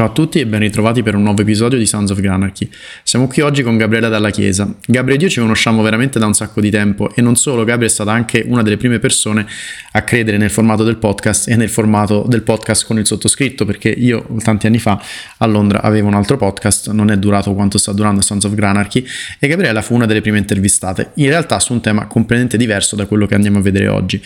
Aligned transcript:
Ciao 0.00 0.08
a 0.08 0.12
tutti 0.12 0.40
e 0.40 0.46
ben 0.46 0.60
ritrovati 0.60 1.02
per 1.02 1.14
un 1.14 1.24
nuovo 1.24 1.42
episodio 1.42 1.76
di 1.76 1.84
Sounds 1.84 2.10
of 2.10 2.20
Granarchy. 2.20 2.70
Siamo 3.02 3.26
qui 3.26 3.42
oggi 3.42 3.62
con 3.62 3.76
Gabriele 3.76 4.08
Dalla 4.08 4.30
Chiesa. 4.30 4.74
Gabriele 4.86 5.20
e 5.20 5.24
io 5.24 5.30
ci 5.30 5.40
conosciamo 5.40 5.82
veramente 5.82 6.18
da 6.18 6.24
un 6.24 6.32
sacco 6.32 6.62
di 6.62 6.70
tempo 6.70 7.14
e 7.14 7.20
non 7.20 7.36
solo, 7.36 7.64
Gabriele 7.64 7.84
è 7.84 7.90
stata 7.90 8.10
anche 8.10 8.42
una 8.46 8.62
delle 8.62 8.78
prime 8.78 8.98
persone 8.98 9.46
a 9.92 10.00
credere 10.00 10.38
nel 10.38 10.48
formato 10.48 10.84
del 10.84 10.96
podcast 10.96 11.48
e 11.48 11.56
nel 11.56 11.68
formato 11.68 12.24
del 12.26 12.40
podcast 12.40 12.86
con 12.86 12.98
il 12.98 13.04
sottoscritto 13.04 13.66
perché 13.66 13.90
io 13.90 14.26
tanti 14.42 14.66
anni 14.66 14.78
fa 14.78 14.98
a 15.36 15.44
Londra 15.44 15.82
avevo 15.82 16.08
un 16.08 16.14
altro 16.14 16.38
podcast, 16.38 16.92
non 16.92 17.10
è 17.10 17.18
durato 17.18 17.52
quanto 17.52 17.76
sta 17.76 17.92
durando 17.92 18.22
Sounds 18.22 18.44
of 18.44 18.54
Granarchy 18.54 19.04
e 19.38 19.48
Gabriella 19.48 19.82
fu 19.82 19.94
una 19.94 20.06
delle 20.06 20.22
prime 20.22 20.38
intervistate, 20.38 21.10
in 21.16 21.26
realtà 21.26 21.60
su 21.60 21.74
un 21.74 21.82
tema 21.82 22.06
completamente 22.06 22.56
diverso 22.56 22.96
da 22.96 23.04
quello 23.04 23.26
che 23.26 23.34
andiamo 23.34 23.58
a 23.58 23.60
vedere 23.60 23.88
oggi. 23.88 24.18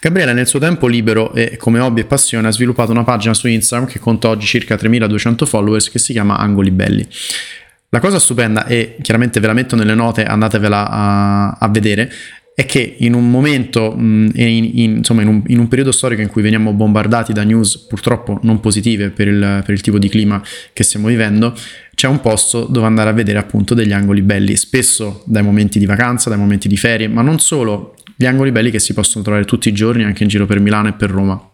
Gabriella 0.00 0.32
nel 0.32 0.46
suo 0.46 0.58
tempo 0.58 0.86
libero 0.86 1.34
e 1.34 1.58
come 1.58 1.80
hobby 1.80 2.00
e 2.00 2.04
passione 2.06 2.48
ha 2.48 2.50
sviluppato 2.50 2.92
una 2.92 3.04
pagina 3.04 3.34
su 3.34 3.46
Instagram 3.46 3.86
che 3.90 3.98
conta 3.98 4.30
oggi 4.30 4.46
circa 4.46 4.78
3000 4.78 5.16
200 5.18 5.44
followers 5.44 5.90
che 5.90 5.98
si 5.98 6.12
chiama 6.12 6.38
Angoli 6.38 6.70
Belli. 6.70 7.06
La 7.90 8.00
cosa 8.00 8.18
stupenda, 8.18 8.66
e 8.66 8.96
chiaramente 9.00 9.40
ve 9.40 9.46
la 9.46 9.54
metto 9.54 9.74
nelle 9.74 9.94
note, 9.94 10.24
andatevela 10.24 10.88
a, 10.88 11.50
a 11.52 11.68
vedere, 11.68 12.10
è 12.58 12.66
che 12.66 12.96
in 12.98 13.14
un 13.14 13.30
momento, 13.30 13.94
in, 13.96 14.32
in, 14.34 14.96
insomma 14.96 15.22
in 15.22 15.28
un, 15.28 15.42
in 15.46 15.60
un, 15.60 15.68
periodo 15.68 15.92
storico 15.92 16.20
in 16.22 16.28
cui 16.28 16.42
veniamo 16.42 16.72
bombardati 16.72 17.32
da 17.32 17.44
news 17.44 17.78
purtroppo 17.86 18.40
non 18.42 18.58
positive 18.58 19.10
per 19.10 19.28
il, 19.28 19.62
per 19.64 19.74
il, 19.74 19.80
tipo 19.80 19.96
di 19.96 20.08
clima 20.08 20.42
che 20.72 20.82
stiamo 20.82 21.06
vivendo, 21.06 21.54
c'è 21.94 22.08
un 22.08 22.20
posto 22.20 22.64
dove 22.64 22.84
andare 22.84 23.10
a 23.10 23.12
vedere 23.12 23.38
appunto 23.38 23.74
degli 23.74 23.92
angoli 23.92 24.22
belli, 24.22 24.56
spesso 24.56 25.22
dai 25.24 25.44
momenti 25.44 25.78
di 25.78 25.86
vacanza, 25.86 26.30
dai 26.30 26.38
momenti 26.38 26.66
di 26.66 26.76
ferie, 26.76 27.06
ma 27.06 27.22
non 27.22 27.38
solo, 27.38 27.94
gli 28.16 28.26
angoli 28.26 28.50
belli 28.50 28.72
che 28.72 28.80
si 28.80 28.92
possono 28.92 29.22
trovare 29.22 29.44
tutti 29.44 29.68
i 29.68 29.72
giorni 29.72 30.02
anche 30.02 30.24
in 30.24 30.28
giro 30.28 30.44
per 30.44 30.58
Milano 30.58 30.88
e 30.88 30.94
per 30.94 31.10
Roma. 31.10 31.47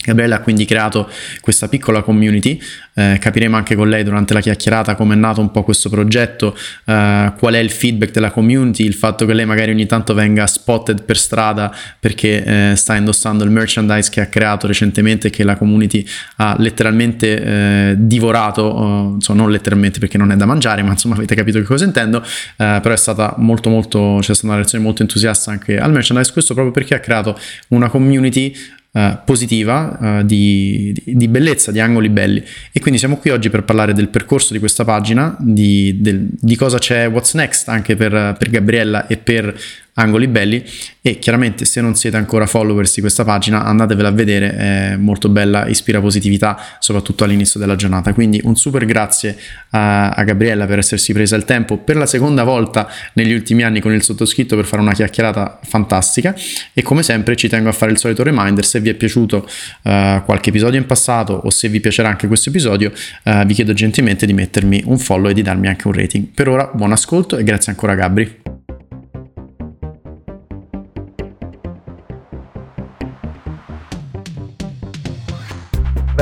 Gabriella 0.00 0.36
ha 0.36 0.40
quindi 0.40 0.64
creato 0.64 1.10
questa 1.40 1.66
piccola 1.66 2.02
community, 2.02 2.58
eh, 2.94 3.18
capiremo 3.20 3.56
anche 3.56 3.74
con 3.74 3.88
lei 3.88 4.04
durante 4.04 4.32
la 4.32 4.40
chiacchierata 4.40 4.94
come 4.94 5.14
è 5.14 5.16
nato 5.16 5.40
un 5.40 5.50
po' 5.50 5.64
questo 5.64 5.88
progetto, 5.88 6.56
eh, 6.84 7.32
qual 7.36 7.54
è 7.54 7.58
il 7.58 7.70
feedback 7.70 8.12
della 8.12 8.30
community, 8.30 8.84
il 8.84 8.94
fatto 8.94 9.26
che 9.26 9.34
lei 9.34 9.44
magari 9.44 9.72
ogni 9.72 9.86
tanto 9.86 10.14
venga 10.14 10.46
spotted 10.46 11.02
per 11.02 11.18
strada 11.18 11.74
perché 11.98 12.44
eh, 12.44 12.76
sta 12.76 12.94
indossando 12.94 13.42
il 13.42 13.50
merchandise 13.50 14.08
che 14.08 14.20
ha 14.20 14.26
creato 14.26 14.68
recentemente 14.68 15.28
e 15.28 15.30
che 15.30 15.42
la 15.42 15.56
community 15.56 16.06
ha 16.36 16.54
letteralmente 16.58 17.42
eh, 17.42 17.94
divorato, 17.98 19.14
insomma 19.14 19.42
non 19.42 19.50
letteralmente 19.50 19.98
perché 19.98 20.16
non 20.16 20.30
è 20.30 20.36
da 20.36 20.46
mangiare, 20.46 20.82
ma 20.82 20.92
insomma 20.92 21.16
avete 21.16 21.34
capito 21.34 21.58
che 21.58 21.64
cosa 21.64 21.84
intendo, 21.84 22.22
eh, 22.22 22.78
però 22.80 22.92
è 22.92 22.96
stata 22.96 23.34
molto 23.38 23.68
molto, 23.68 24.18
c'è 24.20 24.32
stata 24.32 24.46
una 24.46 24.56
reazione 24.56 24.84
molto 24.84 25.02
entusiasta 25.02 25.50
anche 25.50 25.76
al 25.76 25.90
merchandise, 25.90 26.32
questo 26.32 26.54
proprio 26.54 26.72
perché 26.72 26.94
ha 26.94 27.00
creato 27.00 27.36
una 27.70 27.88
community 27.88 28.54
Uh, 28.90 29.18
positiva 29.22 29.98
uh, 30.00 30.24
di, 30.24 30.94
di, 31.04 31.28
bellezza, 31.28 31.70
di 31.70 31.78
angoli 31.78 32.08
belli. 32.08 32.42
E 32.72 32.80
quindi 32.80 32.98
siamo 32.98 33.18
qui 33.18 33.30
oggi 33.30 33.50
per 33.50 33.62
parlare 33.62 33.92
del 33.92 34.08
percorso 34.08 34.54
di 34.54 34.58
questa 34.58 34.82
pagina, 34.84 35.36
di, 35.38 35.98
del, 36.00 36.26
di 36.30 36.56
cosa 36.56 36.78
c'è, 36.78 37.06
what's 37.06 37.34
next 37.34 37.68
anche 37.68 37.96
per, 37.96 38.34
per 38.38 38.48
Gabriella 38.48 39.06
e 39.06 39.18
per 39.18 39.54
angoli 39.98 40.26
belli 40.28 40.64
e 41.00 41.18
chiaramente 41.18 41.64
se 41.64 41.80
non 41.80 41.94
siete 41.94 42.16
ancora 42.16 42.46
followers 42.46 42.94
di 42.94 43.00
questa 43.00 43.24
pagina 43.24 43.64
andatevela 43.64 44.08
a 44.08 44.12
vedere, 44.12 44.56
è 44.56 44.96
molto 44.96 45.28
bella, 45.28 45.66
ispira 45.66 46.00
positività 46.00 46.58
soprattutto 46.78 47.24
all'inizio 47.24 47.58
della 47.60 47.76
giornata. 47.76 48.12
Quindi 48.12 48.40
un 48.44 48.56
super 48.56 48.84
grazie 48.84 49.36
a, 49.70 50.10
a 50.10 50.24
Gabriella 50.24 50.66
per 50.66 50.78
essersi 50.78 51.12
presa 51.12 51.36
il 51.36 51.44
tempo 51.44 51.78
per 51.78 51.96
la 51.96 52.06
seconda 52.06 52.44
volta 52.44 52.88
negli 53.14 53.32
ultimi 53.32 53.62
anni 53.62 53.80
con 53.80 53.92
il 53.92 54.02
sottoscritto 54.02 54.56
per 54.56 54.64
fare 54.64 54.82
una 54.82 54.92
chiacchierata 54.92 55.60
fantastica 55.62 56.34
e 56.72 56.82
come 56.82 57.02
sempre 57.02 57.36
ci 57.36 57.48
tengo 57.48 57.68
a 57.68 57.72
fare 57.72 57.92
il 57.92 57.98
solito 57.98 58.22
reminder, 58.22 58.64
se 58.64 58.80
vi 58.80 58.90
è 58.90 58.94
piaciuto 58.94 59.48
uh, 59.82 60.22
qualche 60.24 60.50
episodio 60.50 60.78
in 60.78 60.86
passato 60.86 61.32
o 61.32 61.50
se 61.50 61.68
vi 61.68 61.80
piacerà 61.80 62.08
anche 62.08 62.26
questo 62.26 62.50
episodio 62.50 62.92
uh, 63.24 63.44
vi 63.44 63.54
chiedo 63.54 63.72
gentilmente 63.72 64.26
di 64.26 64.32
mettermi 64.32 64.82
un 64.86 64.98
follow 64.98 65.30
e 65.30 65.34
di 65.34 65.42
darmi 65.42 65.68
anche 65.68 65.86
un 65.86 65.94
rating. 65.94 66.26
Per 66.34 66.48
ora 66.48 66.70
buon 66.72 66.92
ascolto 66.92 67.36
e 67.36 67.44
grazie 67.44 67.72
ancora 67.72 67.94
Gabri. 67.94 68.57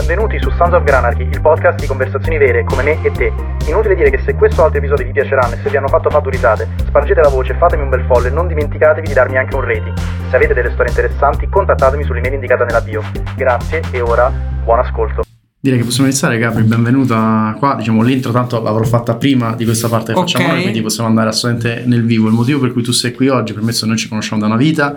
Benvenuti 0.06 0.39
su 0.41 0.50
Sons 0.50 0.72
of 0.72 0.84
Granarchy, 0.84 1.25
il 1.25 1.41
podcast 1.41 1.81
di 1.81 1.87
conversazioni 1.89 2.39
vere 2.39 2.62
come 2.62 2.84
me 2.84 2.97
e 3.03 3.11
te. 3.11 3.33
Inutile 3.67 3.97
dire 3.97 4.11
che 4.11 4.22
se 4.25 4.34
questo 4.34 4.62
o 4.62 4.67
altri 4.67 4.78
episodi 4.78 5.03
vi 5.03 5.11
piaceranno 5.11 5.55
e 5.55 5.59
se 5.61 5.69
vi 5.69 5.77
hanno 5.77 5.89
fatto 5.89 6.09
risate, 6.31 6.69
spargete 6.87 7.21
la 7.21 7.28
voce, 7.28 7.56
fatemi 7.59 7.83
un 7.83 7.89
bel 7.89 8.05
follow 8.06 8.27
e 8.27 8.31
non 8.31 8.47
dimenticatevi 8.47 9.05
di 9.05 9.12
darmi 9.12 9.37
anche 9.37 9.56
un 9.56 9.62
rating. 9.62 9.93
Se 10.31 10.37
avete 10.37 10.55
delle 10.55 10.71
storie 10.71 10.91
interessanti, 10.91 11.49
contattatemi 11.49 12.05
sull'email 12.05 12.34
indicata 12.34 12.65
nella 12.65 12.83
bio. 12.83 13.03
Grazie 13.34 13.83
e 13.91 14.00
ora 14.00 14.31
buon 14.62 14.78
ascolto. 14.78 15.22
Direi 15.59 15.81
che 15.81 15.84
possiamo 15.84 16.06
iniziare, 16.06 16.38
Gabri, 16.38 16.62
benvenuta 16.62 17.56
qua. 17.59 17.75
Diciamo 17.75 18.03
l'intro, 18.03 18.31
tanto 18.31 18.62
l'avrò 18.62 18.84
fatta 18.84 19.17
prima 19.17 19.56
di 19.56 19.65
questa 19.65 19.88
parte 19.88 20.12
che 20.12 20.19
okay. 20.21 20.31
facciamo 20.31 20.53
noi, 20.53 20.62
quindi 20.62 20.83
possiamo 20.83 21.09
andare 21.09 21.31
assolutamente 21.31 21.83
nel 21.84 22.05
vivo. 22.05 22.28
Il 22.28 22.34
motivo 22.34 22.61
per 22.61 22.73
cui 22.73 22.84
tu 22.84 22.93
sei 22.93 23.12
qui 23.12 23.27
oggi, 23.27 23.55
permesso 23.55 23.84
noi 23.87 23.97
ci 23.97 24.09
conosciamo 24.09 24.41
da 24.41 24.47
una 24.47 24.56
vita 24.56 24.97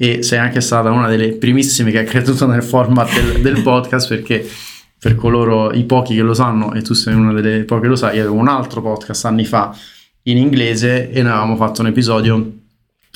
e 0.00 0.22
sei 0.22 0.38
anche 0.38 0.60
stata 0.60 0.90
una 0.92 1.08
delle 1.08 1.32
primissime 1.32 1.90
che 1.90 1.98
ha 1.98 2.04
creduto 2.04 2.46
nel 2.46 2.62
format 2.62 3.12
del, 3.12 3.42
del 3.42 3.62
podcast 3.62 4.08
perché 4.08 4.48
per 4.96 5.16
coloro 5.16 5.72
i 5.72 5.84
pochi 5.84 6.14
che 6.14 6.22
lo 6.22 6.34
sanno 6.34 6.72
e 6.72 6.82
tu 6.82 6.94
sei 6.94 7.14
una 7.14 7.32
delle 7.32 7.64
poche 7.64 7.82
che 7.82 7.88
lo 7.88 7.96
sai, 7.96 8.16
io 8.16 8.22
avevo 8.22 8.36
un 8.36 8.46
altro 8.46 8.80
podcast 8.80 9.24
anni 9.24 9.44
fa 9.44 9.76
in 10.22 10.36
inglese 10.36 11.10
e 11.10 11.22
noi 11.22 11.32
avevamo 11.32 11.56
fatto 11.56 11.80
un 11.80 11.88
episodio 11.88 12.52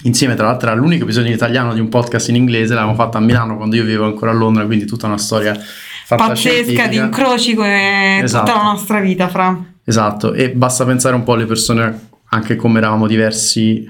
insieme 0.04 0.34
tra 0.34 0.47
l'altro 0.47 0.70
era 0.70 0.76
l'unico 0.76 1.04
episodio 1.04 1.28
in 1.28 1.37
italiano 1.37 1.72
di 1.72 1.78
un 1.78 1.88
podcast 1.88 2.28
in 2.31 2.34
inglese 2.34 2.75
l'avevamo 2.75 2.97
fatto 2.97 3.16
a 3.16 3.20
Milano 3.20 3.56
quando 3.56 3.76
io 3.76 3.84
vivevo 3.84 4.06
ancora 4.06 4.32
a 4.32 4.34
Londra 4.34 4.64
quindi 4.64 4.84
tutta 4.84 5.06
una 5.06 5.19
storia 5.19 5.56
pazzesca 6.09 6.88
di 6.88 6.97
incroci 6.97 7.54
come 7.54 8.20
esatto. 8.22 8.47
tutta 8.47 8.59
la 8.59 8.64
nostra 8.64 8.99
vita 8.99 9.28
fra 9.28 9.56
esatto 9.84 10.32
e 10.32 10.50
basta 10.50 10.84
pensare 10.84 11.14
un 11.14 11.22
po' 11.22 11.34
alle 11.34 11.47
persone 11.47 12.09
anche 12.31 12.56
come 12.56 12.78
eravamo 12.78 13.06
diversi 13.06 13.88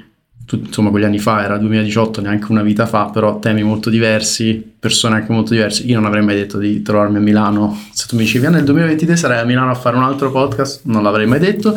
insomma 0.56 0.90
quegli 0.90 1.04
anni 1.04 1.18
fa, 1.18 1.42
era 1.42 1.58
2018, 1.58 2.20
neanche 2.20 2.46
una 2.50 2.62
vita 2.62 2.86
fa, 2.86 3.06
però 3.06 3.38
temi 3.38 3.62
molto 3.62 3.90
diversi, 3.90 4.74
persone 4.78 5.16
anche 5.16 5.32
molto 5.32 5.52
diverse. 5.52 5.82
Io 5.84 5.96
non 5.96 6.06
avrei 6.06 6.22
mai 6.22 6.34
detto 6.34 6.58
di 6.58 6.82
trovarmi 6.82 7.18
a 7.18 7.20
Milano. 7.20 7.76
Se 7.92 8.06
tu 8.06 8.16
mi 8.16 8.22
dicevi, 8.22 8.46
ah, 8.46 8.50
nel 8.50 8.64
2023 8.64 9.16
sarai 9.16 9.38
a 9.38 9.44
Milano 9.44 9.70
a 9.70 9.74
fare 9.74 9.96
un 9.96 10.02
altro 10.02 10.30
podcast, 10.30 10.82
non 10.84 11.02
l'avrei 11.02 11.26
mai 11.26 11.38
detto. 11.38 11.74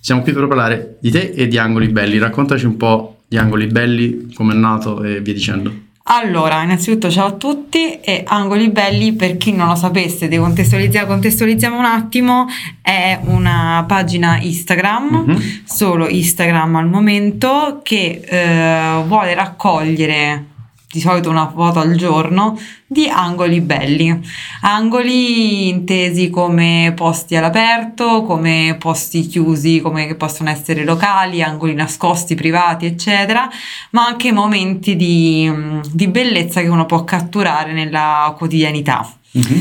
Siamo 0.00 0.22
qui 0.22 0.32
per 0.32 0.46
parlare 0.46 0.96
di 1.00 1.10
te 1.10 1.32
e 1.34 1.46
di 1.46 1.58
Angoli 1.58 1.88
Belli. 1.88 2.18
Raccontaci 2.18 2.64
un 2.64 2.76
po' 2.76 3.22
di 3.28 3.36
Angoli 3.36 3.66
Belli, 3.66 4.32
come 4.32 4.54
è 4.54 4.56
nato 4.56 5.02
e 5.02 5.20
via 5.20 5.34
dicendo. 5.34 5.88
Allora, 6.02 6.62
innanzitutto 6.62 7.10
ciao 7.10 7.26
a 7.26 7.32
tutti 7.32 8.00
e 8.00 8.24
Angoli 8.26 8.70
Belli, 8.70 9.12
per 9.12 9.36
chi 9.36 9.52
non 9.52 9.68
lo 9.68 9.74
sapesse, 9.76 10.28
decontestualizziamo 10.28 11.06
contestualizziamo 11.06 11.78
un 11.78 11.84
attimo, 11.84 12.46
è 12.80 13.18
una 13.24 13.84
pagina 13.86 14.38
Instagram, 14.40 15.24
mm-hmm. 15.28 15.38
solo 15.64 16.08
Instagram 16.08 16.76
al 16.76 16.88
momento, 16.88 17.80
che 17.84 18.22
eh, 18.24 19.02
vuole 19.06 19.34
raccogliere 19.34 20.49
di 20.92 21.00
solito 21.00 21.30
una 21.30 21.48
foto 21.48 21.78
al 21.78 21.94
giorno 21.94 22.58
di 22.84 23.08
angoli 23.08 23.60
belli, 23.60 24.20
angoli 24.62 25.68
intesi 25.68 26.30
come 26.30 26.92
posti 26.96 27.36
all'aperto, 27.36 28.24
come 28.24 28.74
posti 28.76 29.20
chiusi, 29.28 29.80
come 29.80 30.08
che 30.08 30.16
possono 30.16 30.50
essere 30.50 30.82
locali, 30.84 31.42
angoli 31.42 31.74
nascosti, 31.74 32.34
privati, 32.34 32.86
eccetera, 32.86 33.48
ma 33.90 34.06
anche 34.06 34.32
momenti 34.32 34.96
di, 34.96 35.48
di 35.92 36.08
bellezza 36.08 36.60
che 36.60 36.68
uno 36.68 36.86
può 36.86 37.04
catturare 37.04 37.72
nella 37.72 38.34
quotidianità. 38.36 39.08
Mm-hmm. 39.38 39.60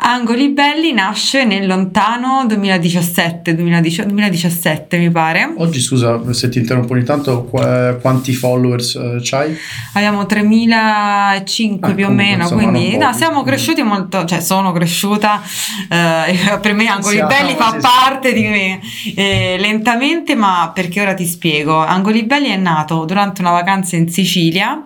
Angoli 0.00 0.50
Belli 0.50 0.92
nasce 0.92 1.44
nel 1.44 1.66
lontano 1.66 2.44
2017, 2.46 3.56
2017 3.56 4.96
mi 4.96 5.10
pare. 5.10 5.52
Oggi 5.56 5.80
scusa 5.80 6.32
se 6.32 6.48
ti 6.48 6.58
interrompo 6.58 6.92
ogni 6.92 7.02
tanto, 7.02 7.44
quanti 7.44 8.32
followers 8.32 8.94
uh, 8.94 9.18
c'hai? 9.20 9.56
Abbiamo 9.94 10.24
3005 10.24 11.90
ah, 11.90 11.94
più 11.94 12.06
o 12.06 12.10
meno, 12.10 12.48
quindi 12.48 12.96
no, 12.96 13.12
siamo 13.12 13.42
cresciuti 13.42 13.82
molto, 13.82 14.24
cioè 14.24 14.38
sono 14.40 14.70
cresciuta, 14.70 15.42
uh, 15.42 16.60
per 16.60 16.74
me 16.74 16.86
Angoli 16.86 17.16
siamo, 17.16 17.28
Belli 17.28 17.54
fa 17.54 17.72
sì, 17.72 17.78
parte 17.80 18.32
di 18.32 18.42
me, 18.42 18.80
eh, 19.16 19.56
lentamente 19.58 20.36
ma 20.36 20.70
perché 20.72 21.00
ora 21.00 21.14
ti 21.14 21.26
spiego. 21.26 21.76
Angoli 21.76 22.22
Belli 22.22 22.50
è 22.50 22.56
nato 22.56 23.04
durante 23.04 23.40
una 23.40 23.50
vacanza 23.50 23.96
in 23.96 24.08
Sicilia 24.08 24.80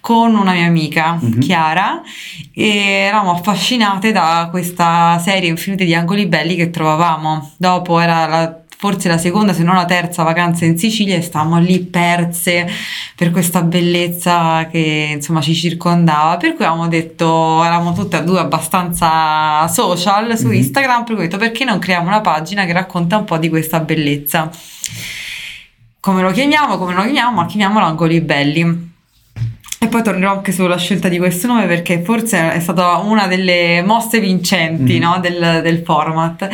con 0.00 0.34
una 0.34 0.52
mia 0.52 0.66
amica, 0.66 1.18
mm-hmm. 1.22 1.40
Chiara, 1.40 2.02
e 2.52 2.66
eravamo 2.66 3.32
affascinate 3.32 4.12
da 4.12 4.48
questa 4.50 5.18
serie 5.18 5.48
infinita 5.48 5.84
di 5.84 5.94
angoli 5.94 6.26
belli 6.26 6.56
che 6.56 6.70
trovavamo. 6.70 7.52
Dopo 7.56 8.00
era 8.00 8.26
la 8.26 8.60
forse 8.80 9.08
la 9.08 9.18
seconda 9.18 9.52
se 9.52 9.62
non 9.62 9.74
la 9.74 9.84
terza 9.84 10.22
vacanza 10.22 10.64
in 10.64 10.78
Sicilia 10.78 11.14
e 11.14 11.20
stavamo 11.20 11.58
lì 11.58 11.80
perse 11.80 12.66
per 13.14 13.30
questa 13.30 13.60
bellezza 13.60 14.68
che 14.70 15.10
insomma 15.16 15.42
ci 15.42 15.54
circondava 15.54 16.38
per 16.38 16.54
cui 16.54 16.64
avevamo 16.64 16.88
detto 16.88 17.62
eravamo 17.62 17.92
tutte 17.92 18.16
e 18.16 18.24
due 18.24 18.38
abbastanza 18.38 19.68
social 19.68 20.34
su 20.38 20.46
mm-hmm. 20.46 20.56
Instagram 20.56 21.04
per 21.04 21.14
cui 21.14 21.24
ho 21.24 21.28
detto 21.28 21.36
perché 21.36 21.64
non 21.64 21.78
creiamo 21.78 22.06
una 22.06 22.22
pagina 22.22 22.64
che 22.64 22.72
racconta 22.72 23.18
un 23.18 23.24
po' 23.24 23.36
di 23.36 23.50
questa 23.50 23.80
bellezza 23.80 24.50
come 26.00 26.22
lo 26.22 26.30
chiamiamo 26.30 26.78
come 26.78 26.94
lo 26.94 27.02
chiamiamo 27.02 27.32
ma 27.32 27.44
chiamiamolo 27.44 27.84
angoli 27.84 28.22
belli 28.22 28.89
E 29.82 29.86
poi 29.86 30.02
tornerò 30.02 30.32
anche 30.32 30.52
sulla 30.52 30.76
scelta 30.76 31.08
di 31.08 31.16
questo 31.16 31.46
nome 31.46 31.64
perché 31.66 32.02
forse 32.02 32.52
è 32.52 32.60
stata 32.60 32.98
una 32.98 33.26
delle 33.26 33.82
mosse 33.82 34.20
vincenti 34.20 34.98
Mhm. 34.98 35.02
no, 35.02 35.18
del, 35.20 35.60
del 35.62 35.82
format. 35.82 36.48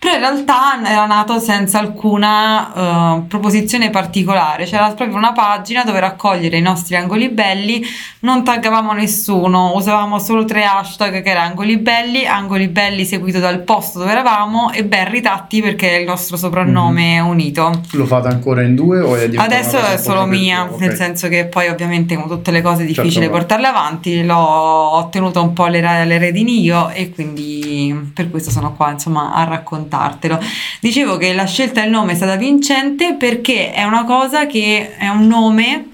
Però 0.00 0.12
in 0.12 0.20
realtà 0.20 0.80
era 0.84 1.06
nato 1.06 1.38
senza 1.38 1.78
alcuna 1.78 2.72
eh, 2.74 3.20
proposizione 3.28 3.88
particolare, 3.90 4.64
c'era 4.64 4.90
proprio 4.92 5.16
una 5.16 5.32
pagina 5.32 5.82
dove 5.84 5.98
raccogliere 6.00 6.58
i 6.58 6.60
nostri 6.60 6.94
angoli 6.96 7.28
belli, 7.30 7.82
non 8.20 8.42
taggavamo 8.44 8.92
nessuno, 8.92 9.72
usavamo 9.76 10.18
solo 10.18 10.44
tre 10.44 10.64
hashtag 10.64 11.22
che 11.22 11.30
erano 11.30 11.46
angoli 11.46 11.78
belli, 11.78 12.26
angoli 12.26 12.68
belli 12.68 13.04
seguito 13.06 13.38
dal 13.38 13.60
posto 13.60 14.00
dove 14.00 14.10
eravamo 14.10 14.72
e 14.72 14.84
ben 14.84 15.08
ritatti 15.10 15.62
perché 15.62 15.92
è 15.96 16.00
il 16.00 16.06
nostro 16.06 16.36
soprannome 16.36 17.20
unito. 17.20 17.80
Lo 17.92 18.04
fate 18.04 18.28
ancora 18.28 18.62
in 18.62 18.74
due 18.74 19.00
o 19.00 19.14
è 19.14 19.28
diventata 19.30 19.54
Adesso 19.54 19.78
è 19.78 19.96
solo 19.96 20.26
mia, 20.26 20.68
nel 20.76 20.96
senso 20.96 21.28
che 21.28 21.46
poi 21.46 21.68
ovviamente 21.68 22.14
con 22.16 22.28
tutte 22.28 22.50
le 22.50 22.60
cose 22.64 22.82
è 22.82 22.86
difficile 22.86 23.26
Certo. 23.26 23.30
portarle 23.30 23.66
avanti, 23.68 24.24
l'ho 24.24 24.34
ho 24.36 25.08
tenuto 25.10 25.40
un 25.40 25.52
po' 25.52 25.66
le, 25.66 25.80
le 25.80 26.18
redini 26.18 26.60
io 26.60 26.88
e 26.90 27.10
quindi 27.12 28.10
per 28.12 28.30
questo 28.30 28.50
sono 28.50 28.74
qua 28.74 28.90
insomma 28.90 29.32
a 29.32 29.44
raccontartelo. 29.44 30.40
Dicevo 30.80 31.16
che 31.16 31.32
la 31.32 31.44
scelta 31.46 31.80
del 31.82 31.90
nome 31.90 32.12
è 32.12 32.16
stata 32.16 32.34
vincente 32.36 33.14
perché 33.14 33.72
è 33.72 33.84
una 33.84 34.04
cosa 34.04 34.46
che 34.46 34.96
è 34.96 35.08
un 35.08 35.26
nome 35.28 35.90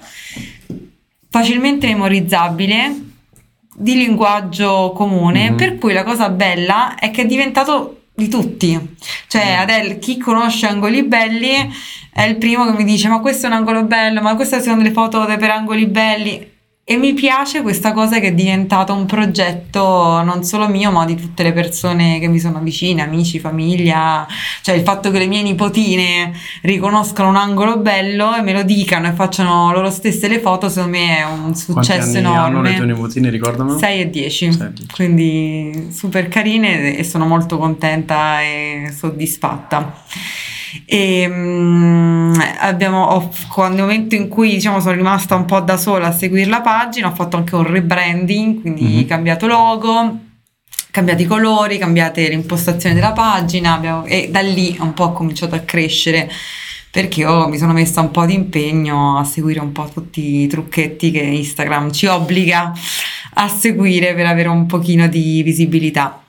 facilmente 1.28 1.87
memorizzabile 1.87 2.94
di 3.76 3.94
linguaggio 3.96 4.93
comune, 4.94 5.50
Mhm. 5.50 5.56
per 5.56 5.78
cui 5.78 5.93
la 5.93 6.02
cosa 6.05 6.28
bella 6.28 6.94
è 6.96 7.11
che 7.11 7.23
è 7.23 7.26
diventato 7.26 8.02
di 8.14 8.28
tutti. 8.28 8.78
Cioè, 9.28 9.56
Mm. 9.56 9.61
Adele, 9.61 9.99
chi 9.99 10.19
conosce 10.19 10.66
Angoli 10.66 11.02
Belli 11.05 11.52
è 12.12 12.23
il 12.25 12.37
primo 12.37 12.66
che 12.66 12.73
mi 12.76 12.84
dice: 12.84 13.08
Ma 13.08 13.20
questo 13.20 13.46
è 13.46 13.49
un 13.49 13.55
angolo 13.56 13.84
bello, 13.84 14.20
ma 14.20 14.34
queste 14.34 14.61
sono 14.61 14.76
delle 14.76 14.90
foto 14.93 15.25
per 15.25 15.50
angoli 15.50 15.87
belli. 15.87 16.50
E 16.90 16.96
mi 16.96 17.14
piace 17.14 17.62
questa 17.62 17.92
cosa 17.92 18.19
che 18.19 18.26
è 18.26 18.32
diventato 18.32 18.92
un 18.92 19.06
progetto 19.06 20.22
non 20.25 20.42
solo 20.42 20.66
mio, 20.66 20.90
ma 20.90 21.04
di 21.04 21.14
tutte 21.14 21.44
le 21.44 21.52
persone 21.52 22.19
che 22.19 22.26
mi 22.26 22.40
sono 22.40 22.58
vicine, 22.58 23.02
amici, 23.02 23.38
famiglia. 23.38 24.26
Cioè, 24.60 24.75
il 24.75 24.82
fatto 24.82 25.12
che 25.12 25.20
le 25.20 25.28
mie 25.28 25.40
nipotine 25.42 26.32
riconoscano 26.62 27.28
un 27.28 27.37
angolo 27.37 27.78
bello 27.78 28.34
e 28.34 28.42
me 28.42 28.52
lo 28.52 28.64
dicano 28.64 29.06
e 29.06 29.12
facciano 29.12 29.70
loro 29.70 29.88
stesse 29.88 30.26
le 30.26 30.40
foto, 30.40 30.69
secondo 30.69 30.98
me 30.98 31.19
è 31.19 31.25
un 31.26 31.54
successo 31.54 32.19
anni 32.19 32.26
hanno 32.26 32.60
le 32.60 32.70
tue 32.70 32.78
enorme. 32.78 32.92
nipotine, 32.92 33.31
ricordano? 33.31 33.78
6 33.78 34.00
e 34.00 34.10
10, 34.10 34.52
Sei 34.52 34.66
e 34.66 34.72
dieci. 34.72 34.92
quindi 34.92 35.90
super 35.92 36.26
carine 36.26 36.96
e 36.96 37.04
sono 37.04 37.25
molto 37.25 37.56
contenta 37.56 38.42
e 38.42 38.92
soddisfatta. 38.98 39.94
E, 40.84 41.26
mm, 41.28 42.34
abbiamo, 42.61 43.05
ho- 43.05 43.31
nel 43.69 43.81
momento 43.81 44.14
in 44.14 44.28
cui 44.28 44.50
diciamo, 44.50 44.81
sono 44.81 44.94
rimasta 44.94 45.34
un 45.34 45.44
po' 45.44 45.61
da 45.61 45.76
sola 45.76 46.08
a 46.08 46.12
seguire 46.12 46.49
la 46.49 46.61
pagina, 46.61 47.08
ho 47.08 47.14
fatto 47.14 47.37
anche 47.37 47.55
un 47.56 47.67
rebranding, 47.67 48.61
quindi 48.61 48.84
Mhm. 49.00 49.06
cambiato 49.06 49.46
logo, 49.46 50.19
cambiati 50.90 51.22
i 51.22 51.26
colori, 51.26 51.78
cambiate 51.78 52.28
l'impostazione 52.28 52.94
della 52.94 53.12
pagina 53.12 53.75
abbiamo- 53.75 54.05
e 54.05 54.28
da 54.31 54.40
lì 54.40 54.76
un 54.81 54.93
po' 54.94 55.05
ho 55.05 55.12
cominciato 55.12 55.55
a 55.55 55.61
crescere 55.61 56.28
perché 56.90 57.20
io 57.20 57.46
mi 57.49 57.56
sono 57.58 57.73
messa 57.73 58.00
un 58.00 58.11
po' 58.11 58.26
di 58.26 58.34
impegno 58.34 59.16
a 59.16 59.23
seguire 59.25 59.61
un 59.61 59.70
po' 59.70 59.88
tutti 59.93 60.40
i 60.43 60.46
trucchetti 60.49 61.12
che 61.12 61.20
Instagram 61.20 61.93
ci 61.93 62.06
obbliga 62.06 62.73
a 63.34 63.49
seguire 63.49 64.12
per 64.14 64.26
avere 64.26 64.49
un 64.49 64.66
pochino 64.66 65.06
di 65.06 65.40
visibilità. 65.44 66.20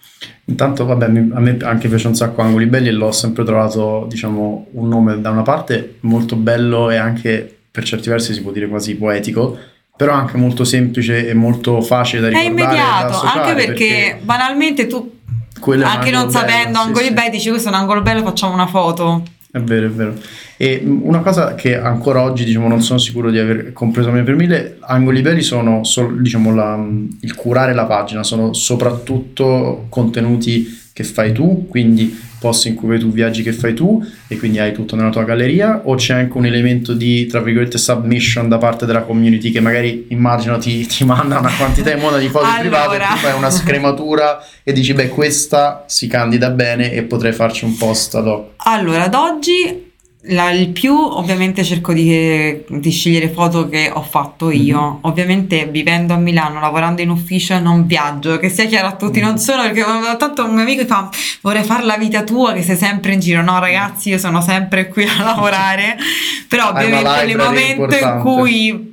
Intanto, 0.46 0.86
vabbè, 0.86 1.06
a 1.06 1.40
me 1.40 1.58
anche 1.62 1.88
piace 1.88 2.08
un 2.08 2.16
sacco 2.16 2.42
Angoli 2.42 2.66
Belli 2.66 2.90
e 2.90 2.92
l'ho 2.92 3.12
sempre 3.12 3.44
trovato, 3.44 4.06
diciamo, 4.10 4.68
un 4.72 4.88
nome 4.88 5.22
da 5.22 5.30
una 5.30 5.44
parte 5.44 5.98
molto 6.02 6.36
bello 6.36 6.90
e 6.90 6.98
anche 6.98 7.58
per 7.72 7.84
certi 7.84 8.10
versi 8.10 8.34
si 8.34 8.42
può 8.42 8.52
dire 8.52 8.68
quasi 8.68 8.96
poetico, 8.96 9.58
però 9.96 10.14
anche 10.14 10.38
molto 10.38 10.64
semplice 10.64 11.28
e 11.28 11.34
molto 11.34 11.82
facile 11.82 12.22
da 12.22 12.28
È 12.28 12.32
ricordare. 12.32 12.56
da 12.56 12.64
immediato, 12.64 13.22
anche 13.22 13.54
perché, 13.54 14.20
banalmente 14.22 14.88
tu, 14.88 15.20
è 15.54 15.84
anche 15.84 16.10
non 16.10 16.26
bello, 16.26 16.32
sapendo 16.32 16.80
sì, 16.80 16.86
angoli 16.86 17.06
sì. 17.06 17.14
belli, 17.14 17.30
dici 17.30 17.50
questo 17.50 17.70
è 17.70 17.72
un 17.72 17.78
angolo 17.78 18.02
bello, 18.02 18.24
facciamo 18.24 18.54
una 18.54 18.68
foto. 18.68 19.24
È 19.52 19.60
vero, 19.60 19.88
è 19.88 19.90
vero. 19.90 20.14
E 20.56 20.82
una 20.86 21.20
cosa 21.20 21.56
che 21.56 21.78
ancora 21.78 22.22
oggi, 22.24 22.46
diciamo, 22.46 22.70
non 22.70 22.82
sono 22.82 23.00
sicuro 23.00 23.30
di 23.30 23.38
aver 23.38 23.74
compreso 23.74 24.08
a 24.08 24.14
mio 24.14 24.24
per 24.24 24.36
mille, 24.36 24.78
angoli 24.80 25.22
belli 25.22 25.42
sono, 25.42 25.82
diciamo, 26.18 26.56
la- 26.56 26.88
il 27.20 27.36
curare 27.36 27.74
la 27.74 27.86
pagina, 27.86 28.24
sono 28.24 28.54
soprattutto 28.54 29.88
contenuti 29.90 30.80
che 30.94 31.04
fai 31.04 31.34
tu, 31.34 31.68
quindi 31.68 32.18
posti 32.42 32.70
in 32.70 32.76
cui 32.76 32.88
vai 32.88 32.98
tu, 32.98 33.12
viaggi 33.12 33.44
che 33.44 33.54
fai 33.54 33.76
tu 33.76 34.04
e 34.28 34.36
quindi 34.40 34.58
hai 34.58 34.74
tutto 34.74 34.96
nella 34.96 35.12
tua 35.12 35.24
galleria, 35.24 35.82
o 35.84 35.94
c'è 35.94 36.16
anche 36.16 36.36
un 36.36 36.48
elemento 36.48 36.94
di, 36.94 37.28
tra 37.28 37.40
virgolette, 37.40 37.78
submission 37.78 38.50
da 38.50 38.58
parte 38.58 38.88
della 38.88 39.04
community 39.04 39.52
che 39.52 39.60
magari, 39.60 40.08
immagino, 40.10 40.58
ti, 40.58 40.88
ti 40.88 41.04
manda 41.06 41.38
una 41.38 41.52
quantità 41.56 41.92
in 41.92 42.00
modo 42.00 42.18
di 42.18 42.30
foto 42.30 42.48
private 42.60 42.74
e 42.74 42.96
Allora. 42.96 43.06
tu 43.10 43.18
fai 43.18 43.38
una 43.38 43.52
scrematura 43.52 44.44
e 44.64 44.74
dici, 44.74 44.94
beh, 44.94 45.10
questa 45.10 45.86
si 45.88 46.08
candida 46.08 46.50
bene 46.50 46.92
e 46.92 47.04
potrei 47.04 47.32
farci 47.32 47.64
un 47.64 47.78
post 47.78 48.16
ad 48.16 48.26
hoc. 48.26 48.54
Allora, 48.58 49.04
ad 49.04 49.14
oggi 49.14 49.91
la- 50.26 50.52
il 50.52 50.70
più 50.70 50.94
ovviamente 50.96 51.64
cerco 51.64 51.94
di, 51.94 52.62
di 52.68 52.92
scegliere 52.92 53.30
foto 53.30 53.68
che 53.68 53.90
ho 53.92 54.02
fatto 54.04 54.52
io. 54.52 54.80
Mhm. 54.82 54.98
Ovviamente 55.02 55.66
vivendo 55.66 56.14
a 56.14 56.18
Milano, 56.18 56.60
lavorando 56.60 57.02
in 57.02 57.10
ufficio, 57.10 57.58
non 57.60 57.86
viaggio, 57.88 58.38
che 58.38 58.50
sia 58.50 58.66
chiaro 58.66 58.88
a 58.88 58.96
tutti, 58.96 59.20
Mhm. 59.20 59.26
non 59.26 59.38
solo 59.40 59.64
perché 59.64 59.84
tanto 60.18 60.46
un 60.46 60.54
mio 60.54 60.62
amico 60.62 60.82
mi 60.84 60.88
fa 60.88 61.10
vorrei 61.42 61.64
fare 61.64 61.84
la 61.86 61.98
vita 61.98 62.24
tua 62.24 62.54
che 62.54 62.62
sei 62.62 62.76
sempre 62.76 63.14
in 63.14 63.20
giro. 63.20 63.42
No, 63.42 63.58
ragazzi, 63.60 64.10
io 64.10 64.18
sono 64.20 64.42
sempre 64.42 64.88
qui 64.90 65.06
a 65.06 65.24
lavorare, 65.24 65.98
però 66.48 66.70
ovviamente 66.70 67.26
nel 67.26 67.38
momento 67.38 67.96
in 67.98 68.20
cui 68.22 68.90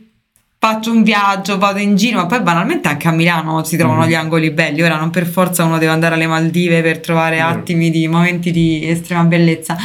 faccio 0.61 0.91
un 0.91 1.03
viaggio, 1.03 1.57
vado 1.59 1.79
in 1.79 1.95
giro, 1.95 2.17
ma 2.19 2.27
poi 2.27 2.41
banalmente 2.41 2.89
anche 2.89 3.07
a 3.07 3.13
Milano 3.13 3.63
si 3.65 3.77
trovano 3.77 4.01
Mhm. 4.03 4.09
gli 4.09 4.15
angoli 4.15 4.51
belli. 4.51 4.83
Ora 4.83 4.97
non 4.97 5.11
per 5.11 5.27
forza 5.27 5.63
uno 5.65 5.79
deve 5.79 5.93
andare 5.93 6.15
alle 6.15 6.27
Maldive 6.27 6.81
per 6.83 7.01
trovare 7.01 7.37
Vero. 7.37 7.49
attimi 7.49 7.91
di 7.91 8.09
momenti 8.09 8.51
di 8.51 8.89
estrema 8.89 9.23
bellezza. 9.25 9.77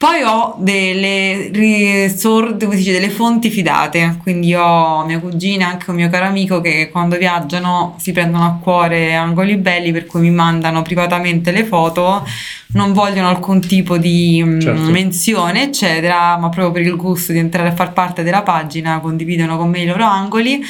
Poi 0.00 0.22
ho 0.22 0.54
delle, 0.56 1.50
risor- 1.52 2.56
come 2.58 2.70
si 2.70 2.78
dice, 2.78 2.92
delle 2.92 3.10
fonti 3.10 3.50
fidate, 3.50 4.16
quindi 4.22 4.54
ho 4.54 5.04
mia 5.04 5.18
cugina, 5.18 5.68
anche 5.68 5.90
un 5.90 5.96
mio 5.96 6.08
caro 6.08 6.24
amico 6.24 6.62
che 6.62 6.88
quando 6.90 7.18
viaggiano 7.18 7.96
si 7.98 8.10
prendono 8.12 8.46
a 8.46 8.58
cuore 8.62 9.12
angoli 9.12 9.58
belli 9.58 9.92
per 9.92 10.06
cui 10.06 10.22
mi 10.22 10.30
mandano 10.30 10.80
privatamente 10.80 11.50
le 11.50 11.66
foto, 11.66 12.26
non 12.68 12.94
vogliono 12.94 13.28
alcun 13.28 13.60
tipo 13.60 13.98
di 13.98 14.42
mm, 14.42 14.60
Certo. 14.60 14.90
menzione, 14.90 15.64
eccetera, 15.64 16.38
ma 16.38 16.48
proprio 16.48 16.70
per 16.72 16.80
il 16.80 16.96
gusto 16.96 17.32
di 17.32 17.38
entrare 17.38 17.68
a 17.68 17.74
far 17.74 17.92
parte 17.92 18.22
della 18.22 18.40
pagina 18.40 19.00
condividono 19.00 19.58
con 19.58 19.68
me 19.68 19.80
i 19.80 19.86
loro 19.86 20.04
angoli. 20.04 20.62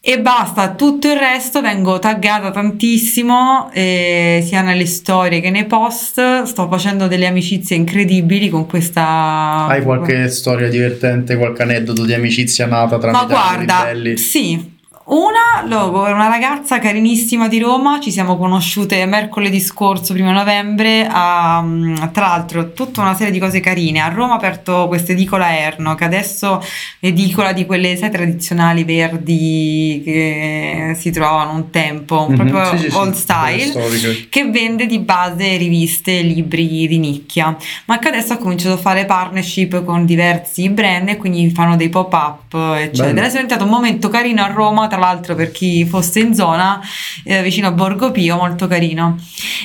E 0.00 0.20
basta, 0.20 0.74
tutto 0.74 1.10
il 1.10 1.18
resto 1.18 1.60
vengo 1.60 1.98
taggata 1.98 2.52
tantissimo, 2.52 3.68
eh, 3.72 4.42
sia 4.46 4.62
nelle 4.62 4.86
storie 4.86 5.40
che 5.40 5.50
nei 5.50 5.66
post. 5.66 6.42
Sto 6.44 6.68
facendo 6.68 7.08
delle 7.08 7.26
amicizie 7.26 7.76
incredibili 7.76 8.48
con 8.48 8.66
questa. 8.66 9.66
Hai 9.66 9.82
qualche 9.82 10.28
storia 10.28 10.68
divertente, 10.68 11.36
qualche 11.36 11.62
aneddoto 11.62 12.04
di 12.04 12.14
amicizia 12.14 12.66
nata 12.66 12.96
tramite 12.98 13.26
Ma 13.26 13.28
guarda, 13.28 13.88
sì. 14.14 14.76
Una, 15.10 15.64
lo- 15.66 15.90
una 16.02 16.28
ragazza 16.28 16.78
carinissima 16.78 17.48
di 17.48 17.58
Roma, 17.58 17.98
ci 17.98 18.10
siamo 18.10 18.36
conosciute 18.36 19.06
mercoledì 19.06 19.58
scorso, 19.58 20.12
primo 20.12 20.32
novembre, 20.32 21.08
a, 21.10 21.62
mm, 21.62 21.94
tra 22.12 22.26
l'altro 22.26 22.74
tutta 22.74 23.00
una 23.00 23.14
serie 23.14 23.32
di 23.32 23.38
cose 23.38 23.60
carine. 23.60 24.00
A 24.00 24.08
Roma 24.08 24.34
ha 24.34 24.36
aperto 24.36 24.86
questa 24.86 25.12
edicola 25.12 25.56
Erno, 25.56 25.94
che 25.94 26.04
adesso 26.04 26.60
è 27.00 27.06
edicola 27.06 27.54
di 27.54 27.64
quelle 27.64 27.96
sai, 27.96 28.10
tradizionali 28.10 28.84
verdi 28.84 30.02
che 30.04 30.92
si 30.94 31.10
trovavano 31.10 31.52
un 31.52 31.70
tempo, 31.70 32.26
Mhm, 32.28 32.34
proprio 32.36 32.64
sì, 32.76 32.76
sì, 32.84 32.90
sì, 32.90 32.96
old 32.96 33.24
quelle 33.24 33.58
style 33.64 34.26
che 34.28 34.44
vende 34.50 34.84
di 34.84 34.98
base 34.98 35.56
riviste 35.56 36.18
e 36.18 36.22
libri 36.22 36.86
di 36.86 36.98
nicchia, 36.98 37.56
ma 37.86 37.98
che 37.98 38.08
adesso 38.08 38.34
ha 38.34 38.36
cominciato 38.36 38.74
a 38.74 38.78
fare 38.78 39.06
partnership 39.06 39.82
con 39.84 40.04
diversi 40.04 40.68
brand 40.68 41.08
e 41.08 41.16
quindi 41.16 41.48
fanno 41.50 41.76
dei 41.76 41.88
pop-up, 41.88 42.52
eccetera. 42.52 43.06
Bello. 43.06 43.20
Adesso 43.20 43.26
è 43.38 43.40
diventato 43.40 43.64
un 43.64 43.70
momento 43.70 44.10
carino 44.10 44.42
a 44.42 44.48
Roma, 44.48 44.86
tra 44.86 44.96
l'altro 44.98 45.34
per 45.34 45.50
chi 45.52 45.84
fosse 45.86 46.20
in 46.20 46.34
zona, 46.34 46.80
eh, 47.24 47.42
vicino 47.42 47.68
a 47.68 47.72
Borgo 47.72 48.10
Pio, 48.10 48.36
molto 48.36 48.66
carino. 48.66 49.16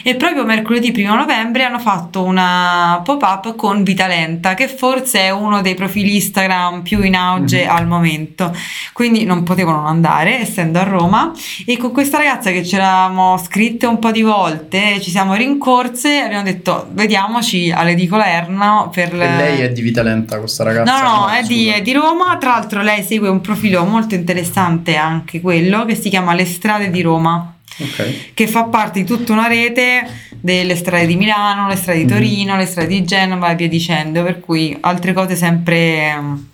E 0.04 0.16
proprio 0.16 0.44
mercoledì 0.46 0.92
1 0.96 1.16
novembre 1.16 1.64
hanno 1.64 1.80
fatto 1.80 2.24
una 2.24 3.02
pop-up 3.04 3.56
con 3.56 3.84
Vitalenta, 3.84 4.54
che 4.54 4.68
forse 4.68 5.20
è 5.22 5.30
uno 5.30 5.62
dei 5.62 5.76
profili 5.76 6.16
Instagram 6.16 6.82
più 6.82 7.02
in 7.04 7.16
auge 7.16 7.64
Mhm. 7.66 7.70
al 7.76 7.88
momento. 7.88 8.56
Quindi 8.94 9.24
non 9.26 9.44
potevano 9.44 9.78
non 9.78 9.88
andare, 9.88 10.40
essendo 10.42 10.80
a 10.80 10.84
Roma. 10.84 11.32
E 11.66 11.78
con 11.78 11.92
questa 11.92 12.18
ragazza 12.18 12.52
che 12.52 12.64
ci 12.66 12.76
eravamo 12.76 13.38
scritte 13.38 13.86
un 13.86 14.00
po' 14.00 14.12
di 14.12 14.22
volte, 14.22 15.00
ci 15.02 15.10
siamo 15.10 15.34
rincorse 15.34 16.18
e 16.18 16.20
abbiamo 16.20 16.44
detto 16.44 16.88
vediamoci 16.92 17.72
all'edicola 17.72 18.28
Erno 18.28 18.90
per... 18.94 19.14
E 19.14 19.18
lei 19.18 19.62
è 19.62 19.70
di 19.72 19.82
Vitalenta, 19.82 20.40
questa 20.40 20.64
ragazza? 20.64 21.02
No, 21.02 21.10
no, 21.26 21.28
è, 21.30 21.44
di, 21.44 21.68
è 21.68 21.82
di 21.82 21.94
Roma. 21.94 22.38
Tra 22.38 22.52
l'altro, 22.52 22.82
lei 22.82 23.04
segue 23.04 23.30
un 23.30 23.42
profilo 23.42 23.84
molto 23.86 24.16
interessante 24.16 24.96
anche 24.96 25.23
quello 25.42 25.86
che 25.86 25.96
si 25.96 26.10
chiama 26.10 26.34
Le 26.34 26.46
strade 26.46 26.90
di 26.90 27.02
Roma, 27.02 27.56
Ok. 27.80 28.34
che 28.34 28.48
fa 28.48 28.66
parte 28.66 29.00
di 29.02 29.06
tutta 29.06 29.34
una 29.34 29.48
rete 29.48 30.06
delle 30.40 30.76
strade 30.76 31.08
di 31.08 31.16
Milano, 31.16 31.68
le 31.68 31.76
strade 31.76 32.00
di 32.00 32.06
Mhm. 32.06 32.12
Torino, 32.12 32.58
le 32.58 32.66
strade 32.66 32.88
di 32.90 33.04
Genova 33.04 33.50
e 33.52 33.56
via 33.56 33.68
dicendo. 33.68 34.24
Per 34.24 34.40
cui 34.40 34.76
altre 34.82 35.14
cose 35.14 35.36
sempre 35.36 35.78
ehm, 36.10 36.48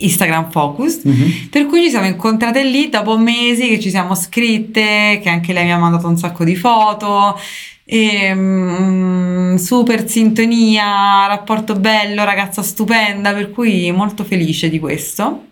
Instagram 0.00 0.50
Focus, 0.50 1.00
Mhm. 1.04 1.48
per 1.50 1.66
cui 1.66 1.82
ci 1.82 1.90
siamo 1.90 2.06
incontrate 2.06 2.62
lì 2.62 2.88
dopo 2.88 3.16
mesi 3.18 3.68
che 3.68 3.80
ci 3.80 3.90
siamo 3.90 4.14
scritte, 4.14 5.18
che 5.22 5.28
anche 5.28 5.52
lei 5.52 5.64
mi 5.64 5.72
ha 5.72 5.78
mandato 5.78 6.06
un 6.08 6.16
sacco 6.16 6.44
di 6.44 6.54
foto. 6.56 7.38
E, 7.90 8.34
mm, 8.34 9.54
super 9.56 10.06
sintonia, 10.08 11.26
rapporto 11.26 11.74
bello, 11.74 12.22
ragazza 12.24 12.62
stupenda, 12.62 13.32
per 13.32 13.50
cui 13.50 13.90
molto 13.92 14.24
felice 14.24 14.68
di 14.68 14.78
questo. 14.78 15.44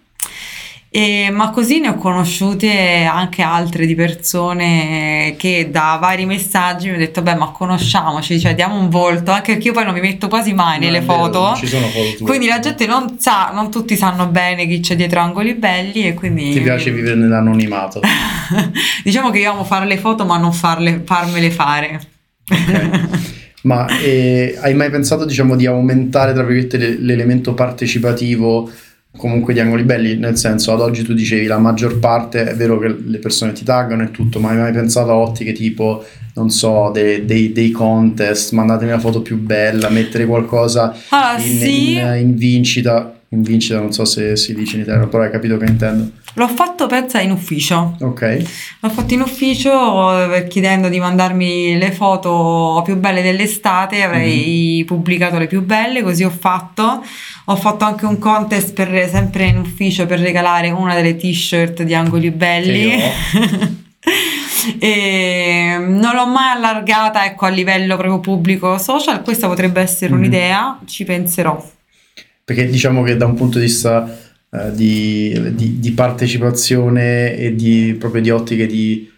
E- 0.96 1.28
ma 1.30 1.50
così 1.50 1.78
ne 1.80 1.88
ho 1.88 1.94
conosciute 1.96 3.04
anche 3.04 3.42
altre 3.42 3.84
di 3.84 3.94
persone 3.94 5.34
che 5.36 5.68
da 5.70 5.98
vari 6.00 6.24
messaggi 6.24 6.86
mi 6.86 6.92
hanno 6.94 7.04
detto: 7.04 7.20
Beh, 7.20 7.34
ma 7.34 7.50
conosciamoci, 7.50 8.40
cioè 8.40 8.54
diamo 8.54 8.78
un 8.78 8.88
volto, 8.88 9.30
anche 9.30 9.52
perché 9.52 9.66
io 9.68 9.72
poi 9.74 9.84
non 9.84 9.92
mi 9.92 10.00
metto 10.00 10.28
quasi 10.28 10.54
mai 10.54 10.78
No, 10.78 10.86
nelle 10.86 11.00
vero, 11.00 11.12
foto. 11.12 11.40
non 11.42 11.56
ci 11.56 11.66
sono 11.66 11.86
foto 11.88 12.14
tue. 12.16 12.26
Quindi 12.26 12.46
la 12.46 12.60
gente 12.60 12.86
non 12.86 13.16
sa, 13.18 13.50
non 13.52 13.70
tutti 13.70 13.94
sanno 13.94 14.26
bene 14.28 14.66
chi 14.66 14.80
c'è 14.80 14.96
dietro 14.96 15.20
angoli 15.20 15.52
belli 15.54 16.06
e 16.06 16.14
quindi 16.14 16.52
Ti 16.52 16.60
piace 16.60 16.90
vivere 16.90 17.14
nell'anonimato. 17.14 18.00
diciamo 19.04 19.28
che 19.28 19.40
io 19.40 19.50
amo 19.50 19.64
fare 19.64 19.84
le 19.84 19.98
foto 19.98 20.24
ma 20.24 20.38
non 20.38 20.54
farle, 20.54 21.02
farmele 21.04 21.50
fare. 21.50 22.00
Ok. 22.50 23.34
Ma 23.66 23.84
eh, 23.98 24.56
hai 24.62 24.74
mai 24.74 24.90
pensato, 24.90 25.24
diciamo, 25.24 25.56
di 25.56 25.66
aumentare, 25.66 26.32
tra 26.32 26.44
virgolette, 26.44 26.76
le- 26.76 26.98
l'elemento 27.00 27.52
partecipativo 27.52 28.70
comunque 29.16 29.52
di 29.54 29.60
angoli 29.60 29.82
belli? 29.82 30.16
Nel 30.16 30.36
senso, 30.36 30.72
ad 30.72 30.80
oggi 30.80 31.02
tu 31.02 31.12
dicevi 31.14 31.46
la 31.46 31.58
maggior 31.58 31.98
parte, 31.98 32.44
è 32.44 32.54
vero 32.54 32.78
che 32.78 32.94
le 33.04 33.18
persone 33.18 33.52
ti 33.52 33.64
taggano 33.64 34.02
e 34.02 34.10
tutto, 34.10 34.38
ma 34.38 34.50
hai 34.50 34.56
mai 34.58 34.72
pensato 34.72 35.10
a 35.10 35.14
ottiche 35.16 35.52
tipo, 35.52 36.04
non 36.34 36.50
so, 36.50 36.90
dei, 36.92 37.24
dei- 37.24 37.52
dei 37.52 37.70
contest, 37.70 38.52
mandatemi 38.52 38.90
la 38.90 38.98
foto 38.98 39.22
più 39.22 39.38
bella, 39.40 39.88
mettere 39.88 40.26
qualcosa 40.26 40.94
Allora, 41.08 41.42
in, 41.42 41.58
sì, 41.58 41.92
in- 41.94 42.16
in 42.20 42.34
vincita? 42.36 43.15
In 43.30 43.42
vincita, 43.42 43.78
non 43.80 43.92
so 43.92 44.04
se 44.04 44.36
si 44.36 44.54
dice 44.54 44.76
in 44.76 44.82
italiano, 44.82 45.08
però 45.08 45.24
hai 45.24 45.30
capito 45.32 45.56
che 45.56 45.64
intendo. 45.64 46.10
l'ho 46.34 46.48
fatto 46.48 46.86
pensa 46.86 47.20
in 47.20 47.32
ufficio. 47.32 47.96
Ok. 48.00 48.44
L'ho 48.80 48.88
fatto 48.88 49.14
in 49.14 49.20
ufficio 49.22 50.32
eh, 50.32 50.46
chiedendo 50.46 50.88
di 50.88 51.00
mandarmi 51.00 51.76
le 51.76 51.90
foto 51.90 52.82
più 52.84 52.96
belle 52.96 53.22
dell'estate, 53.22 54.02
avrei 54.02 54.78
Mhm. 54.80 54.86
pubblicato 54.86 55.38
le 55.38 55.48
più 55.48 55.62
belle, 55.64 56.02
così 56.02 56.22
ho 56.22 56.30
fatto. 56.30 57.02
Ho 57.46 57.56
fatto 57.56 57.84
anche 57.84 58.06
un 58.06 58.18
contest 58.18 58.72
per, 58.74 59.08
sempre 59.08 59.46
in 59.46 59.58
ufficio 59.58 60.06
per 60.06 60.20
regalare 60.20 60.70
una 60.70 60.94
delle 60.94 61.16
t-shirt 61.16 61.82
di 61.82 61.94
Angoli 61.94 62.30
Belli. 62.30 62.92
e 64.78 65.76
non 65.80 66.14
l'ho 66.14 66.26
mai 66.26 66.56
allargata 66.56 67.24
ecco, 67.24 67.46
a 67.46 67.48
livello 67.48 67.96
proprio 67.96 68.20
pubblico 68.20 68.78
social, 68.78 69.22
questa 69.22 69.46
potrebbe 69.48 69.80
essere 69.80 70.12
Mhm. 70.12 70.18
un'idea, 70.18 70.78
ci 70.86 71.04
penserò. 71.04 71.74
Perché 72.46 72.66
diciamo 72.68 73.02
che 73.02 73.16
da 73.16 73.26
un 73.26 73.34
punto 73.34 73.58
di 73.58 73.64
vista 73.64 74.08
eh, 74.50 74.72
di, 74.72 75.54
di- 75.56 75.80
di 75.80 75.90
partecipazione 75.90 77.34
e 77.34 77.56
di, 77.56 77.96
proprio 77.98 78.22
di 78.22 78.30
ottiche 78.30 78.66
di 78.66 79.10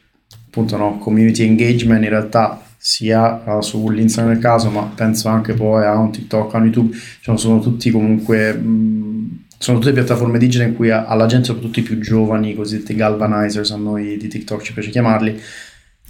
appunto, 0.47 0.78
no, 0.78 0.97
community 0.97 1.44
engagement, 1.44 2.02
in 2.02 2.08
realtà 2.08 2.62
sia 2.78 3.44
eh, 3.44 3.61
sull'Instagram 3.61 4.32
del 4.32 4.42
caso, 4.42 4.70
ma 4.70 4.90
penso 4.94 5.28
anche 5.28 5.52
poi 5.52 5.85
a 5.85 5.99
un 5.99 6.11
TikTok, 6.11 6.54
a 6.54 6.56
un 6.56 6.64
YouTube, 6.64 6.97
diciamo, 7.18 7.37
sono 7.37 7.61
tutti 7.61 7.90
comunque, 7.90 8.54
mh, 8.54 9.44
sono 9.58 9.78
tutte 9.78 9.92
piattaforme 9.92 10.38
digitali 10.38 10.70
in 10.70 10.76
cui 10.76 10.90
alla 10.90 11.26
gente, 11.26 11.49
soprattutto 11.49 11.80
i 11.80 11.82
più 11.82 11.99
giovani, 11.99 12.52
i 12.52 12.54
cosiddetti 12.54 12.94
galvanizers, 12.94 13.73
a 13.73 13.76
noi 13.76 14.16
di 14.16 14.28
TikTok 14.28 14.62
ci 14.62 14.73
piace 14.73 14.88
chiamarli, 14.88 15.38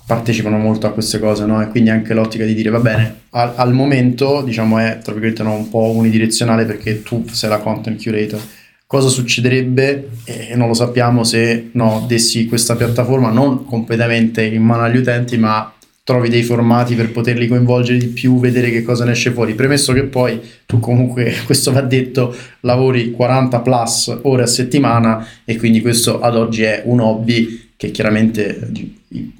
partecipano 0.09 0.57
molto 0.57 0.87
a 0.87 0.93
queste 0.93 1.19
cose, 1.19 1.45
no? 1.45 1.61
E 1.61 1.69
quindi 1.69 1.91
anche 1.91 2.15
l'ottica 2.15 2.47
di 2.47 2.55
dire, 2.55 2.71
va 2.71 2.81
bene, 2.81 3.25
al, 3.33 3.53
al 3.57 3.75
momento, 3.75 4.41
diciamo, 4.41 4.79
è 4.79 5.01
tra 5.03 5.13
virgolette 5.13 5.43
no, 5.43 5.53
un 5.53 5.69
po' 5.69 5.91
unidirezionale 5.91 6.65
perché 6.65 7.03
tu 7.03 7.27
sei 7.31 7.51
la 7.51 7.59
content 7.59 8.03
curator. 8.03 8.41
Cosa 8.87 9.09
succederebbe, 9.09 10.09
e 10.25 10.55
non 10.55 10.69
lo 10.69 10.73
sappiamo, 10.73 11.25
se 11.25 11.69
no, 11.73 12.07
dessi 12.09 12.47
questa 12.47 12.75
piattaforma 12.75 13.29
non 13.29 13.67
completamente 13.67 14.43
in 14.45 14.63
mano 14.63 14.85
agli 14.85 14.97
utenti, 14.97 15.37
ma 15.37 15.71
trovi 16.05 16.31
dei 16.31 16.43
formati 16.43 16.95
per 16.95 17.11
poterli 17.11 17.47
coinvolgere 17.47 17.99
di 17.99 18.07
più, 18.07 18.41
vedere 18.41 18.71
che 18.71 18.83
cosa 18.83 19.05
ne 19.05 19.11
esce 19.11 19.31
fuori. 19.31 19.53
Premesso 19.53 19.93
che 19.93 20.05
poi 20.05 20.41
tu 20.65 20.81
comunque, 20.81 21.35
questo 21.45 21.71
va 21.71 21.83
detto, 21.83 22.35
lavori 22.61 23.11
40 23.11 23.61
plus 23.61 24.19
ore 24.23 24.45
a 24.45 24.47
settimana 24.47 25.29
e 25.45 25.59
quindi 25.59 25.83
questo 25.83 26.19
ad 26.23 26.35
oggi 26.35 26.63
è 26.63 26.81
un 26.87 27.01
hobby 27.01 27.68
che 27.79 27.93
chiaramente, 27.93 28.73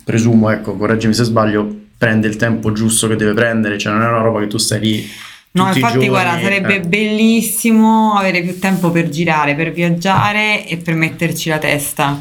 presumo, 0.05 0.49
ecco, 0.51 0.77
correggimi 0.77 1.13
se 1.13 1.25
sbaglio, 1.25 1.77
prende 1.99 2.29
il 2.29 2.37
tempo 2.37 2.71
giusto 2.71 3.09
che 3.09 3.17
deve 3.17 3.35
prendere, 3.35 3.77
cioè 3.79 3.93
non 3.93 4.03
è 4.03 4.07
una 4.07 4.21
roba 4.21 4.39
che 4.39 4.47
tu 4.47 4.59
stai 4.59 4.79
lì. 4.79 5.11
No, 5.51 5.67
infatti, 5.67 5.95
giorni, 5.95 6.09
guarda, 6.09 6.41
sarebbe 6.41 6.77
eh. 6.77 6.81
bellissimo 6.83 8.15
avere 8.15 8.43
più 8.43 8.61
tempo 8.61 8.93
per 8.93 9.09
girare, 9.09 9.57
per 9.57 9.73
viaggiare 9.73 10.65
e 10.69 10.77
per 10.77 10.95
metterci 10.95 11.49
la 11.49 11.59
testa. 11.59 12.17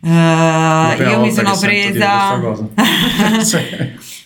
Prima 0.00 0.94
io 0.96 1.20
mi 1.20 1.30
sono 1.30 1.54
presa. 1.58 2.40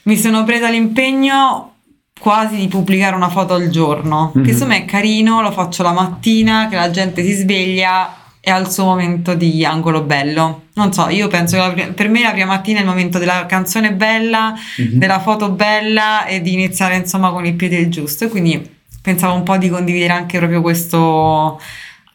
mi 0.05 0.17
sono 0.17 0.45
presa 0.45 0.71
l'impegno 0.71 1.73
quasi 2.17 2.55
di 2.55 2.69
pubblicare 2.69 3.17
una 3.17 3.29
foto 3.29 3.55
al 3.55 3.71
giorno. 3.71 4.31
Mhm. 4.33 4.45
Che 4.45 4.51
insomma 4.51 4.77
è 4.77 4.85
carino, 4.85 5.43
lo 5.43 5.51
faccio 5.51 5.83
la 5.83 5.91
mattina, 5.91 6.69
che 6.71 6.77
la 6.77 6.91
gente 6.91 7.25
si 7.25 7.33
sveglia 7.33 8.19
e 8.47 8.51
ha 8.51 8.59
il 8.59 8.71
suo 8.71 8.85
momento 8.85 9.35
di 9.35 9.65
angolo 9.65 10.03
bello. 10.03 10.65
Non 10.75 10.93
so, 10.93 11.09
io 11.09 11.29
penso 11.29 11.57
che 11.57 11.63
la 11.63 11.71
pri- 11.73 11.93
per 11.93 12.09
me 12.09 12.21
la 12.23 12.31
prima 12.33 12.47
mattina 12.47 12.79
è 12.79 12.83
il 12.83 12.89
momento 12.89 13.19
della 13.19 13.47
canzone 13.47 13.93
bella, 13.95 14.53
Mhm. 14.77 14.99
della 14.99 15.19
foto 15.21 15.51
bella 15.51 16.27
e 16.27 16.43
di 16.43 16.53
iniziare 16.53 16.97
insomma 16.97 17.31
con 17.31 17.47
il 17.47 17.55
piede 17.55 17.89
giusto. 17.89 18.29
Quindi 18.29 18.71
pensavo 19.01 19.35
un 19.35 19.43
po' 19.45 19.57
di 19.57 19.71
condividere 19.71 20.13
anche 20.13 20.37
proprio 20.39 20.61
questo 20.61 21.59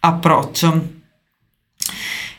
approccio. 0.02 0.98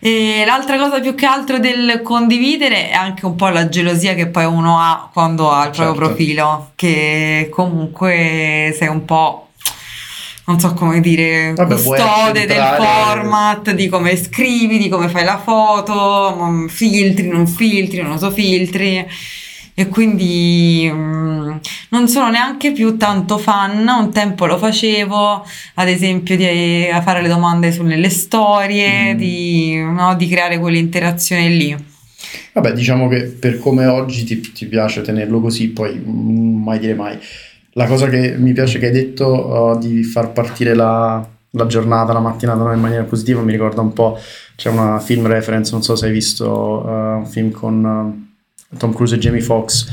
E 0.02 0.44
l'altra 0.46 0.78
cosa 0.78 0.98
più 1.00 1.14
che 1.14 1.26
altro 1.26 1.58
del 1.58 2.00
condividere 2.02 2.88
è 2.90 2.94
anche 2.94 3.26
un 3.26 3.36
po' 3.36 3.48
la 3.48 3.68
gelosia 3.68 4.14
che 4.14 4.28
poi 4.28 4.46
uno 4.46 4.78
ha 4.78 5.10
quando 5.12 5.50
ha 5.50 5.64
il 5.66 5.70
proprio 5.72 5.94
Certo. 5.94 6.06
profilo, 6.08 6.70
che 6.74 7.48
comunque 7.50 8.74
sei 8.78 8.88
un 8.88 9.04
po', 9.04 9.49
non 10.50 10.58
so 10.58 10.74
come 10.74 11.00
dire, 11.00 11.52
Vabbè, 11.54 11.74
custode 11.74 12.44
del 12.46 12.74
format, 12.76 13.70
di 13.72 13.88
come 13.88 14.16
scrivi, 14.16 14.78
di 14.78 14.88
come 14.88 15.08
fai 15.08 15.24
la 15.24 15.38
foto, 15.38 16.66
filtri, 16.68 17.28
non 17.28 17.46
filtri, 17.46 18.02
non 18.02 18.12
uso 18.12 18.30
filtri. 18.32 19.06
E 19.72 19.86
quindi 19.88 20.90
mm, 20.92 21.52
non 21.90 22.08
sono 22.08 22.30
neanche 22.30 22.72
più 22.72 22.96
tanto 22.96 23.38
fan. 23.38 23.86
Un 23.86 24.10
tempo 24.12 24.44
lo 24.46 24.58
facevo, 24.58 25.46
ad 25.74 25.88
esempio, 25.88 26.36
di 26.36 26.88
a 26.92 27.00
fare 27.00 27.22
le 27.22 27.28
domande 27.28 27.70
sulle 27.72 27.96
le 27.96 28.10
storie, 28.10 29.14
Mm. 29.14 29.16
di, 29.16 29.76
no, 29.76 30.16
di 30.16 30.28
creare 30.28 30.58
quell'interazione 30.58 31.48
lì. 31.48 31.74
Vabbè, 32.52 32.72
diciamo 32.72 33.06
che 33.08 33.22
per 33.22 33.58
come 33.60 33.86
oggi 33.86 34.24
ti, 34.24 34.40
ti 34.40 34.66
piace 34.66 35.00
tenerlo 35.02 35.40
così, 35.40 35.68
poi 35.68 35.94
mm, 35.94 36.62
mai 36.62 36.78
dire 36.80 36.94
mai. 36.94 37.16
La 37.74 37.86
cosa 37.86 38.08
che 38.08 38.36
mi 38.36 38.52
piace 38.52 38.78
che 38.78 38.86
hai 38.86 38.92
detto 38.92 39.26
uh, 39.26 39.78
di 39.78 40.02
far 40.02 40.32
partire 40.32 40.74
la, 40.74 41.24
la 41.50 41.66
giornata, 41.66 42.12
la 42.12 42.20
mattinata 42.20 42.62
no, 42.62 42.72
in 42.72 42.80
maniera 42.80 43.04
positiva, 43.04 43.40
mi 43.42 43.52
ricorda 43.52 43.80
un 43.80 43.92
po', 43.92 44.18
c'è 44.56 44.70
una 44.70 44.98
film 44.98 45.26
reference, 45.26 45.72
non 45.72 45.82
so 45.82 45.94
se 45.94 46.06
hai 46.06 46.12
visto 46.12 46.48
uh, 46.48 47.18
un 47.18 47.26
film 47.26 47.50
con 47.50 47.84
uh, 48.70 48.76
Tom 48.76 48.92
Cruise 48.92 49.14
e 49.14 49.18
Jamie 49.18 49.40
Foxx 49.40 49.88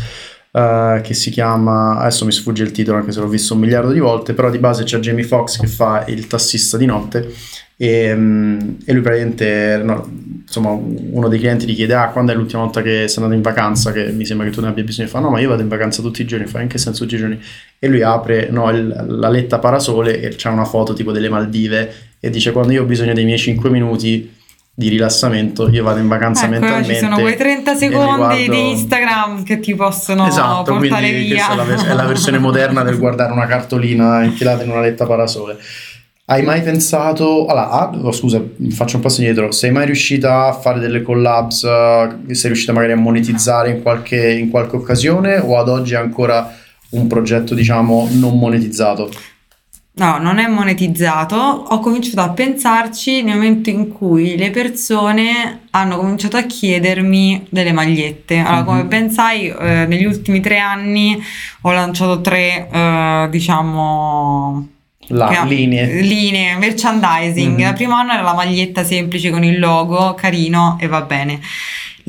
uh, 0.51 1.01
che 1.01 1.13
si 1.13 1.29
chiama, 1.29 1.99
adesso 1.99 2.25
mi 2.25 2.31
sfugge 2.31 2.63
il 2.63 2.71
titolo 2.71 2.97
anche 2.97 3.11
se 3.11 3.19
l'ho 3.19 3.27
visto 3.27 3.53
un 3.53 3.59
miliardo 3.59 3.91
di 3.91 3.99
volte, 3.99 4.33
però 4.33 4.49
di 4.49 4.57
base 4.57 4.83
c'è 4.83 4.99
Jamie 4.99 5.23
Foxx 5.23 5.59
che 5.59 5.67
fa 5.67 6.03
il 6.07 6.27
tassista 6.27 6.77
di 6.77 6.85
notte 6.85 7.31
e, 7.79 8.07
e 8.09 8.93
lui 8.93 9.01
praticamente, 9.01 9.79
no, 9.83 10.09
insomma, 10.45 10.71
uno 10.71 11.27
dei 11.27 11.37
clienti 11.37 11.67
gli 11.67 11.75
chiede: 11.75 11.93
Ah, 11.93 12.07
quando 12.09 12.31
è 12.31 12.35
l'ultima 12.35 12.63
volta 12.63 12.81
che 12.81 13.07
sei 13.07 13.17
andato 13.23 13.33
in 13.35 13.41
vacanza? 13.41 13.91
Che 13.91 14.11
mi 14.11 14.25
sembra 14.25 14.47
che 14.47 14.51
tu 14.53 14.61
ne 14.61 14.67
abbia 14.69 14.83
bisogno. 14.83 15.07
Fa: 15.07 15.19
No, 15.19 15.29
ma 15.29 15.39
io 15.39 15.49
vado 15.49 15.61
in 15.61 15.67
vacanza 15.67 16.01
tutti 16.01 16.21
i 16.21 16.25
giorni. 16.25 16.47
Fa: 16.47 16.59
In 16.61 16.67
che 16.67 16.79
senso 16.79 17.03
tutti 17.03 17.15
i 17.15 17.19
giorni? 17.19 17.39
E 17.77 17.87
lui 17.87 18.01
apre 18.01 18.47
no, 18.49 18.69
il- 18.71 19.05
la 19.07 19.29
letta 19.29 19.59
parasole 19.59 20.19
e 20.21 20.29
c'è 20.29 20.49
una 20.49 20.65
foto 20.65 20.93
tipo 20.93 21.11
delle 21.11 21.29
Maldive 21.29 21.93
e 22.19 22.29
dice: 22.31 22.51
Quando 22.51 22.73
io 22.73 22.81
ho 22.81 22.85
bisogno 22.85 23.13
dei 23.13 23.25
miei 23.25 23.37
5 23.37 23.69
minuti 23.69 24.33
di 24.79 24.89
rilassamento, 24.89 25.67
io 25.69 25.83
vado 25.83 25.99
in 25.99 26.07
vacanza 26.07 26.43
Ecco, 26.45 26.51
mentalmente. 26.51 26.93
ci 26.93 26.99
sono 26.99 27.19
quei 27.19 27.35
30 27.35 27.71
e 27.71 27.73
mi 27.73 27.79
secondi 27.79 28.15
guardo- 28.17 28.35
di 28.51 28.69
Instagram 28.71 29.43
che 29.43 29.59
ti 29.59 29.73
possono 29.73 30.27
Esatto, 30.27 30.71
portare 30.77 31.11
via. 31.13 31.33
questa 31.47 31.53
è 31.53 31.55
la, 31.55 31.63
vers- 31.63 31.85
è 31.85 31.93
la 31.93 32.05
versione 32.05 32.37
moderna 32.37 32.83
del 32.83 32.97
guardare 32.99 33.31
una 33.33 33.47
cartolina 33.47 34.21
infilata 34.23 34.63
in 34.63 34.69
una 34.69 34.81
letta 34.81 35.05
parasole. 35.07 35.57
Hai 36.29 36.43
mai 36.43 36.61
pensato, 36.61 37.45
allora, 37.45 37.69
ah, 37.69 37.89
oh, 38.03 38.11
scusa, 38.11 38.43
faccio 38.71 38.97
un 38.97 39.01
passo 39.01 39.21
indietro, 39.21 39.53
sei 39.53 39.71
mai 39.71 39.85
riuscita 39.85 40.47
a 40.47 40.51
fare 40.51 40.77
delle 40.77 41.01
collabs, 41.01 41.63
eh, 41.63 42.35
sei 42.35 42.49
riuscita 42.49 42.73
magari 42.73 42.91
a 42.91 42.97
monetizzare 42.97 43.69
in 43.69 43.81
qualche, 43.81 44.33
in 44.33 44.49
qualche 44.49 44.75
occasione 44.75 45.37
o 45.37 45.57
ad 45.57 45.69
oggi 45.69 45.93
è 45.93 45.97
ancora 45.97 46.53
un 46.89 47.07
progetto, 47.07 47.55
diciamo, 47.55 48.09
non 48.11 48.37
monetizzato? 48.37 49.09
No, 49.93 50.17
non 50.19 50.37
è 50.39 50.47
monetizzato. 50.47 51.35
Ho 51.37 51.79
cominciato 51.79 52.19
a 52.19 52.29
pensarci 52.31 53.23
nel 53.23 53.35
momento 53.35 53.69
in 53.69 53.87
cui 53.87 54.35
le 54.35 54.51
persone 54.51 55.61
hanno 55.71 55.95
cominciato 55.95 56.35
a 56.35 56.41
chiedermi 56.43 57.47
delle 57.49 57.71
magliette. 57.71 58.37
Allora, 58.39 58.59
Mhm. 58.59 58.65
come 58.65 58.83
ben 58.83 59.09
sai, 59.11 59.47
eh, 59.47 59.85
negli 59.87 60.03
ultimi 60.05 60.41
tre 60.41 60.59
anni 60.59 61.17
ho 61.61 61.71
lanciato 61.71 62.19
tre, 62.19 62.67
eh, 62.69 63.27
diciamo, 63.31 64.67
La, 65.07 65.43
linee. 65.43 66.01
linee, 66.01 66.55
merchandising. 66.57 67.57
Mhm. 67.57 67.67
Il 67.67 67.73
primo 67.73 67.95
anno 67.95 68.13
era 68.13 68.21
la 68.21 68.33
maglietta 68.33 68.83
semplice 68.83 69.29
con 69.29 69.43
il 69.43 69.59
logo, 69.59 70.13
carino 70.15 70.77
e 70.79 70.87
va 70.87 71.01
bene. 71.01 71.39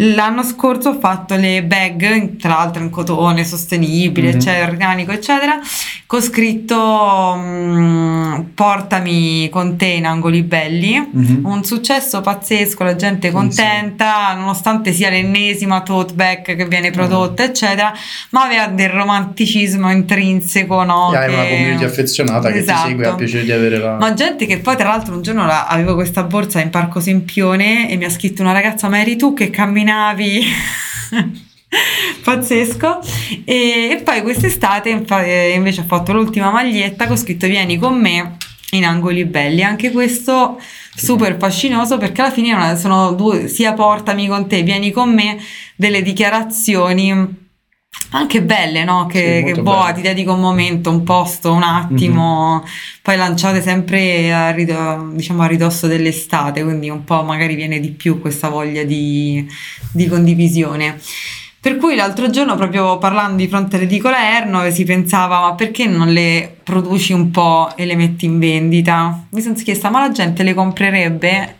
L'anno 0.01 0.45
scorso 0.45 0.91
ho 0.91 0.99
fatto 1.01 1.35
le 1.35 1.65
bag, 1.65 2.37
tra 2.37 2.51
l'altro 2.51 2.83
in 2.85 2.91
cotone 2.91 3.43
sostenibile, 3.45 4.29
Mhm. 4.31 4.35
eccetera, 4.37 4.71
organico, 4.71 5.11
eccetera, 5.11 5.59
con 6.07 6.23
scritto 6.23 7.35
mm, 7.37 8.41
portami 8.55 9.49
con 9.49 9.77
te 9.77 9.87
in 9.87 10.07
angoli 10.07 10.43
belli. 10.43 11.05
Mhm. 11.13 11.41
Un 11.45 11.65
successo 11.65 12.21
pazzesco, 12.21 12.85
la 12.85 12.95
gente 12.95 13.27
Sì, 13.29 13.33
contenta, 13.35 14.35
nonostante 14.35 14.93
sia 14.93 15.11
l'ennesima 15.11 15.81
tote 15.81 16.15
bag 16.15 16.55
che 16.55 16.67
viene 16.67 16.93
prodotta, 16.93 17.43
eccetera, 17.43 17.93
ma 18.31 18.45
aveva 18.45 18.69
del 18.69 18.91
romanticismo 18.91 19.91
intrinseco, 19.91 20.85
no? 20.85 21.13
E 21.13 21.17
hai 21.17 21.29
una 21.35 21.43
che- 21.43 21.49
community 21.57 21.85
affezionata 21.85 22.53
che 22.53 22.59
Esatto. 22.59 22.83
ti 22.83 22.89
segue 22.91 23.07
ha 23.07 23.15
piacere 23.17 23.43
di 23.43 23.51
avere 23.53 23.79
la... 23.79 23.97
Ma 23.97 24.15
gente 24.15 24.47
che 24.47 24.59
poi, 24.59 24.77
tra 24.77 24.91
l'altro, 24.91 25.15
un 25.17 25.23
giorno 25.23 25.45
la- 25.45 25.67
avevo 25.67 25.95
questa 25.97 26.23
borsa 26.23 26.61
in 26.61 26.71
Parco 26.71 27.01
Sempione 27.01 27.91
e 27.91 27.97
mi 27.97 28.05
ha 28.05 28.11
scritto 28.11 28.43
una 28.43 28.53
ragazza: 28.53 28.89
Ma 28.89 29.01
eri 29.01 29.17
tu 29.17 29.35
che 29.35 29.51
camminavi? 29.51 29.87
Pazzesco. 32.23 33.01
E, 33.45 33.91
e 33.91 34.03
poi 34.03 34.23
quest'estate, 34.23 35.05
eh, 35.25 35.53
invece, 35.55 35.81
ho 35.81 35.85
fatto 35.85 36.13
l'ultima 36.13 36.51
maglietta 36.51 37.07
con 37.07 37.17
scritto: 37.17 37.47
Vieni 37.47 37.79
con 37.79 37.99
me 37.99 38.37
in 38.71 38.85
angoli 38.85 39.25
belli. 39.25 39.63
Anche 39.63 39.91
questo 39.91 40.61
super 40.95 41.37
fascinoso 41.39 41.97
perché 41.97 42.23
alla 42.23 42.31
fine 42.31 42.77
sono 42.77 43.13
due, 43.13 43.49
sia 43.49 43.73
portami 43.73 44.27
con 44.29 44.49
te, 44.49 44.63
vieni 44.63 44.91
con 44.91 45.13
me, 45.13 45.39
delle 45.77 46.03
dichiarazioni 46.03 47.38
anche 48.11 48.43
belle, 48.43 48.85
no? 48.85 49.07
Sì, 49.11 49.19
Che, 49.19 49.41
molto 49.43 49.57
che 49.57 49.63
boh, 49.63 49.83
belle. 49.83 49.93
ti 49.95 50.01
dedico 50.01 50.33
un 50.33 50.41
momento, 50.41 50.91
un 50.91 51.03
posto, 51.03 51.53
un 51.53 51.63
attimo, 51.63 52.65
poi 53.03 53.17
lanciate 53.17 53.61
sempre 53.63 54.33
a, 54.33 54.51
rido- 54.51 55.11
diciamo, 55.13 55.43
a 55.43 55.47
ridosso 55.47 55.87
dell'estate, 55.87 56.63
quindi 56.63 56.89
un 56.89 57.05
po' 57.05 57.23
magari 57.23 57.55
viene 57.55 57.81
di 57.81 57.91
più 57.91 58.21
questa 58.21 58.49
voglia 58.49 58.83
di, 58.85 59.47
di 59.93 60.09
condivisione. 60.09 60.99
Per 61.61 61.77
cui 61.77 61.97
l'altro 61.97 62.31
giorno, 62.31 62.55
proprio 62.55 62.99
parlando 62.99 63.37
di 63.37 63.49
fronte 63.49 63.77
all'edicola 63.77 64.37
Erno, 64.37 64.71
si 64.71 64.85
pensava: 64.85 65.41
ma 65.41 65.55
perché 65.55 65.87
non 65.87 66.09
le 66.13 66.57
produci 66.63 67.13
un 67.13 67.33
po' 67.33 67.73
e 67.75 67.85
le 67.85 67.97
metti 67.97 68.27
in 68.27 68.39
vendita? 68.39 69.27
Mi 69.31 69.41
sono 69.41 69.55
chiesta: 69.57 69.91
ma 69.91 69.99
la 70.01 70.13
gente 70.13 70.45
le 70.45 70.55
comprerebbe? 70.55 71.58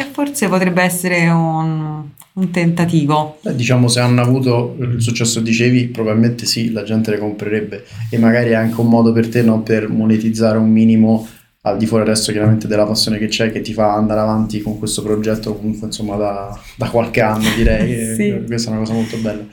E 0.00 0.06
forse 0.10 0.48
potrebbe 0.48 0.82
essere 0.82 1.28
un, 1.28 2.02
un 2.32 2.50
tentativo. 2.50 3.38
Beh, 3.42 3.54
diciamo 3.54 3.86
se 3.88 4.00
hanno 4.00 4.22
avuto 4.22 4.76
il 4.80 5.00
successo 5.02 5.40
dicevi, 5.40 5.88
probabilmente 5.88 6.46
sì, 6.46 6.72
la 6.72 6.82
gente 6.84 7.10
le 7.10 7.18
comprerebbe 7.18 7.84
e 8.10 8.16
magari 8.18 8.50
è 8.50 8.54
anche 8.54 8.80
un 8.80 8.88
modo 8.88 9.12
per 9.12 9.28
te 9.28 9.42
no, 9.42 9.60
per 9.62 9.88
monetizzare 9.88 10.56
un 10.56 10.70
minimo 10.70 11.28
al 11.62 11.76
di 11.76 11.84
fuori 11.84 12.04
adesso 12.04 12.32
chiaramente 12.32 12.66
della 12.66 12.86
passione 12.86 13.18
che 13.18 13.26
c'è 13.28 13.52
che 13.52 13.60
ti 13.60 13.74
fa 13.74 13.92
andare 13.92 14.20
avanti 14.20 14.62
con 14.62 14.78
questo 14.78 15.02
progetto 15.02 15.54
comunque 15.54 15.88
insomma 15.88 16.16
da, 16.16 16.58
da 16.76 16.88
qualche 16.88 17.20
anno 17.20 17.46
direi, 17.54 17.92
e 17.92 18.14
Sì. 18.14 18.44
questa 18.46 18.70
è 18.70 18.72
una 18.72 18.80
cosa 18.80 18.94
molto 18.94 19.18
bella. 19.18 19.44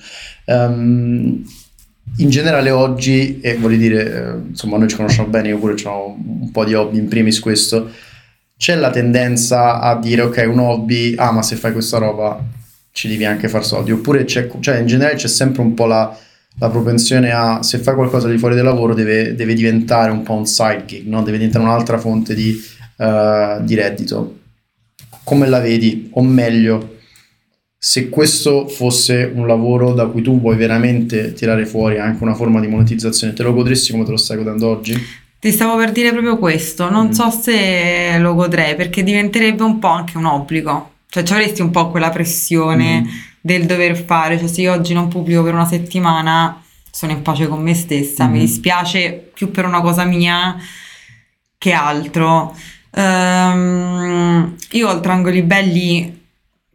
Ehm, 0.46 1.44
in 2.20 2.30
generale 2.30 2.70
oggi, 2.72 3.42
e 3.42 3.58
voglio 3.58 3.76
dire, 3.76 4.14
eh, 4.16 4.50
insomma 4.50 4.78
noi 4.78 4.88
ci 4.88 4.96
conosciamo 4.96 5.28
bene, 5.28 5.50
io 5.50 5.60
pure 5.60 5.76
ho 5.84 6.16
un 6.16 6.50
po' 6.52 6.64
di 6.64 6.74
hobby, 6.74 6.98
in 6.98 7.10
primis 7.10 7.40
questo, 7.42 7.90
c'è 8.58 8.76
la 8.76 8.90
tendenza 8.90 9.80
a 9.80 9.98
dire 10.00 10.24
ok 10.24 10.46
un 10.50 10.60
hobby, 10.60 11.14
ah 11.16 11.32
ma 11.32 11.44
se 11.44 11.56
fai 11.56 11.72
questa 11.72 12.00
roba 12.00 12.44
ci 12.92 13.08
devi 13.08 13.26
anche 13.26 13.48
far 13.48 13.64
soldi, 13.64 13.92
oppure 13.92 14.26
c'è, 14.26 14.50
cioè 14.60 14.80
in 14.80 14.88
generale 14.88 15.16
c'è 15.16 15.28
sempre 15.28 15.62
un 15.62 15.76
po' 15.76 15.86
la, 15.86 16.18
la 16.58 16.70
propensione 16.70 17.32
a 17.32 17.62
se 17.62 17.78
fai 17.78 17.94
qualcosa 17.94 18.28
di 18.28 18.40
fuori 18.40 18.56
del 18.56 18.64
lavoro 18.64 18.96
deve, 18.96 19.36
deve 19.36 19.54
diventare 19.54 20.10
un 20.10 20.24
po' 20.24 20.34
un 20.34 20.48
side 20.48 20.86
gig, 20.86 21.06
no? 21.06 21.22
deve 21.22 21.38
diventare 21.38 21.64
un'altra 21.64 22.00
fonte 22.00 22.34
di, 22.34 22.60
eh, 22.98 23.58
di 23.62 23.76
reddito. 23.76 24.40
Come 25.24 25.48
la 25.48 25.60
vedi? 25.60 26.10
O 26.14 26.24
meglio, 26.24 26.96
se 27.78 28.10
questo 28.10 28.68
fosse 28.68 29.32
un 29.32 29.46
lavoro 29.46 29.94
da 29.94 30.08
cui 30.08 30.24
tu 30.24 30.40
vuoi 30.40 30.56
veramente 30.56 31.34
tirare 31.34 31.68
fuori 31.68 32.00
anche 32.00 32.24
una 32.24 32.34
forma 32.34 32.60
di 32.60 32.68
monetizzazione, 32.68 33.34
te 33.34 33.44
lo 33.44 33.54
godresti 33.54 33.92
come 33.92 34.04
te 34.04 34.12
lo 34.12 34.18
stai 34.18 34.38
godendo 34.38 34.68
oggi? 34.68 34.96
Ti 35.40 35.52
stavo 35.52 35.78
per 35.78 35.92
dire 35.92 36.12
proprio 36.12 36.38
questo, 36.38 36.90
non 36.90 37.08
Mm. 37.08 37.12
so 37.12 37.30
se 37.30 38.18
lo 38.18 38.34
godrei 38.34 38.76
perché 38.76 39.04
diventerebbe 39.04 39.62
un 39.64 39.78
po' 39.80 39.88
anche 39.90 40.18
un 40.18 40.26
obbligo, 40.26 40.94
cioè 41.10 41.24
ci 41.24 41.34
avresti 41.34 41.62
un 41.62 41.70
po' 41.70 41.90
quella 41.92 42.10
pressione 42.10 43.02
Mm. 43.02 43.08
del 43.42 43.66
dover 43.66 43.96
fare, 44.04 44.40
cioè 44.40 44.48
se 44.48 44.62
io 44.62 44.74
oggi 44.74 44.94
non 44.94 45.08
pubblico 45.10 45.44
per 45.44 45.54
una 45.54 45.66
settimana 45.68 46.62
sono 46.92 47.12
in 47.12 47.22
pace 47.22 47.48
con 47.48 47.62
me 47.62 47.76
stessa, 47.76 48.26
mi 48.26 48.40
Mhm. 48.40 48.46
dispiace 48.46 49.30
più 49.34 49.52
per 49.52 49.66
una 49.66 49.82
cosa 49.82 50.04
mia 50.06 50.58
che 51.60 51.72
altro. 51.72 52.56
Ehm, 52.92 54.56
io 54.72 54.90
oltre 54.90 55.12
Angoli 55.12 55.44
Belli 55.44 56.17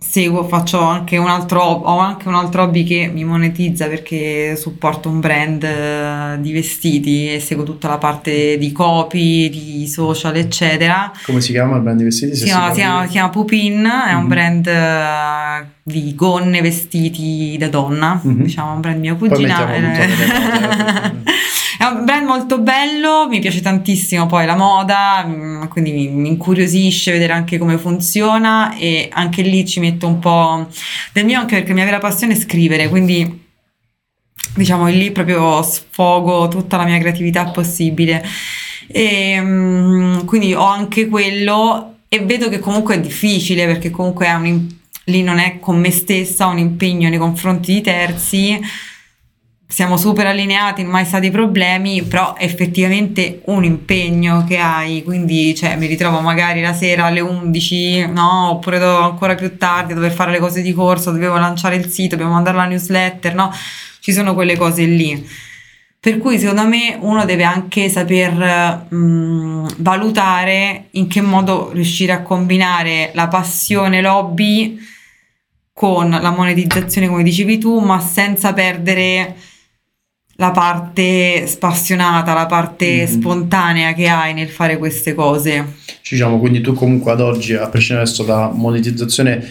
seguo, 0.02 0.44
faccio 0.44 0.80
anche 0.80 1.16
un 1.16 1.28
altro, 1.28 1.60
ho 1.62 1.98
anche 1.98 2.28
un 2.28 2.34
altro 2.34 2.62
hobby 2.64 2.82
che 2.84 3.10
mi 3.12 3.24
monetizza 3.24 3.86
perché 3.86 4.56
supporto 4.56 5.08
un 5.08 5.20
brand 5.20 5.62
eh, 5.62 6.36
di 6.40 6.52
vestiti 6.52 7.32
e 7.32 7.40
seguo 7.40 7.64
tutta 7.64 7.88
la 7.88 7.98
parte 7.98 8.58
di 8.58 8.72
copy, 8.72 9.48
di 9.48 9.86
social, 9.86 10.36
eccetera. 10.36 11.10
Come 11.24 11.40
si 11.40 11.52
chiama 11.52 11.76
il 11.76 11.82
brand 11.82 11.98
di 11.98 12.04
vestiti? 12.04 12.34
Si 12.36 12.44
chiama, 12.44 12.64
può 12.66 12.74
si 12.74 12.80
chiama- 12.80 13.02
si 13.04 13.08
chiama 13.10 13.28
Pupin, 13.30 13.90
è 14.08 14.12
un 14.14 14.22
Mhm. 14.22 14.28
brand 14.28 14.66
eh, 14.66 15.66
di 15.84 16.14
gonne, 16.14 16.60
vestiti 16.60 17.56
da 17.58 17.68
donna, 17.68 18.20
Mhm. 18.22 18.42
diciamo 18.42 18.72
un 18.72 18.80
brand 18.80 18.98
mia 19.00 19.14
Poi 19.14 19.28
mettiamo 19.28 19.78
note, 19.78 20.02
eh. 20.02 21.30
Molto 22.32 22.60
bello, 22.60 23.28
mi 23.28 23.40
piace 23.40 23.60
tantissimo 23.60 24.24
poi 24.24 24.46
la 24.46 24.56
moda, 24.56 25.22
mm, 25.22 25.64
quindi 25.66 25.92
mi, 25.92 26.08
mi 26.08 26.28
incuriosisce 26.28 27.12
vedere 27.12 27.34
anche 27.34 27.58
come 27.58 27.76
funziona 27.76 28.74
e 28.78 29.10
anche 29.12 29.42
lì 29.42 29.66
ci 29.66 29.80
metto 29.80 30.06
un 30.06 30.18
po' 30.18 30.66
del 31.12 31.26
mio 31.26 31.40
anche 31.40 31.56
perché 31.56 31.74
mia 31.74 31.84
vera 31.84 31.98
passione 31.98 32.32
è 32.32 32.36
scrivere, 32.36 32.88
quindi 32.88 33.44
diciamo 34.54 34.86
lì 34.86 35.10
proprio 35.10 35.60
sfogo 35.60 36.48
tutta 36.48 36.78
la 36.78 36.84
mia 36.84 36.98
creatività 36.98 37.50
possibile. 37.50 38.24
E, 38.86 39.38
mm, 39.38 40.24
quindi 40.24 40.54
ho 40.54 40.64
anche 40.64 41.08
quello 41.08 41.96
e 42.08 42.20
vedo 42.20 42.48
che 42.48 42.60
comunque 42.60 42.94
è 42.94 43.00
difficile 43.00 43.66
perché 43.66 43.90
comunque 43.90 44.24
è 44.24 44.32
un 44.32 44.68
lì 45.04 45.22
non 45.22 45.38
è 45.38 45.58
con 45.60 45.78
me 45.78 45.90
stessa, 45.90 46.46
un 46.46 46.56
impegno 46.56 47.10
nei 47.10 47.18
confronti 47.18 47.74
di 47.74 47.80
terzi. 47.82 48.58
Siamo 49.72 49.96
super 49.96 50.26
allineati, 50.26 50.85
mai 50.85 51.06
stati 51.06 51.30
problemi, 51.30 52.02
però 52.02 52.35
effettivamente 52.37 53.40
un 53.46 53.64
impegno 53.64 54.44
che 54.46 54.58
hai, 54.58 55.02
quindi 55.02 55.54
cioè, 55.54 55.76
mi 55.76 55.87
ritrovo 55.87 56.20
magari 56.20 56.61
la 56.61 56.74
sera 56.74 57.06
alle 57.06 57.20
11, 57.20 58.08
no, 58.08 58.50
oppure 58.50 58.76
ancora 58.85 59.35
più 59.35 59.56
tardi 59.56 59.94
dover 59.94 60.12
fare 60.12 60.30
le 60.30 60.40
cose 60.40 60.61
di 60.61 60.74
corso, 60.74 61.11
dovevo 61.11 61.38
lanciare 61.38 61.76
il 61.76 61.87
sito, 61.87 62.16
dobbiamo 62.16 62.35
mandare 62.35 62.58
la 62.58 62.66
newsletter, 62.66 63.35
no? 63.35 63.50
Ci 64.00 64.12
sono 64.12 64.35
quelle 64.35 64.58
cose 64.58 64.85
lì. 64.85 65.26
Per 65.98 66.18
cui 66.18 66.38
secondo 66.38 66.66
me 66.66 66.98
uno 67.00 67.24
deve 67.24 67.44
anche 67.44 67.88
saper 67.88 68.88
mh, 68.90 69.76
valutare 69.78 70.88
in 70.90 71.08
che 71.08 71.22
modo 71.22 71.70
riuscire 71.72 72.12
a 72.12 72.20
combinare 72.20 73.11
la 73.14 73.28
passione, 73.28 74.02
l'hobby 74.02 74.78
con 75.72 76.11
la 76.11 76.30
monetizzazione, 76.30 77.08
come 77.08 77.22
dicevi 77.22 77.56
tu, 77.56 77.78
ma 77.78 78.00
senza 78.00 78.52
perdere 78.52 79.35
la 80.42 80.50
parte 80.50 81.46
spassionata, 81.46 82.35
la 82.35 82.46
parte 82.46 83.02
Mhm. 83.02 83.07
spontanea 83.07 83.92
che 83.94 84.09
hai 84.09 84.35
nel 84.35 84.48
fare 84.48 84.76
queste 84.76 85.14
cose. 85.14 85.74
Diciamo, 86.09 86.40
quindi 86.40 86.61
tu 86.61 86.74
comunque 86.74 87.12
ad 87.12 87.20
oggi, 87.20 87.55
a 87.55 87.68
prescindere 87.68 88.07
adesso 88.07 88.24
dalla 88.24 88.50
monetizzazione, 88.52 89.46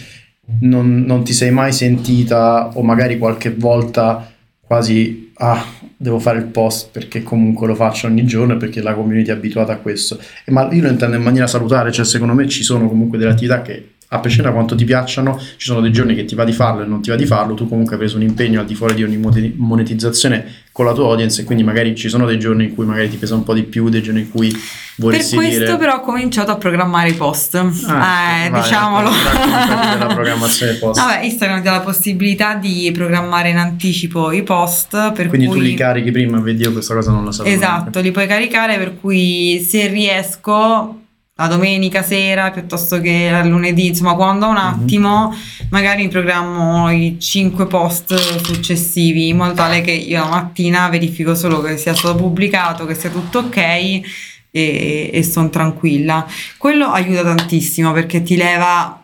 non, 0.60 1.02
non 1.06 1.24
ti 1.24 1.32
sei 1.32 1.50
mai 1.50 1.72
sentita 1.72 2.68
o 2.74 2.82
magari 2.82 3.16
qualche 3.16 3.54
volta 3.56 4.30
quasi, 4.60 5.32
ah, 5.38 5.64
devo 5.96 6.18
fare 6.18 6.38
il 6.38 6.44
post 6.46 6.90
perché 6.92 7.22
comunque 7.22 7.66
lo 7.66 7.74
faccio 7.74 8.06
ogni 8.06 8.24
giorno 8.24 8.54
e 8.54 8.56
perché 8.58 8.82
la 8.82 8.92
community 8.94 9.30
è 9.30 9.32
abituata 9.32 9.72
a 9.72 9.76
questo. 9.76 10.18
E 10.44 10.52
ma 10.52 10.68
io 10.72 10.82
lo 10.82 10.88
intendo 10.88 11.16
in 11.16 11.22
maniera 11.22 11.46
salutare, 11.46 11.90
cioè 11.90 12.04
secondo 12.04 12.34
me 12.34 12.46
ci 12.48 12.62
sono 12.62 12.86
comunque 12.88 13.16
delle 13.18 13.30
attività 13.32 13.62
che 13.62 13.91
a 14.12 14.18
prescindere 14.18 14.52
da 14.52 14.54
quanto 14.54 14.74
ti 14.76 14.84
piacciono, 14.84 15.38
ci 15.38 15.66
sono 15.66 15.80
dei 15.80 15.90
giorni 15.90 16.14
che 16.14 16.26
ti 16.26 16.34
va 16.34 16.44
di 16.44 16.52
farlo 16.52 16.82
e 16.82 16.86
non 16.86 17.00
ti 17.00 17.08
va 17.08 17.16
di 17.16 17.24
farlo, 17.24 17.54
tu 17.54 17.66
comunque 17.66 17.94
hai 17.94 17.98
preso 17.98 18.16
un 18.16 18.22
impegno 18.22 18.60
al 18.60 18.66
di 18.66 18.74
fuori 18.74 18.94
di 18.94 19.02
ogni 19.02 19.16
monetizzazione 19.56 20.60
con 20.70 20.84
la 20.84 20.92
tua 20.92 21.08
audience 21.08 21.40
e 21.40 21.44
quindi 21.44 21.64
magari 21.64 21.94
ci 21.94 22.10
sono 22.10 22.26
dei 22.26 22.38
giorni 22.38 22.64
in 22.64 22.74
cui 22.74 22.84
magari 22.84 23.08
ti 23.08 23.16
pesa 23.16 23.34
un 23.34 23.42
po' 23.42 23.54
di 23.54 23.62
più, 23.62 23.88
dei 23.88 24.02
giorni 24.02 24.20
in 24.20 24.30
cui 24.30 24.50
Per 24.50 24.60
vorresti 24.96 25.36
questo 25.36 25.64
dire... 25.64 25.76
però 25.78 25.96
ho 25.96 26.00
cominciato 26.00 26.50
a 26.50 26.56
programmare 26.56 27.08
i 27.08 27.14
post. 27.14 27.54
Ah, 27.54 28.44
eh, 28.44 28.50
vai, 28.50 28.60
diciamolo. 28.60 29.10
della 29.10 30.06
programmazione 30.12 30.74
post. 30.74 31.00
Vabbè, 31.00 31.24
Instagram 31.24 31.58
ti 31.58 31.64
dà 31.64 31.72
la 31.72 31.80
possibilità 31.80 32.54
di 32.54 32.90
programmare 32.92 33.48
in 33.48 33.56
anticipo 33.56 34.30
i 34.30 34.42
post, 34.42 35.12
per 35.12 35.28
Quindi 35.28 35.46
cui... 35.46 35.56
tu 35.56 35.62
li 35.62 35.74
carichi 35.74 36.10
prima, 36.10 36.38
vedi 36.40 36.62
io 36.64 36.72
questa 36.72 36.94
cosa 36.94 37.12
non 37.12 37.24
la 37.24 37.32
sapevo. 37.32 37.54
Esatto, 37.54 38.00
li 38.00 38.10
puoi 38.10 38.26
caricare 38.26 38.76
per 38.76 38.98
cui 39.00 39.64
se 39.66 39.86
riesco 39.88 41.01
la 41.42 41.48
domenica 41.48 42.02
sera 42.02 42.50
piuttosto 42.50 43.00
che 43.00 43.30
il 43.42 43.48
lunedì, 43.48 43.88
insomma 43.88 44.14
quando 44.14 44.46
ho 44.46 44.50
un 44.50 44.56
Mhm. 44.56 44.62
attimo 44.82 45.34
magari 45.70 46.02
mi 46.04 46.08
programmo 46.08 46.90
i 46.90 47.16
5 47.18 47.66
post 47.66 48.14
successivi 48.44 49.28
in 49.28 49.36
modo 49.36 49.52
tale 49.54 49.80
che 49.80 49.90
io 49.92 50.20
la 50.22 50.28
mattina 50.28 50.88
verifico 50.88 51.34
solo 51.34 51.60
che 51.60 51.76
sia 51.76 51.94
stato 51.94 52.14
pubblicato, 52.16 52.84
che 52.86 52.94
sia 52.94 53.10
tutto 53.10 53.38
ok 53.40 53.56
e, 53.56 55.10
e 55.12 55.22
sono 55.22 55.48
tranquilla. 55.50 56.26
Quello 56.58 56.86
aiuta 56.86 57.22
tantissimo 57.22 57.92
perché 57.92 58.22
ti 58.22 58.36
leva 58.36 59.01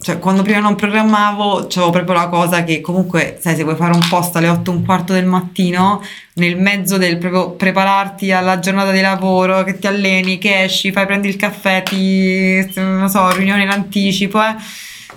cioè 0.00 0.20
quando 0.20 0.42
prima 0.42 0.60
non 0.60 0.76
programmavo 0.76 1.66
c'avevo 1.68 1.90
proprio 1.90 2.14
la 2.14 2.28
cosa 2.28 2.62
che 2.62 2.80
comunque 2.80 3.36
sai 3.40 3.56
se 3.56 3.64
vuoi 3.64 3.74
fare 3.74 3.94
un 3.94 4.06
post 4.08 4.36
alle 4.36 4.48
8 4.48 4.70
e 4.70 4.74
un 4.74 4.84
quarto 4.84 5.12
del 5.12 5.26
mattino 5.26 6.00
nel 6.34 6.56
mezzo 6.56 6.98
del 6.98 7.18
proprio 7.18 7.50
prepararti 7.50 8.30
alla 8.30 8.60
giornata 8.60 8.92
di 8.92 9.00
lavoro 9.00 9.64
che 9.64 9.76
ti 9.78 9.88
alleni 9.88 10.38
che 10.38 10.62
esci 10.62 10.92
fai 10.92 11.04
prendi 11.04 11.26
il 11.28 11.34
caffè 11.34 11.82
ti 11.82 12.64
non 12.76 13.08
so 13.08 13.28
riunione 13.32 13.62
in 13.64 13.70
anticipo 13.70 14.40
eh, 14.40 14.54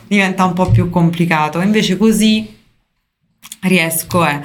diventa 0.08 0.46
un 0.46 0.54
po' 0.54 0.70
più 0.72 0.90
complicato. 0.90 1.62
Invece 1.62 1.96
così 1.98 2.58
riesco 3.62 4.26
eh 4.26 4.42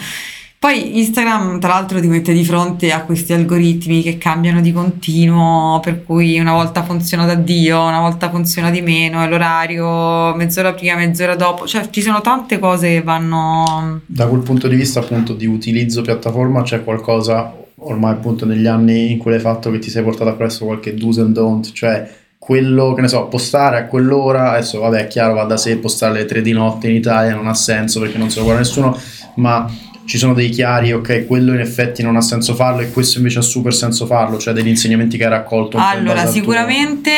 poi 0.67 0.99
Instagram 0.99 1.61
tra 1.61 1.75
l'altro 1.75 2.01
ti 2.01 2.09
mette 2.09 2.33
di 2.33 2.45
fronte 2.45 2.91
a 2.91 3.03
questi 3.03 3.33
algoritmi 3.33 4.03
che 4.03 4.19
cambiano 4.19 4.61
di 4.61 4.73
continuo, 4.73 5.79
per 5.79 6.03
cui 6.03 6.41
una 6.41 6.55
volta 6.55 6.83
funziona 6.83 7.25
da 7.25 7.37
Dio, 7.37 7.81
una 7.81 8.01
volta 8.01 8.31
funziona 8.31 8.73
di 8.73 8.81
meno, 8.81 9.23
è 9.23 9.29
l'orario 9.29 10.35
mezz'ora 10.35 10.75
prima, 10.75 10.97
mezz'ora 10.97 11.37
dopo, 11.37 11.69
cioè 11.69 11.89
ci 11.91 12.03
sono 12.03 12.21
tante 12.21 12.59
cose 12.59 12.89
che 12.89 13.03
vanno... 13.03 14.01
Da 14.07 14.27
quel 14.27 14.41
punto 14.41 14.67
di 14.67 14.75
vista 14.75 14.99
appunto 14.99 15.35
di 15.35 15.47
utilizzo 15.47 16.03
piattaforma 16.03 16.63
c'è 16.63 16.83
qualcosa 16.83 17.55
ormai 17.77 18.15
appunto 18.15 18.45
negli 18.45 18.67
anni 18.67 19.13
in 19.13 19.19
cui 19.19 19.31
l'hai 19.31 19.39
fatto 19.39 19.71
che 19.71 19.79
ti 19.79 19.89
sei 19.89 20.03
portato 20.03 20.31
appresso 20.31 20.65
qualche 20.65 20.95
do's 20.95 21.19
and 21.19 21.33
don't, 21.33 21.71
cioè 21.75 22.13
quello 22.39 22.93
che 22.93 23.03
ne 23.03 23.09
so, 23.09 23.27
postare 23.27 23.79
a 23.79 23.85
quell'ora, 23.87 24.51
adesso 24.51 24.81
vabbè 24.81 24.99
è 24.99 25.07
chiaro 25.07 25.35
va 25.35 25.45
da 25.45 25.57
sé, 25.57 25.77
postare 25.77 26.19
alle 26.19 26.25
3 26.25 26.43
di 26.43 26.51
notte 26.51 26.89
in 26.89 26.97
Italia 26.97 27.37
non 27.37 27.47
ha 27.47 27.55
senso 27.55 28.01
perché 28.01 28.19
non 28.19 28.31
se 28.31 28.39
lo 28.39 28.45
guarda 28.47 28.63
nessuno, 28.63 28.99
ma 29.37 29.69
ci 30.07 30.19
sono 30.19 30.33
dei 30.33 30.49
chiari, 30.49 30.93
ok, 30.93 31.27
quello 31.27 31.53
in 31.53 31.61
effetti 31.61 32.03
non 32.03 32.17
ha 32.17 32.21
senso 32.21 32.55
farlo 32.55 32.81
e 32.81 32.91
questo 32.91 33.19
invece 33.19 33.41
ha 33.41 33.43
super 33.43 33.75
senso 33.75 34.07
farlo, 34.07 34.39
cioè 34.39 34.55
degli 34.55 34.69
insegnamenti 34.69 35.17
che 35.17 35.25
hai 35.25 35.31
raccolto. 35.31 35.79
Allora, 35.79 36.27
sicuramente 36.27 37.11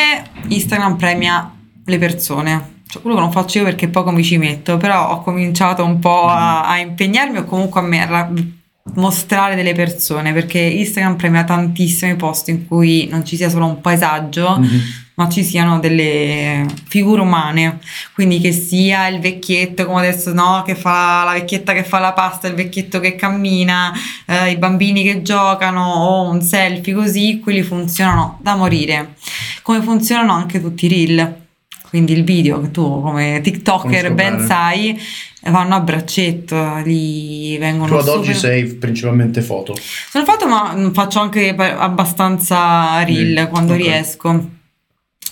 Instagram 0.49 0.97
premia 0.97 1.53
le 1.85 1.99
persone. 1.99 2.77
Cioè, 2.89 3.03
quello 3.03 3.17
che 3.17 3.23
non 3.23 3.33
faccio 3.33 3.59
io 3.59 3.65
perché 3.65 3.89
poco 3.89 4.11
mi 4.11 4.25
ci 4.25 4.39
metto, 4.39 4.79
però 4.79 5.11
ho 5.11 5.23
cominciato 5.23 5.85
un 5.85 5.99
po' 5.99 6.27
a, 6.27 6.67
a 6.67 6.79
impegnarmi 6.79 7.39
o 7.39 7.45
comunque 7.45 7.81
a, 7.81 7.83
me, 7.83 8.58
mostrare 8.95 9.55
delle 9.55 9.75
persone 9.75 10.33
perché 10.33 10.59
Instagram 10.59 11.17
premia 11.17 11.45
tantissimi 11.45 12.17
posti 12.17 12.51
in 12.51 12.67
cui 12.67 13.09
non 13.11 13.25
ci 13.25 13.37
sia 13.37 13.49
solo 13.49 13.67
un 13.67 13.81
paesaggio. 13.81 14.59
Mm-hmm 14.59 14.79
ma 15.19 15.29
ci 15.29 15.43
siano 15.43 15.81
delle 15.81 16.65
figure 16.87 17.23
umane, 17.23 17.81
quindi 18.15 18.39
che 18.39 18.53
sia 18.53 19.09
il 19.09 19.19
vecchietto 19.19 19.85
come 19.85 20.07
adesso 20.07 20.33
no, 20.33 20.63
che 20.65 20.77
fa 20.77 21.25
la 21.25 21.33
vecchietta 21.33 21.73
che 21.73 21.83
fa 21.83 21.99
la 21.99 22.13
pasta, 22.13 22.47
il 22.47 22.55
vecchietto 22.55 23.01
che 23.01 23.17
cammina, 23.17 23.93
eh, 24.27 24.53
i 24.53 24.57
bambini 24.57 25.03
che 25.03 25.23
giocano 25.23 25.83
o 25.83 26.31
un 26.31 26.41
selfie 26.41 26.95
così, 26.95 27.41
quelli 27.43 27.63
funzionano 27.63 28.39
da 28.41 28.55
morire. 28.55 29.15
Come 29.63 29.83
funzionano 29.83 30.33
anche 30.33 30.61
tutti 30.61 30.87
i 30.87 30.89
reel. 30.89 31.47
Quindi 31.89 32.13
il 32.13 32.25
video 32.25 32.61
che 32.61 32.71
tu 32.71 33.01
come 33.03 33.41
TikToker 33.43 34.13
ben 34.15 34.37
bene. 34.37 34.47
sai 34.47 35.01
vanno 35.45 35.77
a 35.77 35.81
braccetto, 35.81 36.83
lì 36.85 37.57
vengono... 37.59 37.89
Tu 37.89 37.95
ad 37.95 38.05
super... 38.05 38.19
oggi 38.19 38.35
sei 38.35 38.65
principalmente 38.75 39.41
foto? 39.41 39.75
Sono 40.11 40.25
foto 40.25 40.47
ma 40.47 40.91
faccio 40.93 41.21
anche 41.21 41.55
abbastanza 41.57 43.03
reel 43.05 43.47
mm, 43.47 43.51
quando 43.51 43.73
okay. 43.73 43.85
riesco 43.85 44.51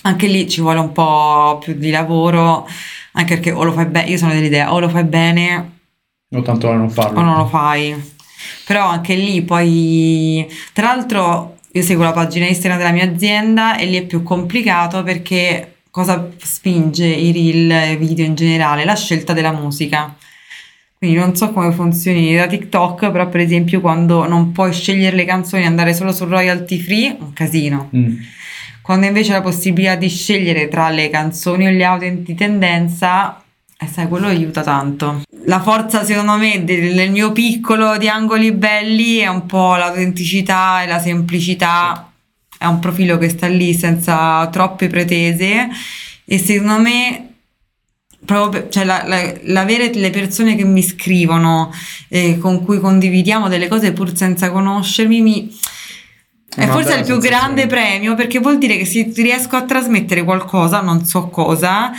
anche 0.01 0.27
lì 0.27 0.47
ci 0.49 0.61
vuole 0.61 0.79
un 0.79 0.91
po' 0.93 1.59
più 1.61 1.73
di 1.73 1.89
lavoro, 1.89 2.67
anche 3.13 3.35
perché 3.35 3.51
o 3.51 3.63
lo 3.63 3.73
fai 3.73 3.85
bene, 3.87 4.09
io 4.09 4.17
sono 4.17 4.31
dell'idea, 4.31 4.73
o 4.73 4.79
lo 4.79 4.87
fai 4.87 5.03
bene 5.03 5.75
o 6.29 6.41
tanto 6.41 6.71
non 6.73 6.89
farlo. 6.89 7.19
O 7.19 7.23
non 7.23 7.37
lo 7.37 7.45
fai. 7.47 8.15
Però 8.65 8.87
anche 8.87 9.15
lì 9.15 9.41
poi, 9.43 10.47
tra 10.73 10.87
l'altro 10.87 11.57
io 11.71 11.81
seguo 11.81 12.03
la 12.03 12.11
pagina 12.11 12.47
Instagram 12.47 12.79
della 12.79 12.91
mia 12.91 13.05
azienda 13.05 13.77
e 13.77 13.85
lì 13.85 13.97
è 13.97 14.05
più 14.05 14.23
complicato 14.23 15.03
perché 15.03 15.76
cosa 15.91 16.29
spinge 16.37 17.05
i 17.05 17.31
reel, 17.31 17.93
i 17.93 17.97
video 17.97 18.25
in 18.25 18.35
generale? 18.35 18.85
La 18.85 18.95
scelta 18.95 19.33
della 19.33 19.51
musica. 19.51 20.15
Quindi 20.97 21.17
non 21.17 21.35
so 21.35 21.51
come 21.51 21.71
funzioni 21.71 22.35
da 22.35 22.47
TikTok, 22.47 23.11
però 23.11 23.27
per 23.29 23.41
esempio 23.41 23.81
quando 23.81 24.27
non 24.27 24.51
puoi 24.51 24.73
scegliere 24.73 25.15
le 25.15 25.25
canzoni 25.25 25.63
e 25.63 25.65
andare 25.67 25.93
solo 25.93 26.11
su 26.11 26.25
royalty 26.25 26.79
free, 26.79 27.15
un 27.19 27.33
casino. 27.33 27.89
Mm 27.95 28.15
quando 28.87 29.05
invece 29.05 29.33
la 29.33 29.41
possibilità 29.41 29.95
di 29.95 30.07
scegliere 30.07 30.69
tra 30.69 30.87
le 30.87 31.09
canzoni 31.09 31.67
o 31.67 31.71
gli 31.71 31.83
audio 31.83 32.09
di 32.09 32.33
tendenza, 32.35 33.43
eh, 33.77 33.85
sai, 33.85 34.07
quello 34.07 34.27
aiuta 34.27 34.63
tanto. 34.63 35.23
La 35.43 35.59
forza, 35.59 36.05
secondo 36.05 36.37
me, 36.37 36.63
del, 36.63 37.11
mio 37.11 37.33
piccolo 37.33 37.97
di 37.97 38.07
angoli 38.07 38.53
belli 38.53 39.17
è 39.17 39.27
un 39.27 39.45
po' 39.45 39.75
l'autenticità 39.75 40.83
e 40.83 40.87
la 40.87 40.99
semplicità. 40.99 42.09
È 42.57 42.65
un 42.65 42.79
profilo 42.79 43.17
che 43.17 43.29
sta 43.29 43.47
lì 43.47 43.73
senza 43.73 44.47
troppe 44.47 44.87
pretese 44.87 45.69
e 46.25 46.37
secondo 46.39 46.81
me 46.81 47.21
proprio 48.25 48.67
cioè 48.69 48.83
la, 48.83 49.03
la, 49.05 49.31
l'avere 49.43 49.93
le 49.93 50.09
persone 50.09 50.55
che 50.55 50.65
mi 50.65 50.81
scrivono 50.81 51.71
eh, 52.09 52.37
con 52.39 52.63
cui 52.65 52.79
condividiamo 52.79 53.47
delle 53.47 53.67
cose 53.67 53.93
pur 53.93 54.17
senza 54.17 54.51
conoscermi 54.51 55.21
mi, 55.21 55.55
è 56.57 56.65
forse 56.65 56.95
il 56.95 57.05
più 57.05 57.19
grande 57.19 57.67
premio 57.67 58.15
perché 58.15 58.39
vuol 58.39 58.57
dire 58.57 58.77
che 58.77 58.85
se 58.85 59.11
riesco 59.15 59.55
a 59.55 59.61
trasmettere 59.61 60.23
qualcosa, 60.23 60.81
non 60.81 61.05
so 61.05 61.27
cosa, 61.27 61.91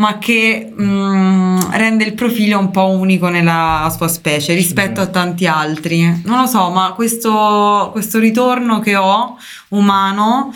ma 0.00 0.18
che 0.18 0.72
mh, 0.74 0.82
mm, 0.84 1.58
rende 1.72 2.04
il 2.04 2.14
profilo 2.14 2.58
un 2.58 2.70
po' 2.70 2.88
unico 2.90 3.28
nella 3.28 3.92
sua 3.94 4.06
specie 4.06 4.54
rispetto 4.54 5.00
a 5.00 5.06
tanti 5.06 5.46
altri. 5.46 6.22
Non 6.24 6.40
lo 6.40 6.46
so, 6.46 6.70
ma 6.70 6.92
questo, 6.92 7.88
questo 7.92 8.18
ritorno 8.18 8.78
che 8.78 8.94
ho 8.94 9.36
umano 9.70 10.52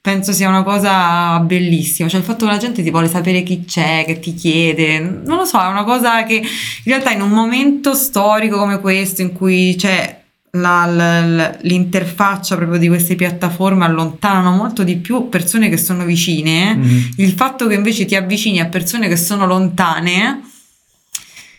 penso 0.00 0.32
sia 0.32 0.48
una 0.48 0.62
cosa 0.62 1.40
bellissima. 1.40 2.08
Cioè 2.08 2.20
il 2.20 2.26
fatto 2.26 2.44
che 2.44 2.52
la 2.52 2.58
gente 2.58 2.82
ti 2.82 2.90
vuole 2.90 3.08
sapere 3.08 3.42
chi 3.42 3.64
c'è, 3.64 4.04
che 4.06 4.20
ti 4.20 4.34
chiede, 4.34 5.00
non 5.00 5.38
lo 5.38 5.44
so, 5.44 5.60
è 5.60 5.66
una 5.66 5.84
cosa 5.84 6.22
che 6.24 6.34
in 6.34 6.44
realtà 6.84 7.10
in 7.10 7.22
un 7.22 7.30
momento 7.30 7.94
storico 7.94 8.58
come 8.58 8.80
questo 8.80 9.22
in 9.22 9.32
cui 9.32 9.74
c'è 9.76 10.23
la, 10.54 11.56
l'interfaccia 11.62 12.56
proprio 12.56 12.78
di 12.78 12.88
queste 12.88 13.14
piattaforme 13.14 13.84
allontanano 13.84 14.54
molto 14.54 14.84
di 14.84 14.96
più 14.96 15.28
persone 15.28 15.68
che 15.68 15.76
sono 15.76 16.04
vicine, 16.04 16.76
mm-hmm. 16.76 17.02
il 17.16 17.32
fatto 17.32 17.66
che 17.66 17.74
invece 17.74 18.04
ti 18.04 18.14
avvicini 18.14 18.60
a 18.60 18.66
persone 18.66 19.08
che 19.08 19.16
sono 19.16 19.46
lontane 19.46 20.42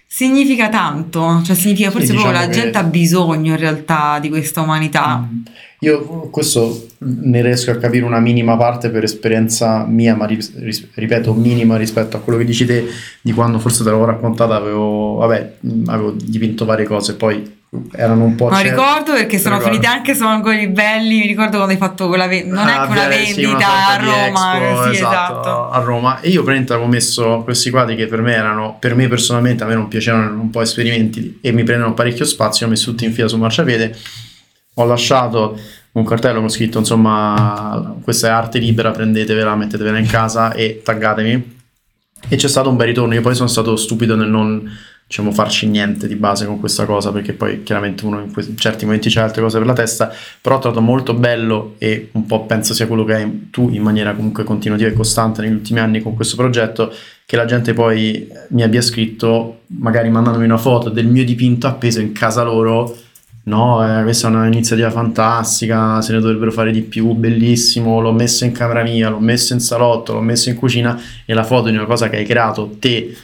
significa 0.07 0.69
tanto, 0.69 1.41
cioè 1.43 1.55
significa 1.55 1.91
forse 1.91 2.07
sì, 2.07 2.13
diciamo 2.13 2.31
proprio 2.31 2.47
la 2.47 2.53
gente 2.53 2.77
ha 2.77 2.83
bisogno 2.83 3.51
in 3.51 3.57
realtà 3.57 4.17
di 4.19 4.29
questa 4.29 4.61
umanità. 4.61 5.27
Mm. 5.29 5.41
Io 5.79 6.29
questo 6.29 6.87
ne 6.99 7.41
riesco 7.41 7.69
a 7.69 7.75
capire 7.75 8.05
una 8.05 8.21
minima 8.21 8.55
parte 8.55 8.89
per 8.89 9.03
esperienza 9.03 9.85
mia, 9.85 10.15
ma 10.15 10.25
ripeto, 10.25 11.33
minima 11.33 11.75
rispetto 11.75 12.15
a 12.15 12.21
quello 12.21 12.39
che 12.39 12.45
dici 12.45 12.65
te, 12.65 12.87
di 13.21 13.33
quando 13.33 13.59
forse 13.59 13.79
te 13.83 13.89
l'avevo 13.89 14.05
raccontata, 14.05 14.55
avevo, 14.55 15.15
vabbè, 15.15 15.55
avevo 15.87 16.11
dipinto 16.11 16.63
varie 16.63 16.85
cose, 16.85 17.15
poi 17.15 17.54
erano 17.93 18.23
un 18.23 18.35
po'. 18.35 18.49
Ma 18.49 18.59
certo, 18.59 18.81
ricordo 18.81 19.13
perché 19.13 19.37
sono 19.37 19.55
ricordo. 19.55 19.75
finite 19.75 19.93
anche 19.93 20.15
sono 20.15 20.41
quelli 20.41 20.67
belli. 20.67 21.19
Mi 21.19 21.27
ricordo 21.27 21.57
quando 21.57 21.73
hai 21.73 21.77
fatto 21.77 22.07
quella 22.07 22.27
vendita. 22.27 22.55
Non 22.55 22.67
ah, 22.67 22.83
è 22.83 22.85
che 22.85 22.91
una 22.91 23.07
vendita 23.07 23.33
sì, 23.33 23.45
una 23.45 23.87
a 23.87 23.97
Roma, 23.97 24.57
Expo, 24.57 24.83
sì, 24.83 24.95
esatto, 24.95 25.39
esatto, 25.39 25.69
A 25.69 25.79
Roma. 25.79 26.19
E 26.19 26.29
io 26.29 26.41
praticamente 26.41 26.73
avevo 26.73 26.87
messo 26.87 27.41
questi 27.43 27.69
quadri 27.69 27.95
che 27.95 28.07
per 28.07 28.21
me 28.21 28.33
erano, 28.33 28.77
per 28.79 28.95
me 28.95 29.07
personalmente, 29.07 29.63
a 29.63 29.67
me 29.67 29.75
non 29.75 29.87
piacevano, 29.87 30.23
erano 30.23 30.41
un 30.41 30.49
po' 30.49 30.61
esperimenti 30.61 31.39
e 31.41 31.51
mi 31.51 31.63
prendono 31.63 31.93
parecchio 31.93 32.25
spazio. 32.25 32.65
Li 32.65 32.71
ho 32.71 32.75
messi 32.75 32.85
tutti 32.85 33.05
in 33.05 33.13
fila 33.13 33.27
sul 33.27 33.39
marciapiede. 33.39 33.95
Ho 34.75 34.85
lasciato 34.85 35.57
un 35.95 36.03
cartello 36.03 36.39
con 36.39 36.49
scritto 36.49 36.77
insomma 36.79 37.95
questa 38.03 38.27
è 38.27 38.29
arte 38.29 38.59
libera 38.59 38.91
prendetevela 38.91 39.55
mettetevela 39.55 39.97
in 39.97 40.07
casa 40.07 40.51
e 40.51 40.81
taggatemi 40.83 41.53
e 42.27 42.35
c'è 42.35 42.49
stato 42.49 42.69
un 42.69 42.75
bel 42.75 42.87
ritorno 42.87 43.13
io 43.13 43.21
poi 43.21 43.33
sono 43.33 43.47
stato 43.47 43.77
stupido 43.77 44.17
nel 44.17 44.29
non 44.29 44.69
diciamo, 45.07 45.31
farci 45.31 45.67
niente 45.67 46.07
di 46.07 46.15
base 46.15 46.45
con 46.47 46.59
questa 46.59 46.85
cosa, 46.85 47.11
perché 47.11 47.33
poi 47.33 47.61
chiaramente 47.61 48.05
uno 48.05 48.21
in, 48.21 48.31
que- 48.31 48.43
in 48.43 48.57
certi 48.57 48.85
momenti 48.85 49.09
c'è 49.09 49.21
altre 49.21 49.41
cose 49.41 49.59
per 49.59 49.67
la 49.67 49.73
testa, 49.73 50.11
però 50.41 50.55
ho 50.55 50.59
trovato 50.59 50.81
molto 50.81 51.13
bello 51.13 51.75
e 51.77 52.09
un 52.13 52.25
po' 52.25 52.45
penso 52.45 52.73
sia 52.73 52.87
quello 52.87 53.03
che 53.03 53.13
hai 53.13 53.49
tu 53.51 53.69
in 53.71 53.83
maniera 53.83 54.13
comunque 54.13 54.43
continuativa 54.43 54.89
e 54.89 54.93
costante 54.93 55.41
negli 55.41 55.53
ultimi 55.53 55.79
anni 55.79 56.01
con 56.01 56.15
questo 56.15 56.35
progetto, 56.35 56.91
che 57.25 57.35
la 57.35 57.45
gente 57.45 57.73
poi 57.73 58.27
mi 58.49 58.63
abbia 58.63 58.81
scritto, 58.81 59.61
magari 59.67 60.09
mandandomi 60.09 60.45
una 60.45 60.57
foto 60.57 60.89
del 60.89 61.07
mio 61.07 61.23
dipinto 61.23 61.67
appeso 61.67 61.99
in 61.99 62.11
casa 62.11 62.43
loro. 62.43 62.97
No, 63.47 63.99
eh, 63.99 64.01
questa 64.01 64.27
è 64.27 64.31
un'iniziativa 64.31 64.89
fantastica, 64.89 66.01
se 66.01 66.13
ne 66.13 66.19
dovrebbero 66.19 66.51
fare 66.51 66.71
di 66.71 66.81
più, 66.81 67.13
bellissimo, 67.13 68.01
l'ho 68.01 68.11
messo 68.11 68.43
in 68.43 68.51
camera 68.51 68.81
mia, 68.81 69.09
l'ho 69.09 69.19
messo 69.19 69.53
in 69.53 69.59
salotto, 69.59 70.13
l'ho 70.13 70.21
messo 70.21 70.49
in 70.49 70.55
cucina 70.55 70.99
e 71.25 71.33
la 71.35 71.43
foto 71.43 71.69
di 71.69 71.75
una 71.75 71.85
cosa 71.85 72.09
che 72.09 72.17
hai 72.17 72.25
creato 72.25 72.75
te 72.79 73.15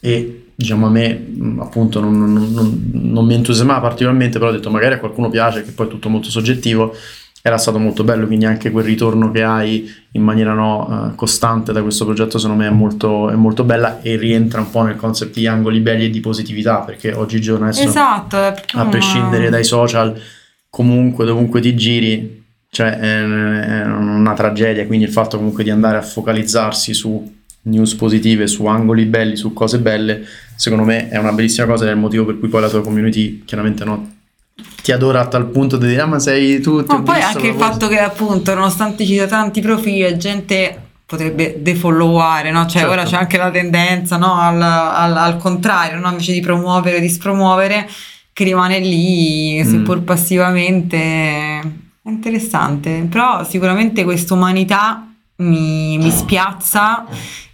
e 0.00 0.47
diciamo 0.58 0.86
a 0.86 0.90
me 0.90 1.16
mm, 1.16 1.60
appunto 1.60 2.00
non, 2.00 2.18
non, 2.18 2.52
non, 2.52 2.90
non, 2.92 3.24
mi 3.24 3.34
entusiasmava 3.34 3.78
particolarmente 3.78 4.40
però 4.40 4.50
ho 4.50 4.52
detto 4.52 4.70
magari 4.70 4.94
a 4.94 4.98
qualcuno 4.98 5.28
piace 5.30 5.62
che 5.62 5.70
poi 5.70 5.86
è 5.86 5.88
tutto 5.88 6.08
molto 6.08 6.30
soggettivo. 6.30 6.92
Era 7.40 7.56
stato 7.56 7.78
molto 7.78 8.02
bello 8.02 8.26
quindi 8.26 8.44
anche 8.44 8.72
quel 8.72 8.84
ritorno 8.84 9.30
che 9.30 9.44
hai 9.44 9.88
in 10.12 10.22
maniera 10.22 10.54
no, 10.54 11.12
uh, 11.12 11.14
costante 11.14 11.72
da 11.72 11.80
questo 11.80 12.04
progetto 12.04 12.38
secondo 12.38 12.60
me 12.60 12.68
è 12.68 12.72
molto, 12.72 13.30
è 13.30 13.36
molto, 13.36 13.62
bella 13.62 14.00
e 14.02 14.16
rientra 14.16 14.60
un 14.60 14.68
po' 14.68 14.82
nel 14.82 14.96
concept 14.96 15.36
di 15.36 15.46
angoli 15.46 15.78
belli 15.78 16.06
e 16.06 16.10
di 16.10 16.18
positività 16.18 16.78
perché 16.78 17.12
oggigiorno 17.12 17.66
adesso 17.66 17.88
esatto, 17.88 18.36
a 18.36 18.86
prescindere 18.86 19.50
dai 19.50 19.62
social 19.62 20.20
comunque 20.68 21.24
dovunque 21.24 21.60
ti 21.60 21.76
giri 21.76 22.44
cioè 22.68 22.98
è 22.98 23.22
una 23.22 24.34
tragedia, 24.34 24.86
quindi 24.86 25.06
il 25.06 25.12
fatto 25.12 25.36
comunque 25.36 25.62
di 25.62 25.70
andare 25.70 25.96
a 25.96 26.02
focalizzarsi 26.02 26.92
su 26.92 27.36
news 27.62 27.94
positive, 27.94 28.46
su 28.46 28.66
angoli 28.66 29.04
belli, 29.04 29.36
su 29.36 29.52
cose 29.52 29.78
belle, 29.78 30.24
secondo 30.58 30.84
me 30.84 31.08
è 31.08 31.16
una 31.18 31.30
bellissima 31.30 31.68
cosa 31.68 31.84
ed 31.84 31.90
è 31.90 31.92
il 31.92 31.98
motivo 31.98 32.24
per 32.24 32.36
cui 32.40 32.48
poi 32.48 32.60
la 32.60 32.68
tua 32.68 32.82
community 32.82 33.44
chiaramente 33.44 33.84
no, 33.84 34.10
ti 34.82 34.90
adora 34.90 35.20
a 35.20 35.26
tal 35.28 35.46
punto 35.46 35.76
di 35.76 35.86
dire 35.86 36.00
ah, 36.00 36.06
ma 36.06 36.18
sei 36.18 36.60
tu 36.60 36.84
ma 36.84 37.00
poi 37.00 37.20
anche 37.20 37.46
il 37.46 37.52
cosa. 37.52 37.64
fatto 37.64 37.86
che 37.86 38.00
appunto 38.00 38.52
nonostante 38.54 39.06
ci 39.06 39.12
sia 39.12 39.28
tanti 39.28 39.60
profili 39.60 40.18
gente 40.18 40.86
potrebbe 41.06 41.58
defolloware 41.62 42.50
no? 42.50 42.62
cioè 42.62 42.80
certo. 42.80 42.90
ora 42.90 43.04
c'è 43.04 43.14
anche 43.14 43.36
la 43.36 43.52
tendenza 43.52 44.16
no? 44.16 44.34
al, 44.34 44.60
al, 44.60 45.16
al, 45.16 45.36
contrario 45.36 46.00
no? 46.00 46.10
invece 46.10 46.32
di 46.32 46.40
promuovere 46.40 46.98
di 46.98 47.08
spromuovere 47.08 47.88
che 48.32 48.42
rimane 48.42 48.80
lì 48.80 49.62
mm. 49.62 49.70
seppur 49.70 50.02
passivamente 50.02 50.98
è 50.98 51.62
interessante 52.02 53.06
però 53.08 53.44
sicuramente 53.44 54.02
questa 54.02 54.34
umanità 54.34 55.06
mi, 55.36 55.98
mi 55.98 56.10
spiazza 56.10 57.06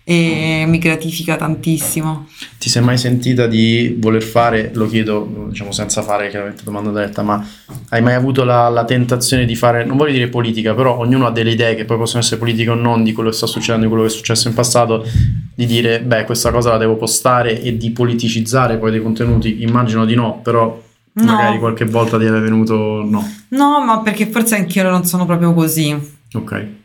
e 0.06 0.64
mi 0.68 0.78
gratifica 0.78 1.36
tantissimo. 1.36 2.28
Ti 2.58 2.68
sei 2.68 2.82
mai 2.82 2.98
sentita 2.98 3.46
di 3.46 3.96
voler 3.98 4.22
fare, 4.22 4.70
lo 4.74 4.86
chiedo 4.86 5.46
diciamo 5.48 5.72
senza 5.72 6.02
fare 6.02 6.28
chiaramente 6.28 6.62
domanda 6.62 6.90
diretta, 6.90 7.22
ma 7.22 7.44
hai 7.88 8.02
mai 8.02 8.12
avuto 8.12 8.44
la, 8.44 8.68
la, 8.68 8.84
tentazione 8.84 9.46
di 9.46 9.56
fare, 9.56 9.84
non 9.84 9.96
voglio 9.96 10.12
dire 10.12 10.28
politica, 10.28 10.74
però 10.74 10.98
ognuno 10.98 11.26
ha 11.26 11.30
delle 11.30 11.52
idee 11.52 11.74
che 11.74 11.86
poi 11.86 11.96
possono 11.96 12.20
essere 12.20 12.38
politiche 12.38 12.70
o 12.70 12.74
non 12.74 13.02
di 13.02 13.14
quello 13.14 13.30
che 13.30 13.36
sta 13.36 13.46
succedendo, 13.46 13.86
di 13.86 13.90
quello 13.90 14.06
che 14.06 14.12
è 14.12 14.16
successo 14.16 14.46
in 14.48 14.54
passato, 14.54 15.06
di 15.54 15.64
dire 15.64 16.00
beh 16.02 16.24
questa 16.24 16.50
cosa 16.50 16.70
la 16.70 16.76
devo 16.76 16.96
postare 16.96 17.62
e 17.62 17.74
di 17.78 17.90
politicizzare 17.90 18.76
poi 18.76 18.90
dei 18.90 19.00
contenuti, 19.00 19.62
immagino 19.62 20.04
di 20.04 20.14
no, 20.14 20.40
però 20.42 20.82
no. 21.12 21.24
magari 21.24 21.58
qualche 21.58 21.86
volta 21.86 22.18
ti 22.18 22.26
è 22.26 22.30
venuto 22.30 23.02
no. 23.02 23.26
No, 23.48 23.82
ma 23.82 24.00
perché 24.00 24.26
forse 24.26 24.56
anch'io 24.56 24.82
non 24.82 25.06
sono 25.06 25.24
proprio 25.24 25.54
così. 25.54 25.96
Ok. 26.34 26.82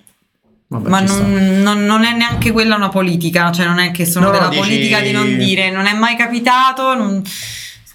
Vabbè, 0.71 0.87
ma 0.87 0.99
non, 0.99 1.61
non, 1.63 1.83
non, 1.83 2.03
è 2.03 2.15
neanche 2.15 2.51
quella 2.51 2.75
una 2.75 2.89
politica, 2.89 3.51
cioè 3.51 3.65
non 3.65 3.79
è 3.79 3.89
che 3.89 4.05
sono 4.05 4.27
no, 4.27 4.31
della 4.31 4.49
dici... 4.49 4.61
politica 4.61 4.99
di 4.99 5.11
non 5.11 5.35
dire, 5.35 5.71
non 5.71 5.87
è 5.87 5.95
mai 5.95 6.15
capitato, 6.15 6.93
non... 6.93 7.23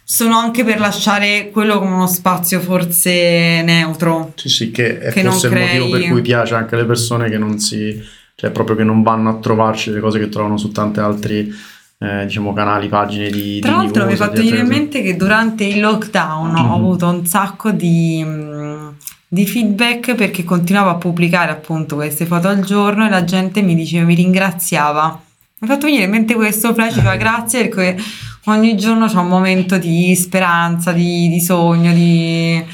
sono 0.02 0.36
anche 0.36 0.64
per 0.64 0.80
lasciare 0.80 1.50
quello 1.52 1.78
come 1.78 1.94
uno 1.94 2.08
spazio 2.08 2.58
forse 2.58 3.62
neutro. 3.62 4.32
Sì, 4.34 4.48
sì, 4.48 4.70
che 4.72 4.98
è 4.98 5.12
che 5.12 5.22
forse 5.22 5.46
il 5.46 5.52
crei... 5.52 5.78
motivo 5.78 5.98
per 5.98 6.08
cui 6.08 6.20
piace 6.22 6.54
anche 6.56 6.74
alle 6.74 6.84
persone 6.84 7.30
che 7.30 7.38
non 7.38 7.60
si, 7.60 7.96
cioè 8.34 8.50
proprio 8.50 8.74
che 8.74 8.82
non 8.82 9.04
vanno 9.04 9.30
a 9.30 9.34
trovarci 9.34 9.92
le 9.92 10.00
cose 10.00 10.18
che 10.18 10.28
trovano 10.28 10.56
su 10.56 10.72
tanti 10.72 10.98
altri 10.98 11.54
eh, 11.98 12.26
diciamo 12.26 12.52
canali, 12.52 12.88
pagine 12.88 13.30
di... 13.30 13.60
Tra 13.60 13.70
di 13.70 13.76
l'altro 13.76 14.04
news, 14.04 14.06
mi 14.06 14.10
hai 14.10 14.28
fatto 14.28 14.42
venire 14.42 14.58
in 14.58 14.66
mente 14.66 15.00
che 15.00 15.14
durante 15.14 15.62
il 15.62 15.78
lockdown 15.78 16.50
mm-hmm. 16.50 16.70
ho 16.70 16.74
avuto 16.74 17.08
un 17.08 17.24
sacco 17.24 17.70
di 17.70 18.20
mm, 18.24 18.88
di 19.34 19.48
feedback 19.48 20.14
perché 20.14 20.44
continuavo 20.44 20.90
a 20.90 20.94
pubblicare 20.94 21.50
appunto 21.50 21.96
queste 21.96 22.24
foto 22.24 22.46
al 22.46 22.60
giorno 22.60 23.04
e 23.04 23.10
la 23.10 23.24
gente 23.24 23.62
mi 23.62 23.74
diceva, 23.74 24.06
mi 24.06 24.14
ringraziava. 24.14 25.20
Mi 25.58 25.68
ha 25.68 25.72
fatto 25.72 25.86
venire 25.86 26.04
in 26.04 26.10
mente 26.10 26.34
questo, 26.34 26.72
Flash 26.72 26.94
diceva 26.94 27.16
grazie 27.16 27.66
perché 27.66 27.96
ogni 28.44 28.76
giorno 28.76 29.08
c'è 29.08 29.16
un 29.16 29.26
momento 29.26 29.76
di 29.76 30.14
speranza, 30.14 30.92
di, 30.92 31.28
di 31.28 31.40
sogno, 31.40 31.92
di... 31.92 32.64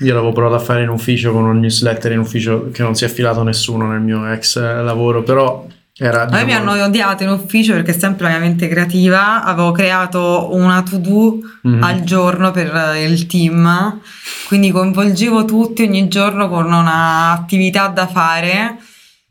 Io 0.00 0.14
l'avevo 0.14 0.32
provato 0.32 0.56
a 0.56 0.64
fare 0.64 0.82
in 0.82 0.88
ufficio 0.88 1.32
con 1.32 1.44
un 1.44 1.60
newsletter 1.60 2.10
in 2.10 2.18
ufficio 2.18 2.70
che 2.72 2.82
non 2.82 2.96
si 2.96 3.04
è 3.04 3.06
affilato 3.06 3.44
nessuno 3.44 3.86
nel 3.86 4.00
mio 4.00 4.28
ex 4.28 4.58
lavoro, 4.58 5.22
però 5.22 5.66
era, 5.98 6.24
diciamo... 6.24 6.36
A 6.36 6.38
me 6.38 6.44
mi 6.44 6.52
diciamo, 6.52 6.70
hanno 6.72 6.84
odiato 6.84 7.22
in 7.24 7.30
ufficio 7.30 7.72
perché 7.74 7.98
sempre 7.98 8.24
la 8.24 8.30
mia 8.30 8.38
mente 8.40 8.68
creativa. 8.68 9.42
Avevo 9.44 9.72
creato 9.72 10.48
una 10.52 10.82
to-do 10.82 11.40
mm-hmm. 11.66 11.82
al 11.82 12.02
giorno 12.02 12.50
per 12.50 12.96
il 12.96 13.26
team, 13.26 14.00
quindi 14.46 14.70
coinvolgevo 14.70 15.44
tutti 15.44 15.82
ogni 15.82 16.08
giorno 16.08 16.48
con 16.48 16.72
un'attività 16.72 17.88
da 17.88 18.06
fare 18.06 18.78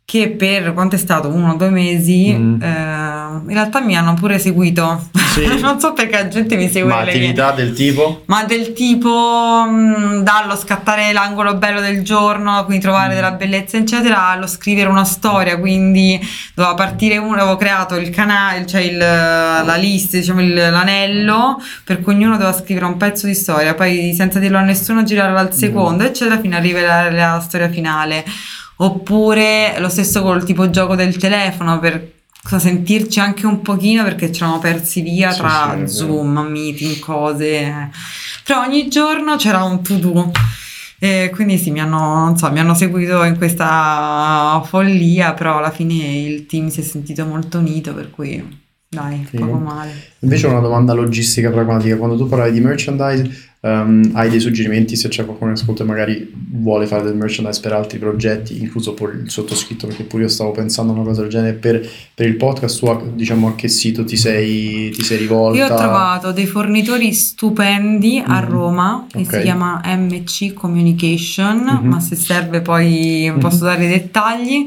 che 0.10 0.30
per 0.30 0.74
quanto 0.74 0.96
è 0.96 0.98
stato 0.98 1.28
uno 1.28 1.52
o 1.52 1.56
due 1.56 1.70
mesi 1.70 2.34
mm. 2.34 2.62
eh, 2.62 2.66
in 2.66 3.54
realtà 3.54 3.82
mi 3.82 3.98
hanno 3.98 4.14
pure 4.14 4.40
seguito 4.40 5.10
sì. 5.34 5.46
non 5.60 5.82
so 5.82 5.92
perché 5.92 6.16
la 6.16 6.28
gente 6.30 6.56
mi 6.56 6.70
segue 6.70 6.90
ma 6.90 7.00
attività 7.00 7.52
del 7.52 7.74
tipo? 7.74 8.22
ma 8.28 8.46
del 8.46 8.72
tipo 8.72 9.66
mh, 9.70 9.74
mm, 9.74 10.22
dallo 10.22 10.56
scattare 10.56 11.12
l'angolo 11.12 11.56
bello 11.56 11.82
del 11.82 12.04
giorno 12.04 12.64
quindi 12.64 12.82
trovare 12.82 13.12
mm. 13.12 13.16
della 13.16 13.32
bellezza 13.32 13.76
eccetera 13.76 14.28
allo 14.28 14.48
scrivere 14.48 14.88
una 14.88 15.04
storia 15.04 15.60
quindi 15.60 16.18
doveva 16.56 16.74
partire 16.74 17.18
uno 17.18 17.42
avevo 17.42 17.58
creato 17.58 17.96
il 17.96 18.10
canale 18.10 18.66
cioè 18.66 18.80
il, 18.80 18.98
la 18.98 19.76
lista 19.76 20.16
diciamo 20.16 20.40
il, 20.40 20.54
l'anello 20.54 21.62
per 21.84 22.00
cui 22.00 22.14
ognuno 22.14 22.38
doveva 22.38 22.54
scrivere 22.54 22.86
un 22.86 22.96
pezzo 22.96 23.28
di 23.28 23.36
storia 23.36 23.74
poi 23.74 24.14
senza 24.16 24.40
dirlo 24.40 24.58
a 24.58 24.62
nessuno 24.62 25.04
girare 25.04 25.38
al 25.38 25.54
secondo 25.54 26.04
mm. 26.04 26.08
eccetera 26.08 26.40
fino 26.40 26.56
a 26.56 26.60
rivelare 26.60 27.12
la 27.12 27.42
storia 27.42 27.68
finale 27.68 28.24
oppure 28.78 29.76
lo 29.80 29.90
stesso 29.90 30.22
col 30.22 30.44
tipo 30.44 30.70
gioco 30.70 30.96
del 30.96 31.18
telefono 31.18 31.80
per 31.80 32.16
sentirci 32.58 33.20
anche 33.20 33.46
un 33.46 33.62
pochino 33.62 34.04
perché 34.04 34.32
ci 34.32 34.42
eravamo 34.42 34.62
persi 34.62 35.02
via 35.02 35.32
sì, 35.32 35.40
tra 35.40 35.78
sì, 35.86 35.94
Zoom, 35.94 36.40
meeting, 36.50 37.00
cose. 37.00 37.90
Però 38.46 38.62
ogni 38.62 38.88
giorno 38.88 39.36
c'era 39.36 39.64
un 39.64 39.82
to 39.84 39.96
do. 39.96 40.32
E 41.00 41.30
quindi 41.34 41.58
sì, 41.58 41.70
mi 41.70 41.80
hanno, 41.80 42.34
so, 42.38 42.52
mi 42.52 42.60
hanno, 42.60 42.74
seguito 42.74 43.24
in 43.24 43.38
questa 43.38 44.64
follia, 44.66 45.34
però 45.34 45.58
alla 45.58 45.70
fine 45.70 45.94
il 45.94 46.46
team 46.48 46.70
si 46.70 46.80
è 46.80 46.84
sentito 46.84 47.24
molto 47.26 47.60
unito, 47.60 47.94
per 47.94 48.10
cui 48.10 48.66
dai, 48.90 49.28
sì. 49.30 49.38
poco 49.38 49.58
male. 49.58 49.92
Invece 50.20 50.48
una 50.48 50.60
domanda 50.60 50.94
logistica 50.94 51.52
pragmatica, 51.52 51.98
quando 51.98 52.18
tu 52.18 52.28
parlavi 52.28 52.54
di 52.54 52.62
merchandise, 52.62 53.47
Um, 53.60 54.12
hai 54.14 54.30
dei 54.30 54.40
suggerimenti 54.40 54.96
se 54.96 55.08
c'è 55.08 55.26
qualcuno 55.26 55.52
che 55.52 55.60
ascolta 55.60 55.82
e 55.82 55.86
magari 55.88 56.32
vuole 56.52 56.86
fare 56.86 57.04
del 57.04 57.16
merchandise 57.16 57.60
per 57.60 57.74
altri 57.74 57.98
progetti, 57.98 58.62
incluso 58.62 58.96
il 59.12 59.32
sottoscritto, 59.32 59.88
perché 59.88 60.04
pure 60.04 60.24
io 60.24 60.30
stavo 60.30 60.52
pensando 60.52 60.92
a 60.92 60.96
una 60.96 61.04
cosa 61.04 61.22
del 61.22 61.32
genere 61.32 61.54
per, 61.54 61.88
per 62.14 62.28
il 62.28 62.36
podcast, 62.36 62.80
tu 62.80 63.16
diciamo 63.16 63.48
a 63.48 63.56
che 63.56 63.68
sito 63.68 64.04
ti 64.04 64.16
sei, 64.16 64.92
ti 64.92 65.04
sei 65.04 65.18
rivolta? 65.18 65.58
Io 65.58 65.66
ho 65.66 65.76
trovato 65.76 66.32
dei 66.32 66.46
fornitori 66.46 67.12
stupendi 67.14 68.24
a 68.24 68.40
mm-hmm. 68.40 68.50
Roma 68.50 69.08
che 69.10 69.22
okay. 69.22 69.40
si 69.40 69.46
chiama 69.46 69.82
MC 69.84 70.54
Communication, 70.54 71.64
mm-hmm. 71.64 71.88
ma 71.88 72.00
se 72.00 72.16
serve 72.16 72.62
poi 72.62 73.34
posso 73.40 73.66
dare 73.66 73.86
i 73.86 73.90
dettagli. 73.90 74.66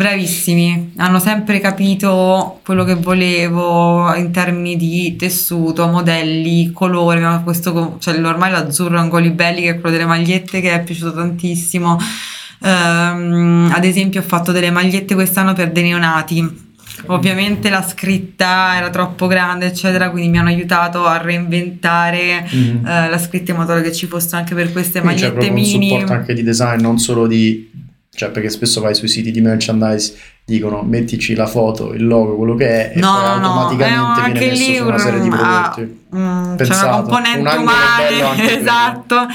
Bravissimi, 0.00 0.94
hanno 0.96 1.18
sempre 1.18 1.60
capito 1.60 2.60
quello 2.64 2.84
che 2.84 2.94
volevo 2.94 4.14
in 4.14 4.30
termini 4.30 4.76
di 4.76 5.14
tessuto, 5.14 5.88
modelli, 5.88 6.72
colore, 6.72 7.42
questo, 7.44 7.98
cioè 7.98 8.18
ormai 8.24 8.50
l'azzurro 8.50 8.98
angoli 8.98 9.28
belli 9.28 9.60
che 9.60 9.70
è 9.72 9.74
quello 9.78 9.94
delle 9.94 10.08
magliette 10.08 10.62
che 10.62 10.72
è 10.72 10.82
piaciuto 10.82 11.12
tantissimo. 11.12 11.98
Um, 12.60 13.70
ad 13.70 13.84
esempio 13.84 14.20
ho 14.20 14.24
fatto 14.24 14.52
delle 14.52 14.70
magliette 14.70 15.12
quest'anno 15.12 15.52
per 15.52 15.70
dei 15.70 15.82
neonati. 15.82 16.68
Ovviamente 17.08 17.68
la 17.68 17.82
scritta 17.82 18.76
era 18.78 18.88
troppo 18.88 19.26
grande, 19.26 19.66
eccetera, 19.66 20.08
quindi 20.08 20.30
mi 20.30 20.38
hanno 20.38 20.48
aiutato 20.48 21.04
a 21.04 21.18
reinventare 21.18 22.48
mm-hmm. 22.50 22.76
uh, 22.76 23.10
la 23.10 23.18
scritta 23.18 23.50
in 23.50 23.58
modo 23.58 23.78
che 23.82 23.92
ci 23.92 24.06
fosse 24.06 24.34
anche 24.34 24.54
per 24.54 24.72
queste 24.72 25.02
quindi 25.02 25.20
magliette 25.20 25.46
c'è 25.46 25.52
mini. 25.52 25.74
un 25.74 25.90
supporto 25.90 26.12
anche 26.14 26.32
di 26.32 26.42
design, 26.42 26.80
non 26.80 26.98
solo 26.98 27.26
di 27.26 27.68
cioè 28.20 28.28
perché 28.28 28.50
spesso 28.50 28.82
vai 28.82 28.94
sui 28.94 29.08
siti 29.08 29.30
di 29.30 29.40
merchandise 29.40 30.14
dicono 30.44 30.82
mettici 30.82 31.34
la 31.34 31.46
foto, 31.46 31.94
il 31.94 32.06
logo, 32.06 32.36
quello 32.36 32.54
che 32.54 32.92
è 32.92 32.98
no, 32.98 33.18
e 33.18 33.22
no, 33.22 33.46
automaticamente 33.46 34.20
no, 34.20 34.32
viene 34.32 34.46
messo 34.50 34.74
su 34.74 34.84
una 34.84 34.98
serie 34.98 35.20
di 35.20 35.28
prodotti. 35.30 36.00
Mm, 36.14 36.56
c'è 36.56 36.82
una 36.82 36.90
componente 36.90 37.56
umana, 37.56 38.44
esatto, 38.46 39.26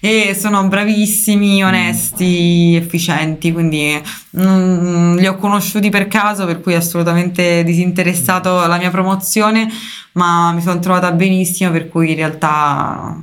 e 0.00 0.36
sono 0.36 0.66
bravissimi, 0.66 1.62
onesti, 1.62 2.72
mm. 2.72 2.82
efficienti, 2.82 3.52
quindi 3.52 4.02
mm, 4.36 5.18
li 5.18 5.26
ho 5.28 5.36
conosciuti 5.36 5.88
per 5.88 6.08
caso, 6.08 6.44
per 6.44 6.60
cui 6.60 6.74
assolutamente 6.74 7.62
disinteressato 7.62 8.60
alla 8.60 8.76
mia 8.76 8.90
promozione, 8.90 9.68
ma 10.14 10.50
mi 10.50 10.62
sono 10.62 10.80
trovata 10.80 11.12
benissimo, 11.12 11.70
per 11.70 11.88
cui 11.88 12.10
in 12.10 12.16
realtà 12.16 13.14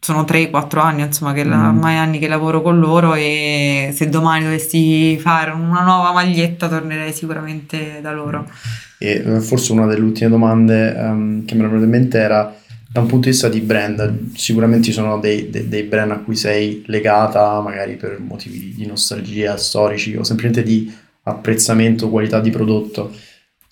sono 0.00 0.22
3-4 0.22 0.78
anni, 0.78 1.02
insomma, 1.02 1.32
che 1.32 1.44
mm. 1.44 1.52
ormai 1.52 1.96
anni 1.96 2.18
che 2.18 2.26
lavoro 2.26 2.62
con 2.62 2.78
loro 2.78 3.14
e 3.14 3.92
se 3.94 4.08
domani 4.08 4.44
dovessi 4.44 5.18
fare 5.18 5.50
una 5.50 5.82
nuova 5.82 6.12
maglietta 6.12 6.68
tornerei 6.68 7.12
sicuramente 7.12 8.00
da 8.00 8.12
loro. 8.12 8.48
E 8.98 9.22
eh, 9.24 9.40
forse 9.40 9.72
una 9.72 9.86
delle 9.86 10.04
ultime 10.04 10.30
domande 10.30 10.94
um, 10.98 11.44
che 11.44 11.54
mi 11.54 11.60
era 11.60 11.68
venuta 11.68 11.84
in 11.84 11.90
mente 11.90 12.18
era 12.18 12.54
da 12.92 13.00
un 13.00 13.06
punto 13.06 13.26
di 13.26 13.30
vista 13.30 13.48
di 13.48 13.60
brand, 13.60 14.32
sicuramente 14.34 14.86
ci 14.86 14.92
sono 14.92 15.18
dei, 15.18 15.48
dei, 15.48 15.68
dei, 15.68 15.84
brand 15.84 16.10
a 16.10 16.16
cui 16.16 16.34
sei 16.34 16.82
legata, 16.86 17.60
magari 17.60 17.94
per 17.94 18.18
motivi 18.18 18.74
di 18.74 18.84
nostalgia 18.84 19.56
storici 19.56 20.16
o 20.16 20.24
semplicemente 20.24 20.68
di 20.68 20.92
apprezzamento, 21.22 22.08
qualità 22.08 22.40
di 22.40 22.50
prodotto 22.50 23.12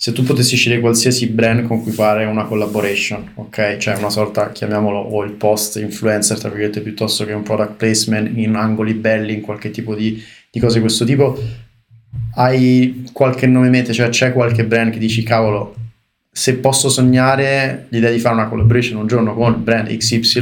se 0.01 0.13
tu 0.13 0.23
potessi 0.23 0.55
scegliere 0.55 0.81
qualsiasi 0.81 1.27
brand 1.27 1.67
con 1.67 1.83
cui 1.83 1.91
fare 1.91 2.25
una 2.25 2.45
collaboration, 2.45 3.33
ok? 3.35 3.79
Cioè 3.79 3.97
una 3.97 4.11
sorta, 4.11 4.53
chiamiamolo, 4.53 4.97
o 4.97 5.25
il 5.25 5.33
post 5.33 5.75
influencer, 5.79 6.39
tra 6.39 6.51
virgolette, 6.51 6.83
piuttosto 6.83 7.25
che 7.25 7.33
un 7.33 7.43
product 7.43 7.73
placement 7.73 8.37
in 8.37 8.55
angoli 8.55 8.95
belli, 8.95 9.35
in 9.35 9.41
qualche 9.41 9.73
tipo 9.73 9.97
di, 9.97 10.23
di 10.53 10.61
cose 10.61 10.75
di 10.75 10.83
questo 10.83 11.05
tipo, 11.05 11.37
hai 12.37 13.07
qualche 13.13 13.49
nome 13.49 13.67
in 13.67 13.73
mente? 13.73 13.93
Cioè 13.93 14.09
c'è 14.11 14.33
qualche 14.33 14.65
brand 14.65 14.93
che 14.93 15.01
dici, 15.01 15.25
cavolo, 15.25 15.75
se 16.31 16.55
posso 16.59 16.89
sognare 16.89 17.87
l'idea 17.89 18.13
di 18.13 18.21
fare 18.21 18.37
una 18.37 18.47
collaboration 18.47 19.01
un 19.01 19.09
giorno 19.09 19.35
con 19.35 19.65
brand 19.65 19.89
XY, 19.89 20.41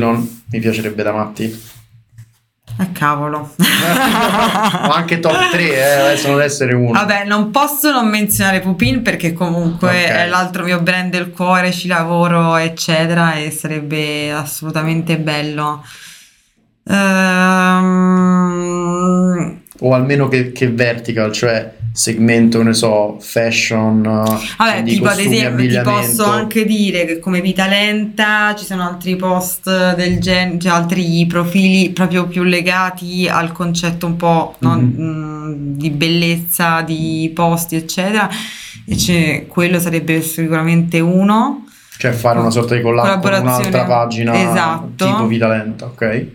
mi 0.51 0.61
piacerebbe 0.61 1.03
da 1.03 1.13
matti? 1.13 1.76
Eh 2.79 2.93
cavolo. 2.93 3.53
Ma 3.57 4.95
anche 4.95 5.19
top 5.21 5.51
3, 5.51 5.63
eh, 5.75 5.83
adesso 5.83 6.29
non 6.31 6.43
essere 6.43 6.75
uno. 6.75 6.93
Vabbè, 6.93 7.25
non 7.25 7.51
posso 7.51 7.91
non 7.91 8.07
menzionare 8.09 8.61
Pupin 8.61 9.03
perché 9.03 9.33
comunque 9.33 9.89
Ok. 9.89 9.95
è 10.11 10.27
l'altro 10.27 10.65
mio 10.65 10.81
brand 10.81 11.11
del 11.11 11.31
cuore, 11.31 11.73
ci 11.73 11.89
lavoro, 11.89 12.57
eccetera, 12.57 13.35
e 13.35 13.51
sarebbe 13.51 14.31
assolutamente 14.33 15.17
bello. 15.19 15.83
Ehm, 18.27 19.61
O 19.81 19.93
almeno 19.95 20.29
che, 20.29 20.53
che 20.53 20.69
vertical, 20.71 21.33
cioè 21.33 21.73
segmento, 21.97 22.63
ne 22.63 22.75
so, 22.75 23.17
fashion, 23.21 24.03
Vabbè, 24.03 24.83
tipo 24.85 25.07
ad 25.07 25.15
costumi, 25.15 25.37
esempio 25.37 25.69
ti 25.69 25.81
posso 25.83 26.25
anche 26.25 26.67
dire 26.67 27.07
che 27.07 27.19
come 27.19 27.41
vita 27.41 27.67
lenta 27.67 28.55
ci 28.55 28.67
sono 28.67 28.83
altri 28.87 29.17
post 29.17 29.95
del 29.95 30.19
genere, 30.21 30.59
cioè 30.59 30.73
altri 30.73 31.25
profili 31.27 31.89
proprio 31.91 32.27
più 32.27 32.43
legati 32.43 33.27
al 33.31 33.51
concetto 33.53 34.05
un 34.07 34.17
po' 34.17 34.57
no, 34.59 34.75
Mhm. 34.75 35.03
mh, 35.03 35.77
di 35.79 35.89
bellezza, 35.91 36.83
di 36.83 37.31
posti, 37.35 37.77
eccetera. 37.77 38.29
E 38.87 38.95
c'è- 38.95 39.47
quello 39.49 39.79
sarebbe 39.81 40.21
sicuramente 40.21 41.01
uno. 41.01 41.65
Cioè 41.99 42.13
fare 42.13 42.39
una 42.39 42.51
sorta 42.51 42.75
di 42.75 42.83
collab 42.83 43.23
con 43.23 43.33
un'altra 43.41 43.85
pagina 43.85 44.35
Esatto. 44.35 45.07
tipo 45.07 45.27
vita 45.27 45.49
lenta, 45.49 45.87
ok? 45.87 46.27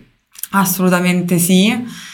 Assolutamente 0.50 1.38
sì. 1.38 2.10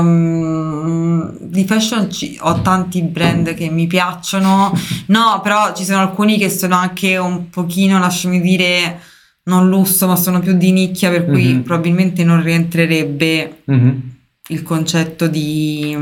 Ehm, 0.00 1.36
di 1.40 1.64
fashion 1.64 2.10
ci- 2.10 2.38
ho 2.40 2.60
tanti 2.62 3.02
brand 3.02 3.54
che 3.54 3.68
mi 3.70 3.86
piacciono, 3.86 4.72
no, 5.06 5.40
però 5.42 5.74
ci 5.74 5.84
sono 5.84 6.00
alcuni 6.00 6.38
che 6.38 6.48
sono 6.50 6.76
anche 6.76 7.16
un 7.16 7.50
pochino, 7.50 7.98
lasciami 7.98 8.40
dire, 8.40 9.00
non 9.44 9.68
lusso, 9.68 10.06
ma 10.06 10.16
sono 10.16 10.40
più 10.40 10.54
di 10.56 10.70
nicchia, 10.72 11.10
per 11.10 11.26
cui 11.26 11.54
Mhm. 11.54 11.62
probabilmente 11.62 12.24
non 12.24 12.42
rientrerebbe 12.42 13.62
Mhm. 13.64 14.00
il 14.48 14.62
concetto 14.62 15.26
di, 15.26 15.96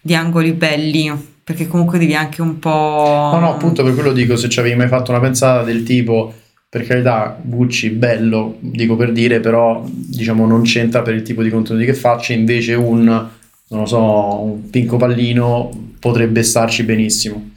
di 0.00 0.14
angoli 0.14 0.52
belli, 0.52 1.10
perché 1.42 1.66
comunque 1.66 1.98
devi 1.98 2.14
anche 2.14 2.42
un 2.42 2.58
po'... 2.58 3.30
No, 3.32 3.38
no, 3.40 3.50
appunto 3.54 3.82
per 3.82 3.94
quello 3.94 4.12
dico, 4.12 4.36
se 4.36 4.48
ci 4.48 4.60
avevi 4.60 4.76
mai 4.76 4.88
fatto 4.88 5.10
una 5.10 5.20
pensata 5.20 5.62
del 5.62 5.82
tipo, 5.82 6.34
per 6.70 6.86
carità, 6.86 7.36
Gucci, 7.42 7.90
bello, 7.90 8.56
dico 8.60 8.94
per 8.94 9.10
dire, 9.10 9.40
però 9.40 9.84
diciamo 9.84 10.46
non 10.46 10.62
c'entra 10.62 11.02
per 11.02 11.14
il 11.14 11.22
tipo 11.22 11.42
di 11.42 11.50
contenuti 11.50 11.84
che 11.84 11.94
faccio, 11.94 12.32
invece 12.32 12.74
un, 12.74 13.28
non 13.68 13.88
so, 13.88 14.40
un 14.40 14.70
pinco 14.70 14.96
pallino 14.96 15.68
potrebbe 15.98 16.44
starci 16.44 16.84
benissimo. 16.84 17.50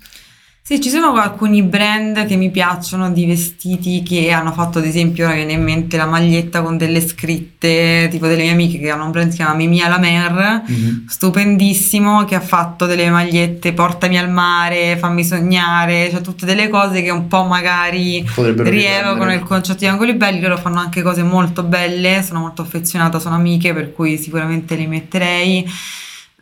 Sì, 0.65 0.79
ci 0.79 0.87
sono 0.87 1.13
alcuni 1.15 1.61
brand 1.61 2.25
che 2.25 2.37
mi 2.37 2.49
piacciono 2.49 3.11
di 3.11 3.25
vestiti 3.25 4.01
che 4.01 4.31
hanno 4.31 4.53
fatto, 4.53 4.77
ad 4.77 4.85
esempio, 4.85 5.25
ora 5.25 5.35
viene 5.35 5.51
in 5.51 5.61
mente 5.61 5.97
la 5.97 6.05
maglietta 6.05 6.61
con 6.61 6.77
delle 6.77 7.05
scritte, 7.05 8.07
tipo 8.09 8.27
delle 8.27 8.43
mie 8.43 8.51
amiche 8.53 8.79
che 8.79 8.89
hanno 8.89 9.03
un 9.03 9.11
brand 9.11 9.25
che 9.25 9.31
si 9.33 9.39
chiama 9.39 9.55
Mimia 9.55 9.89
la 9.89 9.99
Mer, 9.99 10.63
stupendissimo, 11.05 12.23
che 12.23 12.35
ha 12.35 12.39
fatto 12.39 12.85
delle 12.85 13.09
magliette 13.09 13.73
Portami 13.73 14.17
al 14.17 14.29
mare, 14.31 14.95
Fammi 14.95 15.25
sognare, 15.25 16.09
cioè 16.09 16.21
tutte 16.21 16.45
delle 16.45 16.69
cose 16.69 17.01
che 17.01 17.09
un 17.09 17.27
po' 17.27 17.43
magari 17.43 18.25
Potrebbero 18.33 18.69
rievocano 18.69 19.33
il 19.33 19.43
concetto 19.43 19.79
di 19.79 19.87
angoli 19.87 20.13
belli, 20.13 20.39
loro 20.39 20.55
fanno 20.55 20.79
anche 20.79 21.01
cose 21.01 21.23
molto 21.23 21.63
belle, 21.63 22.23
sono 22.23 22.39
molto 22.39 22.61
affezionata, 22.61 23.19
sono 23.19 23.35
amiche, 23.35 23.73
per 23.73 23.91
cui 23.91 24.17
sicuramente 24.17 24.75
li 24.75 24.87
metterei. 24.87 25.69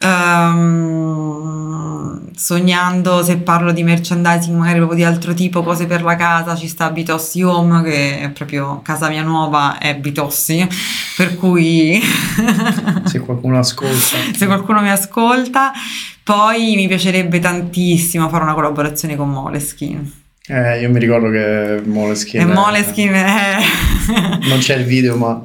Ehm, 0.01 2.31
sognando 2.35 3.23
se 3.23 3.37
parlo 3.37 3.71
di 3.71 3.83
merchandising 3.83 4.57
magari 4.57 4.77
proprio 4.77 4.97
di 4.97 5.03
altro 5.03 5.33
tipo, 5.33 5.63
cose 5.63 5.85
per 5.85 6.03
la 6.03 6.15
casa, 6.15 6.55
ci 6.55 6.67
sta 6.67 6.89
Bitossi 6.89 7.41
Home 7.43 7.83
che 7.83 8.19
è 8.21 8.29
proprio 8.29 8.81
casa 8.83 9.09
mia 9.09 9.23
nuova 9.23 9.77
è 9.77 9.95
Bitossi, 9.95 10.67
per 11.17 11.35
cui 11.37 12.01
Se 13.05 13.19
qualcuno 13.19 13.59
ascolta. 13.59 14.17
se 14.35 14.45
qualcuno 14.45 14.81
mi 14.81 14.89
ascolta, 14.89 15.71
poi 16.23 16.75
mi 16.75 16.87
piacerebbe 16.87 17.39
tantissimo 17.39 18.29
fare 18.29 18.43
una 18.43 18.53
collaborazione 18.53 19.15
con 19.15 19.29
Moleskin. 19.29 20.11
Eh, 20.47 20.81
io 20.81 20.89
mi 20.89 20.99
ricordo 20.99 21.29
che 21.29 21.81
Moleskin... 21.85 22.41
È- 22.41 22.45
Moleskin 22.45 23.13
è... 23.13 23.57
Non 24.49 24.57
c'è 24.57 24.75
il 24.75 24.85
video, 24.85 25.15
ma... 25.15 25.39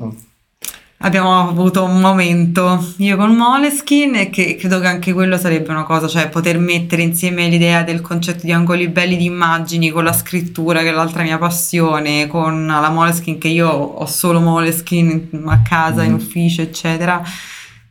Abbiamo 0.99 1.49
avuto 1.51 1.85
un 1.85 2.01
momento 2.01 2.83
io 2.97 3.17
con 3.19 3.37
Moleskin 3.37 4.15
e 4.15 4.31
che 4.31 4.57
credo 4.57 4.81
che 4.81 4.87
anche 4.87 5.13
quello 5.13 5.37
sarebbe 5.37 5.71
una 5.71 5.85
cosa, 5.85 6.09
cioè 6.09 6.29
poter 6.31 6.59
mettere 6.59 7.03
insieme 7.03 7.49
l'idea 7.49 7.83
del 7.83 8.01
concetto 8.01 8.47
di 8.47 8.53
angoli 8.53 8.89
belli 8.89 9.17
di 9.19 9.27
immagini 9.27 9.91
con 9.91 10.05
la 10.05 10.15
scrittura 10.15 10.81
che 10.81 10.89
è 10.89 10.93
l'altra 10.93 11.23
mia 11.23 11.37
passione, 11.37 12.27
con 12.29 12.67
la 12.67 12.89
Moleskin 12.89 13.37
che 13.37 13.49
io 13.49 13.69
ho 13.69 14.07
solo 14.07 14.41
Moleskin 14.41 15.29
a 15.47 15.61
casa, 15.61 16.03
in 16.03 16.13
Mm. 16.13 16.15
ufficio, 16.15 16.63
eccetera, 16.63 17.23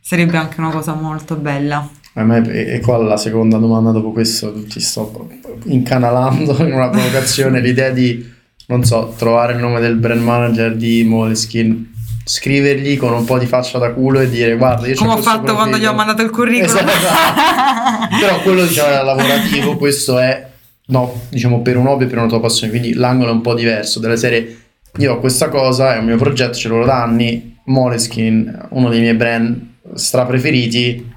sarebbe 0.02 0.38
anche 0.38 0.60
una 0.60 0.72
cosa 0.72 0.94
molto 0.96 1.36
bella. 1.36 1.88
E 2.14 2.76
e 2.76 2.80
qua 2.80 2.98
la 2.98 3.18
seconda 3.18 3.58
domanda 3.58 3.92
dopo 3.92 4.12
questo 4.14 4.52
ti 4.64 4.80
sto 4.80 5.30
incanalando 5.66 6.56
in 6.66 6.74
una 6.74 6.90
provocazione 6.90 7.62
l'idea 7.62 7.92
di, 7.92 8.26
non 8.68 8.84
so, 8.84 9.14
trovare 9.16 9.54
il 9.54 9.60
nome 9.60 9.80
del 9.80 9.96
brand 9.96 10.22
manager 10.22 10.76
di 10.76 11.04
Moleskin, 11.04 11.94
scrivergli 12.28 12.98
con 12.98 13.14
un 13.14 13.24
po' 13.24 13.38
di 13.38 13.46
faccia 13.46 13.78
da 13.78 13.92
culo 13.92 14.20
e 14.20 14.30
dire 14.30 14.56
guarda 14.56 14.88
io 14.88 14.96
Come 14.96 15.14
ho 15.14 15.18
fatto 15.18 15.54
quando 15.54 15.62
profilo." 15.62 15.78
gli 15.78 15.86
ho 15.86 15.94
mandato 15.94 16.22
il 16.24 16.32
curriculum. 16.32 16.66
Esatto. 16.66 18.18
Però 18.20 18.42
quello 18.42 18.66
diciamo 18.66 18.90
era 18.90 19.04
lavorativo, 19.04 19.78
questo 19.78 20.18
è 20.18 20.48
no, 20.88 21.22
diciamo 21.30 21.62
per 21.62 21.78
un 21.78 21.88
hobby 21.88 22.06
e 22.06 22.08
per 22.08 22.18
una 22.18 22.28
tua 22.28 22.40
passione, 22.40 22.72
quindi 22.72 22.94
l'angolo 22.94 23.30
è 23.30 23.34
un 23.34 23.42
po' 23.42 23.54
diverso 23.54 24.00
della 24.00 24.16
serie 24.16 24.64
io 24.98 25.14
ho 25.14 25.20
questa 25.20 25.50
cosa, 25.50 25.96
è 25.96 25.98
un 25.98 26.06
mio 26.06 26.18
progetto, 26.18 26.54
ce 26.54 26.70
l'ho 26.70 26.86
da 26.86 27.04
anni, 27.04 27.58
Moleskin, 27.66 28.68
uno 28.70 28.90
dei 28.90 29.02
miei 29.02 29.16
brand 29.16 29.74
stra 29.94 30.26
preferiti, 30.26 31.14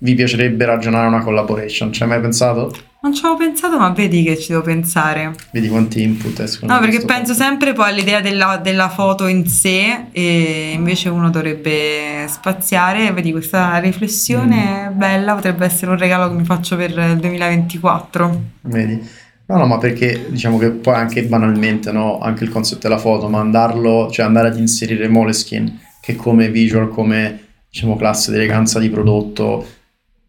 vi 0.00 0.14
piacerebbe 0.14 0.64
ragionare 0.64 1.06
una 1.06 1.22
collaboration, 1.22 1.92
ci 1.92 2.02
hai 2.02 2.08
mai 2.08 2.20
pensato? 2.20 2.74
Non 3.04 3.12
ci 3.12 3.22
avevo 3.26 3.36
pensato, 3.36 3.78
ma 3.78 3.90
vedi 3.90 4.22
che 4.22 4.38
ci 4.38 4.48
devo 4.48 4.62
pensare. 4.62 5.34
Vedi 5.50 5.68
quanti 5.68 6.00
input 6.00 6.40
escono 6.40 6.72
No, 6.72 6.80
perché 6.80 7.04
penso 7.04 7.34
fatto. 7.34 7.44
sempre 7.44 7.74
poi 7.74 7.90
all'idea 7.90 8.22
della, 8.22 8.56
della 8.56 8.88
foto 8.88 9.26
in 9.26 9.46
sé 9.46 10.06
e 10.10 10.72
invece 10.74 11.10
uno 11.10 11.28
dovrebbe 11.28 12.24
spaziare. 12.26 13.12
Vedi, 13.12 13.30
questa 13.30 13.76
riflessione 13.76 14.86
è 14.86 14.88
bella, 14.88 15.34
potrebbe 15.34 15.66
essere 15.66 15.90
un 15.90 15.98
regalo 15.98 16.30
che 16.30 16.34
mi 16.34 16.44
faccio 16.46 16.76
per 16.76 16.92
il 16.92 17.18
2024. 17.18 18.40
Vedi? 18.62 19.06
No, 19.48 19.58
no, 19.58 19.66
ma 19.66 19.76
perché 19.76 20.24
diciamo 20.30 20.56
che 20.56 20.70
poi 20.70 20.94
anche 20.94 21.24
banalmente, 21.24 21.92
no, 21.92 22.18
anche 22.20 22.44
il 22.44 22.50
concetto 22.50 22.88
della 22.88 22.96
foto, 22.96 23.28
mandarlo, 23.28 24.08
cioè 24.10 24.24
andare 24.24 24.48
ad 24.48 24.56
inserire 24.56 25.08
Moleskin, 25.08 25.78
che 26.00 26.16
come 26.16 26.48
visual, 26.48 26.88
come 26.88 27.48
diciamo 27.68 27.96
classe 27.96 28.30
di 28.30 28.38
eleganza 28.38 28.78
di 28.78 28.88
prodotto, 28.88 29.66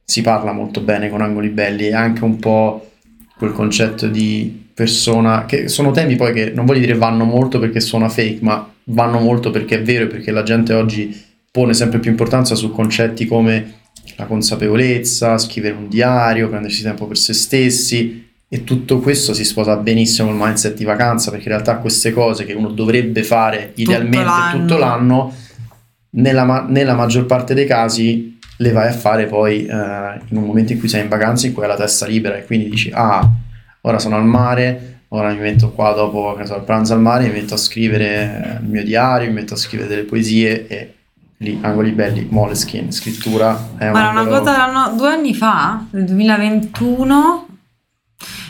si 0.05 0.21
parla 0.21 0.51
molto 0.51 0.81
bene 0.81 1.09
con 1.09 1.21
angoli 1.21 1.49
belli 1.49 1.87
e 1.87 1.93
anche 1.95 2.23
un 2.23 2.37
po' 2.37 2.91
quel 3.37 3.51
concetto 3.51 4.07
di 4.07 4.63
persona, 4.73 5.45
che 5.45 5.67
sono 5.67 5.91
temi 5.91 6.15
poi 6.15 6.31
che 6.31 6.51
non 6.53 6.65
voglio 6.65 6.81
dire 6.81 6.95
vanno 6.95 7.23
molto 7.23 7.59
perché 7.59 7.79
suona 7.79 8.07
fake, 8.07 8.39
ma 8.41 8.71
vanno 8.85 9.19
molto 9.19 9.49
perché 9.49 9.77
è 9.77 9.81
vero 9.81 10.03
e 10.03 10.07
perché 10.07 10.31
la 10.31 10.43
gente 10.43 10.73
oggi 10.73 11.23
pone 11.49 11.73
sempre 11.73 11.99
più 11.99 12.11
importanza 12.11 12.53
su 12.55 12.71
concetti 12.71 13.25
come 13.25 13.83
la 14.17 14.25
consapevolezza, 14.25 15.37
scrivere 15.37 15.75
un 15.75 15.87
diario, 15.87 16.49
prendersi 16.49 16.83
tempo 16.83 17.07
per 17.07 17.17
se 17.17 17.33
stessi 17.33 18.23
e 18.47 18.63
tutto 18.63 18.99
questo 18.99 19.33
si 19.33 19.43
sposa 19.43 19.75
benissimo 19.77 20.27
col 20.27 20.37
mindset 20.37 20.75
di 20.75 20.83
vacanza 20.83 21.31
perché 21.31 21.45
in 21.45 21.53
realtà 21.53 21.77
queste 21.77 22.11
cose 22.13 22.45
che 22.45 22.53
uno 22.53 22.69
dovrebbe 22.69 23.23
fare 23.23 23.71
idealmente 23.75 24.25
l'anno. 24.25 24.59
tutto 24.59 24.77
l'anno, 24.77 25.33
nella, 26.11 26.43
ma- 26.43 26.65
nella 26.67 26.93
maggior 26.93 27.25
parte 27.25 27.53
dei 27.53 27.65
casi 27.65 28.34
le 28.57 28.71
vai 28.71 28.87
a 28.87 28.93
fare 28.93 29.25
poi 29.25 29.65
eh, 29.65 29.73
in 30.29 30.37
un 30.37 30.43
momento 30.43 30.73
in 30.73 30.79
cui 30.79 30.87
sei 30.87 31.01
in 31.01 31.09
vacanza 31.09 31.47
in 31.47 31.53
cui 31.53 31.63
hai 31.63 31.69
la 31.69 31.75
testa 31.75 32.05
libera 32.05 32.37
e 32.37 32.45
quindi 32.45 32.69
dici 32.69 32.91
ah 32.93 33.27
ora 33.81 33.99
sono 33.99 34.15
al 34.15 34.25
mare 34.25 34.99
ora 35.09 35.31
mi 35.31 35.39
metto 35.39 35.71
qua 35.71 35.91
dopo 35.93 36.35
che 36.37 36.45
so, 36.45 36.55
il 36.55 36.63
pranzo 36.63 36.93
al 36.93 37.01
mare 37.01 37.27
mi 37.27 37.33
metto 37.33 37.53
a 37.53 37.57
scrivere 37.57 38.57
eh, 38.59 38.63
il 38.63 38.69
mio 38.69 38.83
diario 38.83 39.27
mi 39.27 39.33
metto 39.33 39.53
a 39.53 39.57
scrivere 39.57 39.89
delle 39.89 40.03
poesie 40.03 40.67
e 40.67 40.93
lì 41.37 41.59
angoli 41.61 41.91
belli 41.91 42.27
Moleskin 42.29 42.91
scrittura 42.91 43.71
è 43.77 43.87
un 43.87 43.91
Ma 43.91 43.99
era 43.99 44.21
una 44.21 44.25
cosa 44.25 44.93
due 44.95 45.09
anni 45.09 45.33
fa, 45.33 45.85
nel 45.91 46.05
2021. 46.05 47.44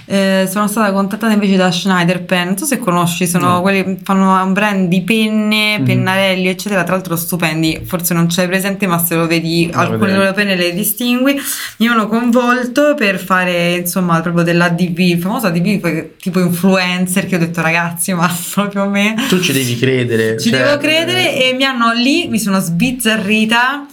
Eh, 0.08 0.48
sono 0.52 0.68
stata 0.68 0.92
contattata 0.92 1.34
invece 1.34 1.56
da 1.56 1.72
Schneider 1.72 2.24
Pen, 2.24 2.48
non 2.48 2.58
so 2.58 2.66
se 2.66 2.78
conosci, 2.80 3.26
sono 3.28 3.54
No. 3.56 3.62
quelli 3.62 3.84
che 3.84 3.98
fanno 4.04 4.44
un 4.44 4.54
brand 4.54 4.88
di 4.88 5.02
penne, 5.02 5.80
Mhm. 5.80 5.86
pennarelli, 5.86 6.48
eccetera. 6.48 6.84
Tra 6.84 6.94
l'altro, 6.96 7.16
stupendi. 7.16 7.82
Forse 7.86 8.14
non 8.14 8.28
c'hai 8.30 8.48
presente, 8.48 8.88
ma 8.88 8.98
se 9.04 9.16
lo 9.16 9.26
vedi, 9.28 9.70
Lo 9.72 9.80
alcune 9.80 10.16
loro 10.16 10.32
penne 10.34 10.56
le 10.56 10.74
distingui. 10.74 11.40
Mi 11.78 11.88
hanno 11.88 12.08
coinvolto 12.08 12.94
per 12.96 13.20
fare 13.20 13.76
insomma 13.76 14.22
proprio 14.22 14.44
dell'ADV, 14.44 15.00
il 15.00 15.20
famoso 15.20 15.48
ADV, 15.48 16.18
tipo 16.20 16.40
influencer. 16.40 17.26
Che 17.26 17.36
ho 17.36 17.40
detto, 17.40 17.62
ragazzi, 17.62 18.14
ma 18.14 18.30
proprio 18.54 18.88
me. 18.88 19.16
tu 19.28 19.40
ci 19.40 19.52
devi 19.54 19.76
credere 19.78 20.40
Ci 20.40 20.50
cioè, 20.50 20.60
devo 20.64 20.78
credere 20.78 21.36
eh, 21.36 21.50
e 21.50 21.54
mi 21.54 21.64
hanno 21.64 21.92
lì, 21.94 22.28
mi 22.28 22.40
sono 22.40 22.60
sbizzarrita 22.60 23.86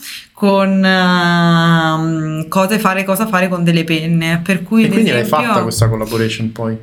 con 0.43 0.83
uh, 0.83 2.49
cose 2.49 2.81
fare, 2.81 3.05
cosa 3.05 3.29
fare 3.29 3.49
con 3.49 3.63
delle 3.63 3.85
penne. 3.85 4.41
Per 4.43 4.65
cui, 4.65 4.87
e 4.87 4.89
quindi 4.89 5.11
esempio, 5.11 5.37
l'hai 5.37 5.47
fatta 5.47 5.63
questa 5.63 5.89
collaboration 5.89 6.51
poi? 6.51 6.77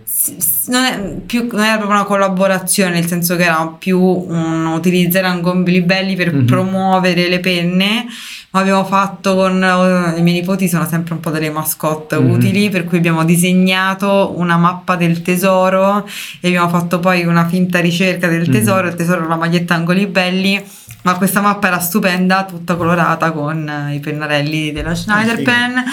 Non, 0.68 0.84
è 0.86 0.98
più, 1.26 1.50
non, 1.52 1.64
era 1.64 1.76
proprio 1.76 1.98
una 1.98 2.06
collaborazione, 2.06 2.92
nel 2.92 3.06
senso 3.06 3.36
che 3.36 3.44
era 3.44 3.68
più 3.78 4.00
un 4.00 4.66
utilizzare 4.66 5.28
angoli 5.28 5.82
belli 5.82 6.16
per 6.16 6.34
mm-hmm. 6.34 6.46
promuovere 6.46 7.28
le 7.28 7.42
penne. 7.42 8.06
Ma 8.52 8.62
abbiamo 8.62 8.86
fatto 8.86 9.36
con 9.36 9.56
uh, 9.62 10.18
i 10.18 10.22
miei 10.22 10.40
nipoti, 10.40 10.70
sono 10.70 10.88
sempre 10.88 11.14
un 11.14 11.20
po' 11.20 11.30
delle 11.30 11.50
mascotte 11.50 12.18
mm-hmm. 12.18 12.32
utili, 12.32 12.70
per 12.70 12.86
cui 12.86 13.00
abbiamo 13.00 13.26
disegnato 13.26 14.36
una 14.38 14.56
mappa 14.56 14.96
del 14.96 15.22
tesoro 15.22 16.08
e 16.40 16.48
abbiamo 16.48 16.70
fatto 16.70 17.00
poi 17.00 17.26
una 17.26 17.46
finta 17.46 17.80
ricerca 17.82 18.30
del 18.30 18.44
mm-hmm. 18.44 18.52
tesoro. 18.52 18.88
Il 18.88 18.96
tesoro 18.96 19.28
la 19.28 19.36
maglietta 19.36 19.74
angoli 19.74 20.08
belli 20.08 20.64
ma 21.02 21.16
questa 21.16 21.42
mappa 21.42 21.68
era 21.68 21.80
stupenda, 21.80 22.44
tutta 22.44 22.76
colorata 22.76 23.32
con 23.32 23.68
eh, 23.68 23.96
i 23.96 24.00
pennarelli 24.00 24.72
della 24.72 24.96
Schneider 24.96 25.42
Pen 25.44 25.84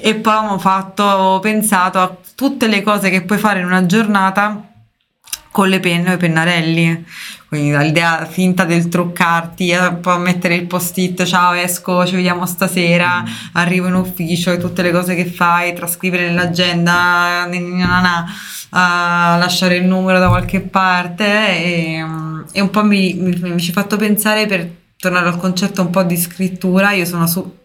e 0.00 0.14
poi 0.14 0.34
abbiamo 0.34 0.58
fatto, 0.58 1.02
ho 1.02 1.40
pensato 1.40 2.00
a 2.00 2.16
tutte 2.34 2.66
le 2.66 2.82
cose 2.82 3.10
che 3.10 3.22
puoi 3.22 3.38
fare 3.38 3.60
in 3.60 3.66
una 3.66 3.84
giornata 3.86 4.68
con 5.50 5.68
le 5.68 5.80
penne 5.80 6.10
o 6.10 6.14
i 6.14 6.18
pennarelli. 6.18 7.06
Quindi 7.46 7.76
l'idea 7.76 8.24
finta 8.24 8.64
del 8.64 8.88
truccarti, 8.88 9.68
eh, 9.68 9.92
poi 9.92 10.18
mettere 10.18 10.56
il 10.56 10.66
post-it, 10.66 11.22
ciao 11.22 11.52
esco, 11.52 12.04
ci 12.04 12.16
vediamo 12.16 12.46
stasera, 12.46 13.22
mm. 13.22 13.26
arrivo 13.52 13.86
in 13.86 13.94
ufficio 13.94 14.50
e 14.50 14.58
tutte 14.58 14.82
le 14.82 14.90
cose 14.90 15.14
che 15.14 15.26
fai, 15.26 15.72
trascrivere 15.72 16.26
nell'agenda, 16.26 17.46
uh, 17.48 18.68
lasciare 18.70 19.76
il 19.76 19.84
numero 19.84 20.18
da 20.18 20.26
qualche 20.26 20.62
parte 20.62 21.24
e, 21.24 22.04
e 22.54 22.60
un 22.60 22.70
po' 22.70 22.84
mi, 22.84 23.14
mi, 23.14 23.36
mi 23.36 23.60
ci 23.60 23.70
ha 23.70 23.72
fatto 23.72 23.96
pensare 23.96 24.46
per 24.46 24.70
tornare 24.96 25.26
al 25.26 25.36
concetto 25.36 25.82
un 25.82 25.90
po' 25.90 26.04
di 26.04 26.16
scrittura, 26.16 26.92
io 26.92 27.04
sono 27.04 27.26
su 27.26 27.62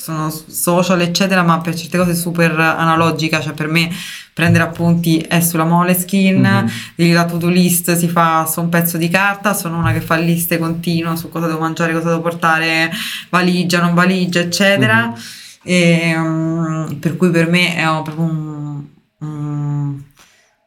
sono 0.00 0.30
social 0.30 1.02
eccetera 1.02 1.42
ma 1.42 1.60
per 1.60 1.74
certe 1.74 1.98
cose 1.98 2.14
super 2.14 2.58
analogica. 2.58 3.40
Cioè 3.40 3.52
per 3.52 3.68
me 3.68 3.90
prendere 4.32 4.64
appunti 4.64 5.18
è 5.18 5.40
sulla 5.40 5.64
Moleskin 5.64 6.40
mm-hmm. 6.40 7.12
la 7.12 7.26
to-do 7.26 7.48
list 7.48 7.94
si 7.94 8.08
fa 8.08 8.46
su 8.46 8.60
un 8.60 8.70
pezzo 8.70 8.96
di 8.96 9.10
carta. 9.10 9.52
Sono 9.52 9.76
una 9.78 9.92
che 9.92 10.00
fa 10.00 10.16
liste 10.16 10.58
continue 10.58 11.16
su 11.16 11.28
cosa 11.28 11.46
devo 11.46 11.60
mangiare 11.60 11.92
cosa 11.92 12.08
devo 12.08 12.22
portare 12.22 12.90
valigia 13.28 13.82
non 13.82 13.92
valigia 13.92 14.40
eccetera. 14.40 15.08
Mm-hmm. 15.08 15.20
e, 15.62 16.16
um, 16.16 16.96
per 16.98 17.18
cui 17.18 17.30
per 17.30 17.50
me 17.50 17.76
è 17.76 17.82
proprio 17.82 18.24
un, 18.24 18.82
un 19.18 20.00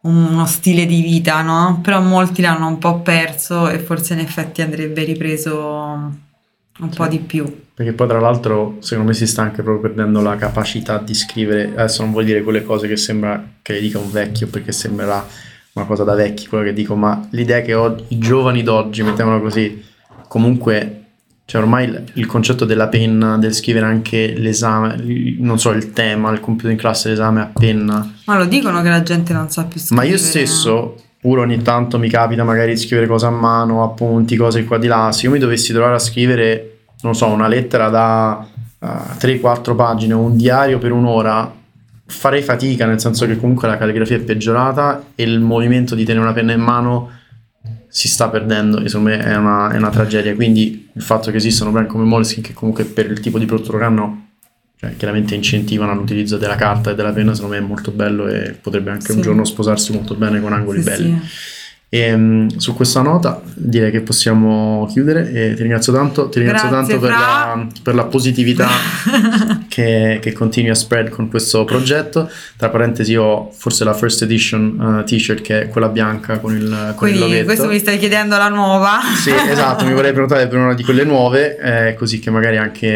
uno 0.03 0.45
stile 0.45 0.85
di 0.85 1.01
vita, 1.01 1.41
no? 1.41 1.79
Però 1.81 2.01
molti 2.01 2.41
l'hanno 2.41 2.67
un 2.67 2.77
po' 2.77 2.99
perso 3.01 3.69
e 3.69 3.79
forse 3.79 4.13
in 4.13 4.19
effetti 4.19 4.61
andrebbe 4.61 5.03
ripreso 5.03 5.51
un 6.79 6.91
sì. 6.91 6.97
po' 6.97 7.07
di 7.07 7.19
più. 7.19 7.61
Perché 7.73 7.93
poi 7.93 8.07
tra 8.07 8.19
l'altro 8.19 8.77
secondo 8.79 9.09
me 9.09 9.15
si 9.15 9.25
sta 9.27 9.41
anche 9.41 9.63
proprio 9.63 9.91
perdendo 9.91 10.21
la 10.21 10.35
capacità 10.35 10.97
di 10.97 11.13
scrivere, 11.13 11.71
adesso 11.75 12.01
non 12.03 12.11
vuol 12.11 12.25
dire 12.25 12.43
quelle 12.43 12.63
cose 12.63 12.87
che 12.87 12.97
sembra 12.97 13.43
che 13.61 13.73
le 13.73 13.79
dica 13.79 13.97
un 13.97 14.11
vecchio 14.11 14.47
perché 14.47 14.71
sembrerà 14.71 15.25
una 15.73 15.85
cosa 15.85 16.03
da 16.03 16.13
vecchi 16.13 16.47
quello 16.47 16.63
che 16.63 16.73
dico, 16.73 16.95
ma 16.95 17.25
l'idea 17.31 17.61
che 17.61 17.73
oggi, 17.73 18.03
i 18.09 18.17
giovani 18.19 18.61
d'oggi, 18.61 19.01
mettiamola 19.03 19.39
così, 19.39 19.83
comunque 20.27 21.02
cioè 21.45 21.61
ormai 21.61 21.85
il, 21.85 22.03
il, 22.13 22.25
concetto 22.25 22.63
della 22.65 22.87
penna, 22.87 23.37
del 23.37 23.53
scrivere 23.53 23.85
anche 23.85 24.33
l'esame, 24.37 24.95
non 25.39 25.59
so, 25.59 25.71
il 25.71 25.91
tema, 25.91 26.31
il 26.31 26.39
computer 26.39 26.71
in 26.71 26.77
classe, 26.77 27.09
l'esame 27.09 27.41
a 27.41 27.51
penna. 27.53 28.13
Ma 28.25 28.37
lo 28.37 28.45
dicono 28.45 28.81
che 28.81 28.89
la 28.89 29.03
gente 29.03 29.33
non 29.33 29.49
sa 29.49 29.65
più 29.65 29.79
scrivere. 29.79 30.07
Ma 30.07 30.13
io 30.13 30.17
stesso, 30.17 30.95
pure 31.19 31.41
ogni 31.41 31.61
tanto 31.61 31.99
mi 31.99 32.09
capita 32.09 32.43
magari 32.43 32.73
di 32.73 32.79
scrivere 32.79 33.07
cose 33.07 33.25
a 33.25 33.29
mano, 33.29 33.83
appunti, 33.83 34.37
cose 34.37 34.63
qua 34.63 34.77
di 34.77 34.87
là. 34.87 35.11
Se 35.11 35.25
io 35.25 35.31
mi 35.31 35.39
dovessi 35.39 35.73
trovare 35.73 35.95
a 35.95 35.99
scrivere, 35.99 36.77
non 37.01 37.13
so, 37.13 37.27
una 37.27 37.49
lettera 37.49 37.89
da 37.89 38.47
uh, 38.79 38.85
eh, 38.85 39.39
3-4 39.39 39.75
pagine 39.75 40.13
o 40.13 40.19
un 40.19 40.37
diario 40.37 40.77
per 40.77 40.93
un'ora, 40.93 41.53
farei 42.05 42.41
fatica, 42.41 42.85
nel 42.85 43.01
senso 43.01 43.25
che 43.25 43.37
comunque 43.37 43.67
la 43.67 43.77
calligrafia 43.77 44.15
è 44.15 44.21
peggiorata 44.21 45.07
e 45.13 45.23
il 45.23 45.41
movimento 45.41 45.93
di 45.93 46.05
tenere 46.05 46.23
una 46.23 46.33
penna 46.33 46.53
in 46.53 46.61
mano 46.61 47.09
si 47.95 48.07
sta 48.07 48.27
perdendo 48.27 48.79
e 48.79 48.87
secondo 48.87 49.09
me 49.09 49.19
è 49.19 49.35
una, 49.35 49.69
è 49.69 49.77
una, 49.77 49.91
tragedia 49.91 50.33
quindi 50.33 50.89
il 50.91 51.01
fatto 51.03 51.29
che 51.29 51.37
esistano 51.37 51.69
brand 51.69 51.85
come 51.85 52.03
Moleskine 52.03 52.47
che 52.47 52.53
comunque 52.53 52.85
per 52.85 53.05
il 53.11 53.19
tipo 53.19 53.37
di 53.37 53.45
prodotto 53.45 53.77
che 53.77 53.83
hanno 53.83 54.29
cioè, 54.79 54.95
chiaramente 54.97 55.35
incentivano 55.35 55.93
l'utilizzo 55.93 56.37
della 56.37 56.55
carta 56.55 56.89
e 56.89 56.95
della 56.95 57.11
penna 57.11 57.35
secondo 57.35 57.55
me 57.55 57.61
è 57.61 57.65
molto 57.65 57.91
bello 57.91 58.27
e 58.27 58.57
potrebbe 58.59 58.89
anche 58.89 59.11
sì. 59.11 59.11
un 59.11 59.21
giorno 59.21 59.45
sposarsi 59.45 59.93
molto 59.93 60.15
bene 60.15 60.41
con 60.41 60.53
angoli 60.53 60.81
sì, 60.81 60.89
belli 60.89 61.19
sì. 61.21 61.62
E 61.93 62.11
um, 62.11 62.47
su 62.57 62.73
questa 62.73 63.03
nota 63.03 63.39
direi 63.53 63.91
che 63.91 64.01
possiamo 64.01 64.89
chiudere 64.91 65.31
e 65.31 65.53
ti 65.53 65.61
ringrazio 65.61 65.93
tanto, 65.93 66.27
ti 66.27 66.39
ringrazio 66.39 66.69
Grazie, 66.69 66.97
tanto 66.97 67.05
per 67.05 67.15
la, 67.15 67.67
per 67.83 67.93
la, 67.93 68.05
positività 68.05 68.67
che, 69.69 70.17
che, 70.19 70.31
continui 70.33 70.71
a 70.71 70.73
spread 70.73 71.09
con 71.09 71.29
questo 71.29 71.63
progetto. 71.65 72.27
Tra 72.57 72.69
parentesi 72.69 73.15
ho 73.15 73.51
forse 73.55 73.83
la 73.83 73.93
first 73.93 74.23
edition 74.23 75.03
uh, 75.03 75.03
t-shirt 75.03 75.41
che 75.41 75.61
è 75.61 75.67
quella 75.67 75.87
bianca 75.87 76.39
con 76.39 76.55
il, 76.55 76.93
con 76.95 77.07
Quindi 77.11 77.31
il 77.31 77.45
questo 77.45 77.67
mi 77.67 77.77
stai 77.77 77.99
chiedendo 77.99 78.37
la 78.37 78.49
nuova? 78.49 78.97
Sì, 79.21 79.31
esatto, 79.31 79.85
mi 79.85 79.93
vorrei 79.93 80.13
prenotare 80.13 80.47
per 80.47 80.57
una 80.57 80.73
di 80.73 80.83
quelle 80.83 81.03
nuove 81.03 81.59
eh, 81.59 81.93
così 81.93 82.17
che 82.17 82.31
magari 82.31 82.57
anche 82.57 82.87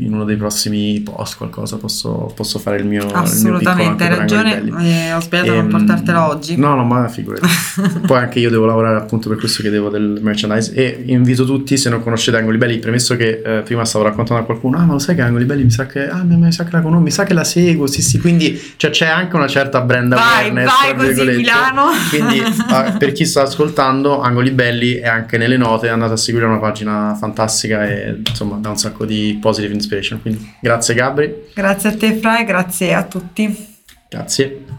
in 0.00 0.10
uno 0.10 0.24
dei 0.24 0.36
prossimi 0.36 0.98
post 1.00 1.36
qualcosa 1.36 1.76
posso, 1.76 2.32
posso 2.34 2.58
fare 2.58 2.78
il 2.78 2.86
mio 2.86 3.06
Assolutamente, 3.12 4.04
hai 4.04 4.16
ragione, 4.16 4.62
eh, 4.80 5.12
ho 5.12 5.20
sbagliato 5.20 5.50
a 5.50 5.54
non 5.56 5.64
ehm, 5.64 5.70
portartela 5.70 6.28
oggi. 6.28 6.56
No, 6.56 6.74
no, 6.74 6.84
ma 6.84 7.08
figurati. 7.08 7.46
Poi 8.06 8.21
anche 8.22 8.38
io 8.38 8.50
devo 8.50 8.64
lavorare 8.64 8.96
appunto 8.96 9.28
per 9.28 9.38
questo 9.38 9.62
chiedevo 9.62 9.88
del 9.88 10.18
merchandise 10.22 10.72
e 10.74 11.02
invito 11.06 11.44
tutti 11.44 11.76
se 11.76 11.90
non 11.90 12.02
conoscete 12.02 12.36
Angoli 12.36 12.58
Belli, 12.58 12.78
premesso 12.78 13.16
che 13.16 13.42
eh, 13.44 13.60
prima 13.62 13.84
stavo 13.84 14.04
raccontando 14.04 14.42
a 14.42 14.46
qualcuno, 14.46 14.78
ah 14.78 14.84
ma 14.84 14.92
lo 14.94 14.98
sai 14.98 15.14
che 15.14 15.22
Angoli 15.22 15.44
Belli 15.44 15.64
mi 15.64 15.70
sa 15.70 15.86
che, 15.86 16.08
ah, 16.08 16.22
mi 16.22 16.50
sa 16.52 16.64
che 16.64 16.70
la 16.72 16.80
conosco, 16.80 17.02
mi 17.02 17.10
sa 17.10 17.24
che 17.24 17.34
la 17.34 17.44
seguo, 17.44 17.86
sì 17.86 18.02
sì, 18.02 18.18
quindi 18.18 18.60
cioè, 18.76 18.90
c'è 18.90 19.06
anche 19.06 19.36
una 19.36 19.48
certa 19.48 19.80
brand 19.80 20.14
vai, 20.14 20.50
awareness. 20.50 20.66
Vai 20.66 21.14
così 21.14 21.36
Milano! 21.36 21.86
Quindi 22.08 22.40
uh, 22.40 22.96
per 22.96 23.12
chi 23.12 23.24
sta 23.24 23.42
ascoltando, 23.42 24.20
Angoli 24.20 24.50
Belli 24.50 24.94
è 24.94 25.06
anche 25.06 25.38
nelle 25.38 25.56
note, 25.56 25.88
andate 25.88 26.14
a 26.14 26.16
seguire 26.16 26.46
una 26.46 26.58
pagina 26.58 27.16
fantastica 27.18 27.86
e 27.88 28.20
insomma 28.26 28.56
dà 28.56 28.70
un 28.70 28.78
sacco 28.78 29.04
di 29.04 29.38
positive 29.40 29.72
inspiration, 29.72 30.20
quindi 30.20 30.54
grazie 30.60 30.94
Gabri. 30.94 31.34
Grazie 31.54 31.90
a 31.90 31.96
te 31.96 32.14
Fra 32.14 32.40
e 32.40 32.44
grazie 32.44 32.94
a 32.94 33.02
tutti. 33.04 33.70
Grazie. 34.08 34.64